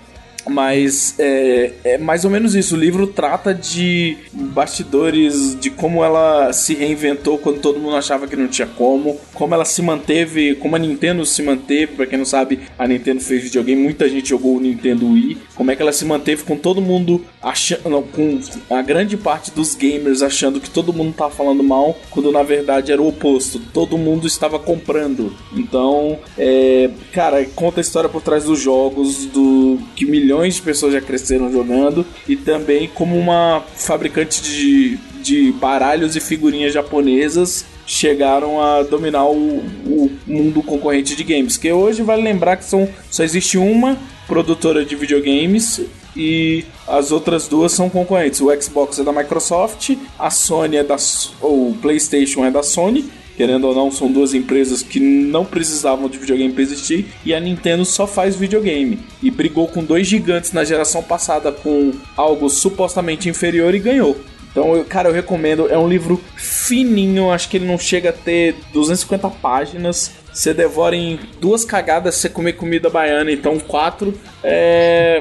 [0.49, 2.77] Mas é, é mais ou menos isso.
[2.77, 8.37] O livro trata de bastidores, de como ela se reinventou quando todo mundo achava que
[8.37, 11.95] não tinha como, como ela se manteve, como a Nintendo se manteve.
[11.95, 15.39] Pra quem não sabe, a Nintendo fez videogame, muita gente jogou o Nintendo Wii.
[15.55, 18.41] Como é que ela se manteve com todo mundo achando, não, com
[18.71, 22.93] a grande parte dos gamers achando que todo mundo tava falando mal, quando na verdade
[22.93, 23.61] era o oposto.
[23.73, 25.35] Todo mundo estava comprando.
[25.55, 30.93] Então, é, cara, conta a história por trás dos jogos, do que milhões de pessoas
[30.93, 38.61] já cresceram jogando e também como uma fabricante de, de baralhos e figurinhas japonesas chegaram
[38.61, 41.57] a dominar o, o mundo concorrente de games.
[41.57, 43.97] Que hoje vale lembrar que são, só existe uma
[44.27, 45.81] produtora de videogames
[46.17, 48.41] e as outras duas são concorrentes.
[48.41, 50.97] O Xbox é da Microsoft, a Sony é da
[51.41, 53.09] ou PlayStation é da Sony.
[53.37, 57.41] Querendo ou não, são duas empresas que não precisavam de videogame para existir e a
[57.41, 58.99] Nintendo só faz videogame.
[59.23, 64.17] E brigou com dois gigantes na geração passada com algo supostamente inferior e ganhou.
[64.51, 65.69] Então, eu, cara, eu recomendo.
[65.69, 70.13] É um livro fininho, acho que ele não chega a ter 250 páginas.
[70.33, 74.19] Você devora em duas cagadas se você comer comida baiana, então quatro.
[74.43, 75.21] É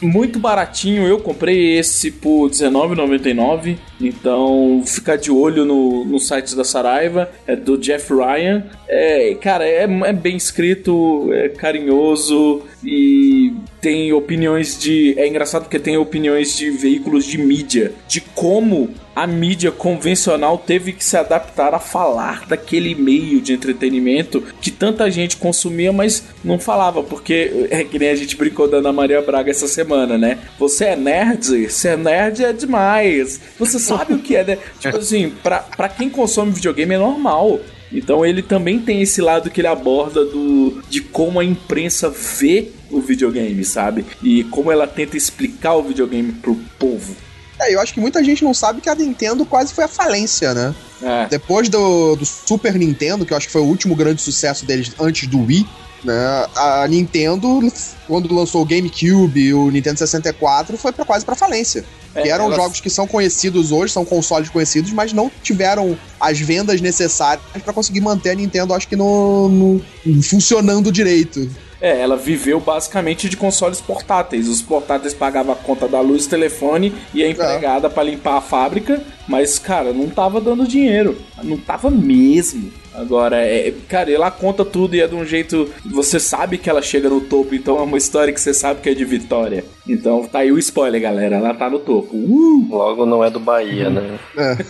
[0.00, 1.06] muito baratinho.
[1.06, 3.76] Eu comprei esse por R$19,99.
[4.00, 7.30] Então fica de olho no, no site da Saraiva.
[7.46, 8.64] É do Jeff Ryan.
[8.88, 15.14] É, cara, é, é bem escrito, é carinhoso e tem opiniões de.
[15.18, 17.92] É engraçado porque tem opiniões de veículos de mídia.
[18.06, 24.40] De como a mídia convencional teve que se adaptar a falar daquele meio de entretenimento
[24.60, 28.76] que tanta gente consumia, mas não falava, porque é que nem a gente brincou da
[28.76, 30.38] Ana Maria Braga essa semana, né?
[30.58, 31.68] Você é nerd?
[31.68, 33.40] Você é nerd é demais.
[33.58, 34.58] Você sabe o que é, né?
[34.78, 37.58] Tipo assim, pra, pra quem consome videogame é normal.
[37.92, 42.68] Então ele também tem esse lado que ele aborda do de como a imprensa vê
[42.90, 44.04] o videogame, sabe?
[44.22, 47.16] E como ela tenta explicar o videogame pro povo.
[47.60, 50.54] É, eu acho que muita gente não sabe que a Nintendo quase foi a falência,
[50.54, 50.74] né?
[51.02, 51.26] É.
[51.26, 54.92] Depois do, do Super Nintendo, que eu acho que foi o último grande sucesso deles
[54.98, 55.66] antes do Wii,
[56.04, 56.46] Né?
[56.56, 57.60] A Nintendo,
[58.06, 61.84] quando lançou o GameCube e o Nintendo 64, foi pra, quase pra falência.
[62.14, 65.96] É, que eram elas- jogos que são conhecidos hoje, são consoles conhecidos, mas não tiveram
[66.20, 71.48] as vendas necessárias pra conseguir manter a Nintendo, acho que no, no- funcionando direito.
[71.80, 74.48] É, ela viveu basicamente de consoles portáteis.
[74.48, 79.00] Os portáteis pagavam a conta da luz, telefone e a empregada pra limpar a fábrica,
[79.28, 81.16] mas, cara, não tava dando dinheiro.
[81.44, 82.72] Não tava mesmo.
[82.98, 85.72] Agora, é, cara, ela conta tudo e é de um jeito.
[85.86, 88.88] Você sabe que ela chega no topo, então é uma história que você sabe que
[88.88, 89.64] é de vitória.
[89.88, 91.36] Então tá aí o spoiler, galera.
[91.36, 92.16] Ela tá no topo.
[92.16, 92.66] Uh!
[92.68, 94.18] Logo não é do Bahia, né?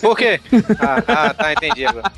[0.00, 0.38] Por quê?
[0.80, 2.12] Ah, ah, tá, entendi agora.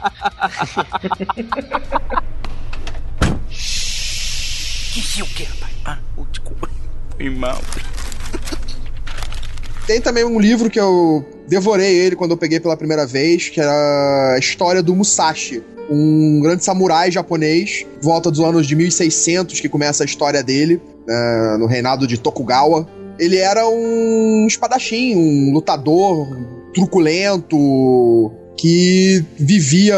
[3.49, 5.73] Que o que, rapaz?
[5.85, 6.69] Ah, o desculpa.
[7.19, 7.59] Irmão.
[9.87, 13.61] Tem também um livro que eu devorei ele quando eu peguei pela primeira vez, que
[13.61, 19.69] era a história do Musashi, um grande samurai japonês, volta dos anos de 1600 que
[19.69, 22.89] começa a história dele, né, no reinado de Tokugawa.
[23.19, 26.29] Ele era um espadachim, um lutador
[26.73, 29.97] truculento que vivia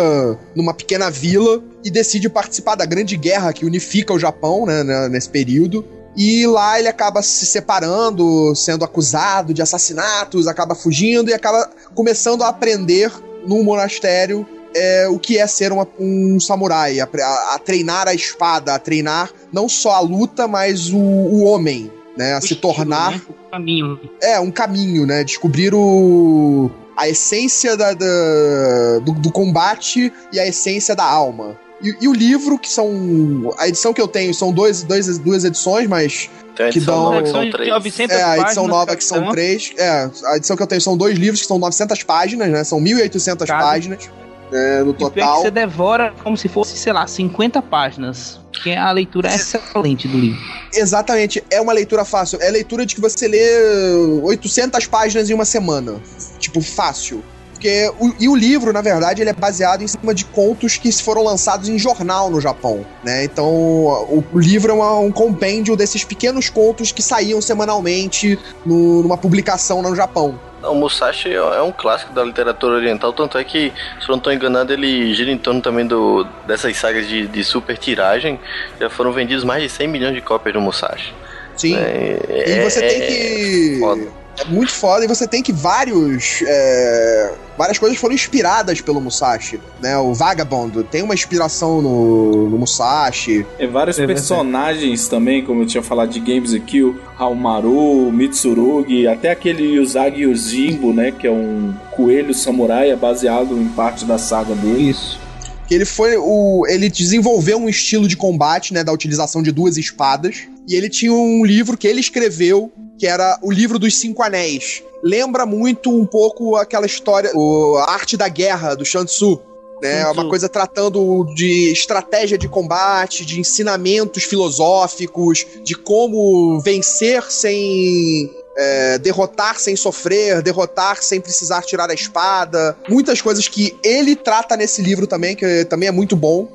[0.57, 5.09] numa pequena vila e decide participar da grande guerra que unifica o Japão né, né,
[5.09, 5.85] nesse período.
[6.17, 12.43] E lá ele acaba se separando, sendo acusado de assassinatos, acaba fugindo e acaba começando
[12.43, 13.11] a aprender
[13.47, 18.15] num monastério é, o que é ser uma- um samurai, a, a- a treinar a
[18.15, 22.35] espada, a treinar não só a luta, mas o, o homem, né?
[22.35, 23.21] A se tornar
[23.51, 23.99] Caminho.
[24.23, 25.25] é, um caminho, né?
[25.25, 26.71] Descobrir o.
[26.97, 31.57] a essência da, da- do, do combate e a essência da alma.
[31.83, 33.53] E, e o livro, que são.
[33.59, 36.31] A edição que eu tenho são dois, dois, duas edições, mas.
[36.55, 37.05] Tem a que edição dão.
[37.05, 37.71] nova que são três.
[37.71, 39.31] 900 É, a edição nova que são um.
[39.31, 39.73] três.
[39.77, 42.63] É, a edição que eu tenho são dois livros que são 900 páginas, né?
[42.63, 44.11] São 1.800 páginas
[44.53, 45.41] né, no que total.
[45.41, 48.39] você devora como se fosse, sei lá, 50 páginas.
[48.53, 50.39] Porque a leitura é excelente do livro.
[50.75, 52.39] Exatamente, é uma leitura fácil.
[52.41, 56.01] É leitura de que você lê 800 páginas em uma semana.
[56.39, 57.25] Tipo, fácil.
[57.63, 60.91] Porque o, e o livro, na verdade, ele é baseado em cima de contos que
[60.91, 63.23] foram lançados em jornal no Japão, né?
[63.23, 68.37] Então, o, o livro é uma- um compêndio desses pequenos contos que saíam semanalmente
[68.67, 70.41] no- numa publicação no Japão.
[70.65, 74.33] O Musashi é um clássico da literatura oriental, tanto é que, se eu não estou
[74.33, 78.41] enganado, ele gira em torno também do, dessas sagas de, de super tiragem.
[78.81, 81.15] Já foram vendidos mais de 100 milhões de cópias do Musashi.
[81.57, 81.77] Sim.
[81.77, 83.77] É, E você é- tem que.
[83.79, 84.22] foda.
[84.43, 86.43] É muito foda, e você tem que vários.
[86.47, 89.61] é, Várias coisas foram inspiradas pelo Musashi.
[89.81, 89.97] Né?
[89.99, 93.47] O Vagabond tem uma inspiração no, no Musashi.
[93.59, 99.31] É vários É personagens também, como eu tinha falado de Games Kill, Haomaru, Mitsurugi, até
[99.31, 104.55] aquele Usagi Yojimbo, né, que é um coelho samurai, é baseado em parte da saga
[104.55, 104.91] dele.
[104.91, 105.21] Isso.
[105.69, 106.65] Que ele foi o.
[106.69, 108.83] Ele desenvolveu um estilo de combate, né?
[108.83, 110.49] Da utilização de duas espadas.
[110.69, 112.71] E ele tinha um livro que ele escreveu,
[113.03, 114.85] que era o livro dos Cinco Anéis.
[115.03, 119.41] Lembra muito um pouco aquela história, o, a arte da guerra do Shan Tzu.
[119.83, 128.31] Né, uma coisa tratando de estratégia de combate, de ensinamentos filosóficos, de como vencer sem
[128.57, 132.77] é, derrotar sem sofrer, derrotar sem precisar tirar a espada.
[132.89, 136.49] Muitas coisas que ele trata nesse livro também, que também é muito bom.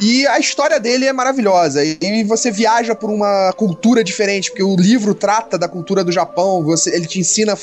[0.00, 1.84] E a história dele é maravilhosa.
[1.84, 6.62] E você viaja por uma cultura diferente, porque o livro trata da cultura do Japão.
[6.64, 7.56] Você, ele te ensina.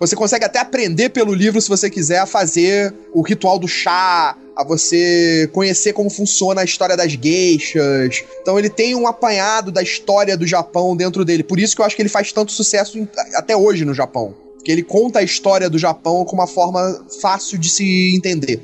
[0.00, 4.36] Você consegue até aprender pelo livro, se você quiser, a fazer o ritual do chá,
[4.56, 8.24] a você conhecer como funciona a história das geishas.
[8.40, 11.42] Então ele tem um apanhado da história do Japão dentro dele.
[11.42, 14.34] Por isso que eu acho que ele faz tanto sucesso em- até hoje no Japão.
[14.54, 18.60] Porque ele conta a história do Japão com uma forma fácil de se entender.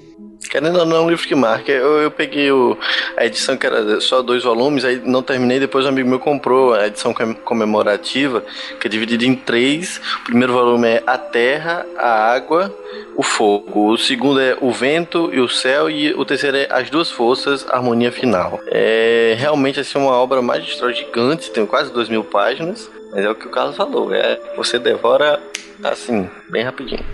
[0.51, 1.73] Querendo ou não, é um livro que marca.
[1.73, 2.77] Eu, eu peguei o-
[3.17, 6.75] a edição que era só dois volumes, aí não terminei, depois um amigo meu comprou
[6.75, 8.45] a edição com- comemorativa,
[8.79, 10.01] que é dividida em três.
[10.21, 12.75] O primeiro volume é a terra, a água,
[13.17, 13.91] o fogo.
[13.93, 17.67] O segundo é o vento e o céu, e o terceiro é as duas forças,
[17.71, 18.61] harmonia final.
[18.67, 23.35] É realmente assim, uma obra magistral gigante, tem quase duas mil páginas, mas é o
[23.35, 25.41] que o Carlos falou, é, você devora
[25.83, 27.05] assim, bem rapidinho.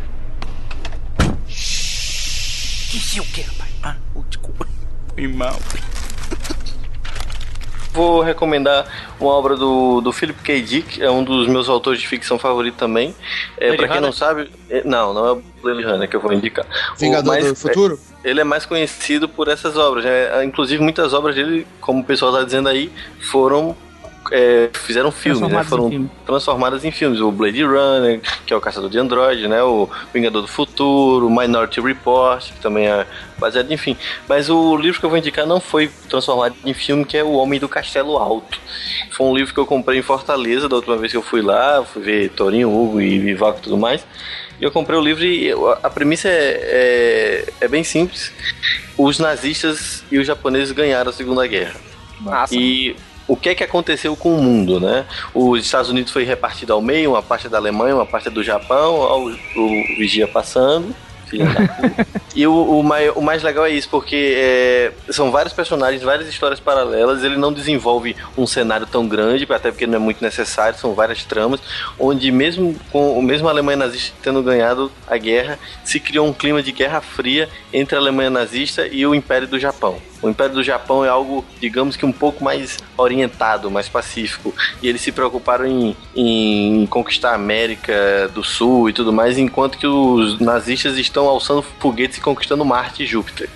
[2.91, 3.71] Que o que, rapaz?
[3.83, 4.67] Ah, o desculpa.
[5.17, 5.55] Irmão.
[7.93, 8.87] Vou recomendar
[9.19, 10.61] uma obra do, do Philip K.
[10.63, 13.15] Dick, é um dos meus autores de ficção favorito também.
[13.59, 16.33] É, pra quem não sabe, é- não, não é o Blade Runner que eu vou
[16.33, 16.65] indicar.
[16.99, 17.99] Vingador O mais- do Futuro?
[18.23, 20.45] é, ele é mais conhecido por essas obras, né?
[20.45, 23.77] Inclusive muitas obras dele, como o pessoal tá dizendo aí, foram
[24.31, 25.61] é, fizeram filmes, né?
[25.61, 26.11] Em Foram filme.
[26.27, 27.21] transformadas em filmes.
[27.21, 29.63] O Blade Runner, que é o Caçador de Android, né?
[29.63, 33.07] O Vingador do Futuro, o Minority Report, que também é
[33.39, 33.97] baseado, enfim.
[34.29, 37.33] Mas o livro que eu vou indicar não foi transformado em filme, que é O
[37.33, 38.59] Homem do Castelo Alto.
[39.13, 41.85] Foi um livro que eu comprei em Fortaleza da última vez que eu fui lá,
[41.85, 44.05] fui ver Torinho, Hugo e Vivaco e tudo mais.
[44.61, 45.53] E eu comprei o livro e
[45.83, 48.33] a premissa é, é, é bem simples.
[48.97, 51.77] Os nazistas e os japoneses ganharam a Segunda Guerra.
[52.51, 52.97] E
[53.29, 55.05] o que é que aconteceu com o mundo, né?
[55.35, 58.31] Os Estados Unidos foi repartido ao meio, uma parte é da Alemanha, uma parte é
[58.31, 59.69] do Japão, ó, o, o
[59.99, 60.95] vigia passando.
[62.35, 66.27] e o, o, mai- o mais legal é isso, porque é, são vários personagens, várias
[66.27, 67.23] histórias paralelas.
[67.23, 71.25] Ele não desenvolve um cenário tão grande, até porque não é muito necessário, são várias
[71.25, 71.61] tramas,
[71.99, 76.33] onde mesmo com o mesmo a Alemanha nazista tendo ganhado a guerra, se criou um
[76.33, 79.99] clima de guerra fria entre a Alemanha nazista e o Império do Japão.
[80.21, 84.55] O Império do Japão é algo, digamos que um pouco mais orientado, mais pacífico.
[84.83, 89.79] E eles se preocuparam em, em conquistar a América do Sul e tudo mais, enquanto
[89.79, 93.49] que os nazistas estão alçando foguetes e conquistando Marte e Júpiter.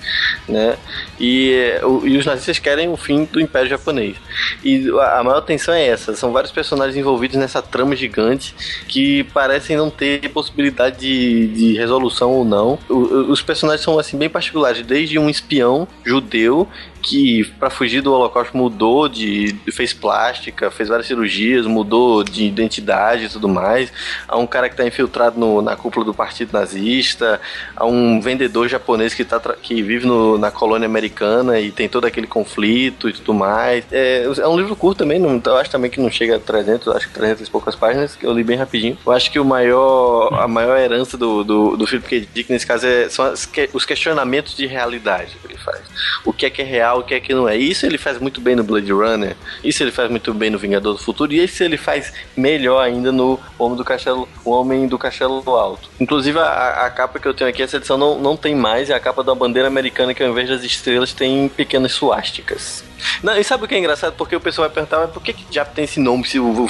[0.48, 0.76] Né?
[1.22, 4.16] E, e os nazistas querem o fim do Império Japonês.
[4.64, 8.54] E a maior tensão é essa: são vários personagens envolvidos nessa trama gigante
[8.88, 12.76] que parecem não ter possibilidade de, de resolução ou não.
[12.88, 16.66] O- os personagens são assim bem particulares, desde um espião judeu
[17.02, 23.24] que para fugir do holocausto mudou de fez plástica, fez várias cirurgias, mudou de identidade
[23.24, 23.92] e tudo mais.
[24.28, 27.40] Há um cara que está infiltrado no- na cúpula do partido nazista,
[27.76, 32.04] há um vendedor japonês que, tá, que vive no- na colônia americana e tem todo
[32.06, 33.84] aquele conflito e tudo mais.
[33.90, 36.88] É, é um livro curto também, não, eu acho também que não chega a 300,
[36.88, 38.96] acho que 300 e poucas páginas, que eu li bem rapidinho.
[39.04, 42.28] Eu acho que o maior, a maior herança do, do, do Philip K.
[42.32, 45.80] Dick nesse caso é, são as os questionamentos de realidade que ele faz.
[46.24, 47.56] O que é que é real, o que é que não é.
[47.56, 50.92] Isso ele faz muito bem no Blade Runner, isso ele faz muito bem no Vingador
[50.94, 54.98] do Futuro, e isso ele faz melhor ainda no Homem do Castelo, o Homem do
[54.98, 55.88] Castelo Alto.
[56.00, 58.94] Inclusive a, a capa que eu tenho aqui, essa edição não, não tem mais, é
[58.94, 62.84] a capa da bandeira americana que ao invés das estrelas tem pequenas suásticas.
[63.20, 64.14] Não, e sabe o que é engraçado?
[64.16, 66.44] Porque o pessoal vai perguntar, mas por que, que já tem esse nome se o,
[66.46, 66.68] o,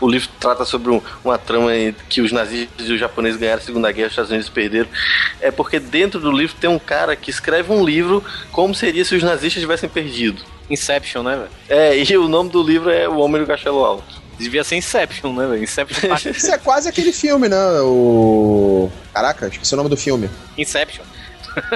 [0.00, 1.70] o livro trata sobre um- uma trama
[2.08, 4.88] que os nazistas e os japoneses ganharam a Segunda Guerra, os Estados Unidos perderam?
[5.40, 8.22] É porque dentro do livro tem um cara que escreve um livro
[8.52, 10.42] como seria se os nazistas tivessem perdido.
[10.68, 11.50] Inception, né, velho?
[11.68, 14.22] É, e o nome do livro é O Homem do Castelo Alto.
[14.38, 15.62] Devia ser Inception, né, velho?
[15.62, 16.14] Inception.
[16.30, 17.56] Isso é quase aquele filme, né?
[17.82, 18.90] O.
[19.12, 20.28] Caraca, esqueci o nome do filme.
[20.56, 21.04] Inception.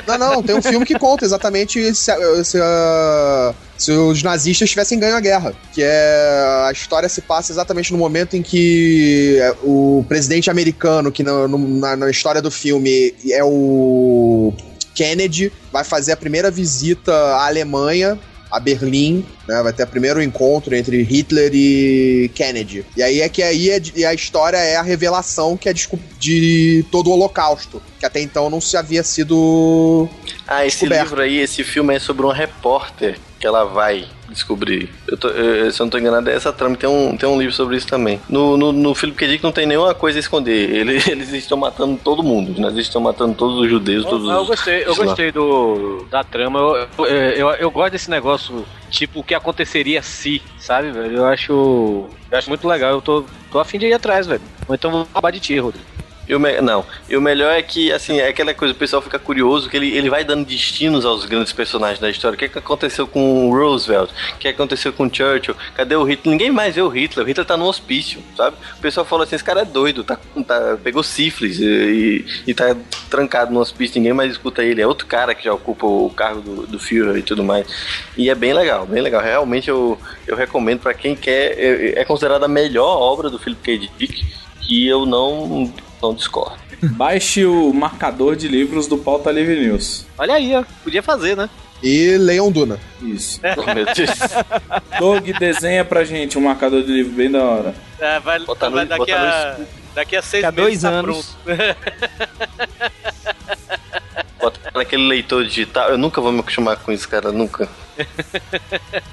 [0.06, 2.10] Não, não, tem um filme que conta exatamente se,
[2.44, 5.54] se, ah, se os nazistas tivessem ganho a guerra.
[5.72, 6.64] Que é.
[6.66, 11.96] A história se passa exatamente no momento em que é, o presidente americano, que na,
[11.96, 14.54] na história do filme é o
[14.96, 18.18] Kennedy, vai fazer a primeira visita à Alemanha.
[18.48, 19.60] A Berlim, né?
[19.60, 22.86] Vai ter o primeiro encontro entre Hitler e Kennedy.
[22.96, 25.72] E aí é que aí é de- e a história é a revelação que é
[25.72, 30.08] desco- de todo o Holocausto, que até então não se havia sido
[30.46, 31.02] Ah, esse Descoberto.
[31.08, 34.88] livro aí, esse filme é sobre uma repórter que ela vai descobrir.
[35.06, 36.76] Eu tô- eu- se eu não tô enganado, é essa trama.
[36.76, 38.20] Tem um, tem um livro sobre isso também.
[38.28, 39.26] No, no, no Philip K.
[39.28, 40.70] Dick não tem nenhuma coisa a esconder.
[40.74, 42.52] Ele- eles estão matando todo mundo.
[42.52, 44.48] Os nazistas estão matando todos os judeus, todos Eu os.
[44.48, 45.04] gostei, eu lá.
[45.04, 46.58] gostei do, da trama.
[46.58, 51.18] Eu, eu, eu, eu gosto desse negócio, tipo, o que aconteceria se, sabe, velho?
[51.18, 52.06] Eu acho.
[52.30, 52.90] Eu acho muito legal.
[52.92, 54.42] Eu tô, tô afim de ir atrás, velho.
[54.66, 55.84] Ou então vou roubar de ti, Rodrigo.
[56.28, 59.00] E o me- Não, e o melhor é que, assim, é aquela coisa, o pessoal
[59.00, 62.34] fica curioso, que ele, ele vai dando destinos aos grandes personagens da história.
[62.34, 64.10] O que, que aconteceu com Roosevelt?
[64.34, 65.54] O que aconteceu com Churchill?
[65.74, 66.30] Cadê o Hitler?
[66.32, 67.24] Ninguém mais vê o Hitler.
[67.24, 68.56] O Hitler tá no hospício, sabe?
[68.76, 72.54] O pessoal fala assim, esse cara é doido, tá, tá- pegou sífilis e, e, e
[72.54, 72.74] tá
[73.08, 74.82] trancado no hospício, ninguém mais escuta ele.
[74.82, 77.66] É outro cara que já ocupa o cargo do, do Führer e tudo mais.
[78.16, 79.22] E é bem legal, bem legal.
[79.22, 79.96] Realmente eu,
[80.26, 83.90] eu recomendo pra quem quer, é, é considerada a melhor obra do Philip K.
[83.98, 84.26] Dick,
[84.62, 85.72] que eu não,
[86.08, 86.56] não discordo.
[86.96, 90.04] Baixe o marcador de livros do Pauta Livre News.
[90.18, 90.64] Olha aí, ó.
[90.84, 91.48] Podia fazer, né?
[91.82, 92.78] E Leon Duna.
[93.02, 93.40] Isso.
[93.56, 94.10] Oh, meu Deus.
[94.98, 97.74] Doug, desenha pra gente um marcador de livro bem da hora.
[97.98, 99.56] É, vai, Bota vai no- daqui, a,
[99.94, 101.36] daqui a seis Daqui a meses dois tá anos.
[101.44, 101.60] pronto.
[104.40, 105.90] Bota naquele leitor digital.
[105.90, 107.32] Eu nunca vou me acostumar com isso, cara.
[107.32, 107.68] Nunca.
[107.96, 108.06] Mas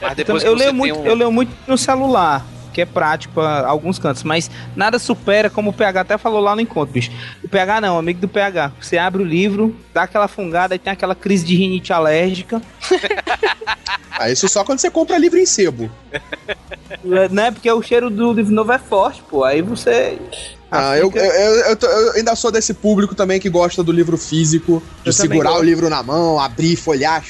[0.01, 3.35] Então, depois que eu leio muito, um- eu leio muito no celular, que é prático
[3.35, 7.11] pra alguns cantos, mas nada supera, como o PH até falou lá no encontro, bicho.
[7.43, 8.71] O PH não, amigo do PH.
[8.81, 12.61] Você abre o livro, dá aquela fungada e tem aquela crise de rinite alérgica.
[14.15, 15.89] Ah, isso só quando você compra livro em sebo.
[17.31, 17.51] né?
[17.51, 19.43] Porque o cheiro do livro novo é forte, pô.
[19.43, 20.17] Aí você.
[20.71, 24.81] Ah, eu, eu, eu, eu ainda sou desse público também que gosta do livro físico,
[25.03, 25.65] de segurar o gosto.
[25.65, 27.23] livro na mão, abrir, folhar,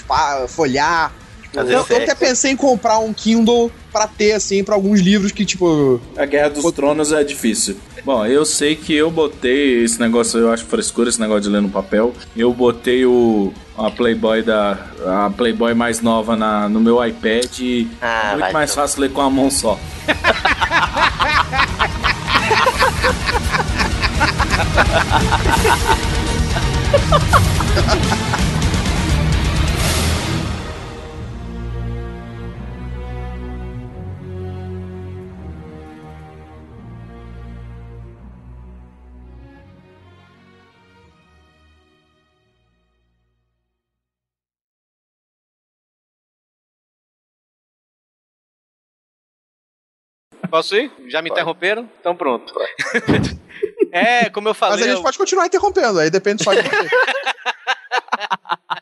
[0.48, 1.12] folhar,
[1.54, 5.46] Eu, eu até pensei em comprar um Kindle pra ter, assim, pra alguns livros que,
[5.46, 6.02] tipo.
[6.18, 7.78] A Guerra dos Tronos é difícil.
[8.04, 11.62] Bom, eu sei que eu botei esse negócio, eu acho frescura esse negócio de ler
[11.62, 12.14] no papel.
[12.36, 17.88] Eu botei o a Playboy da a Playboy mais nova na, no meu iPad e
[18.02, 19.80] Ah, é muito mais fácil ler com a mão só.
[50.54, 50.92] Posso ir?
[51.08, 51.90] Já me interromperam?
[52.00, 52.54] Então pronto.
[53.92, 54.76] é, como eu falei.
[54.76, 55.02] Mas a gente eu...
[55.02, 56.90] pode continuar interrompendo, aí depende só de você.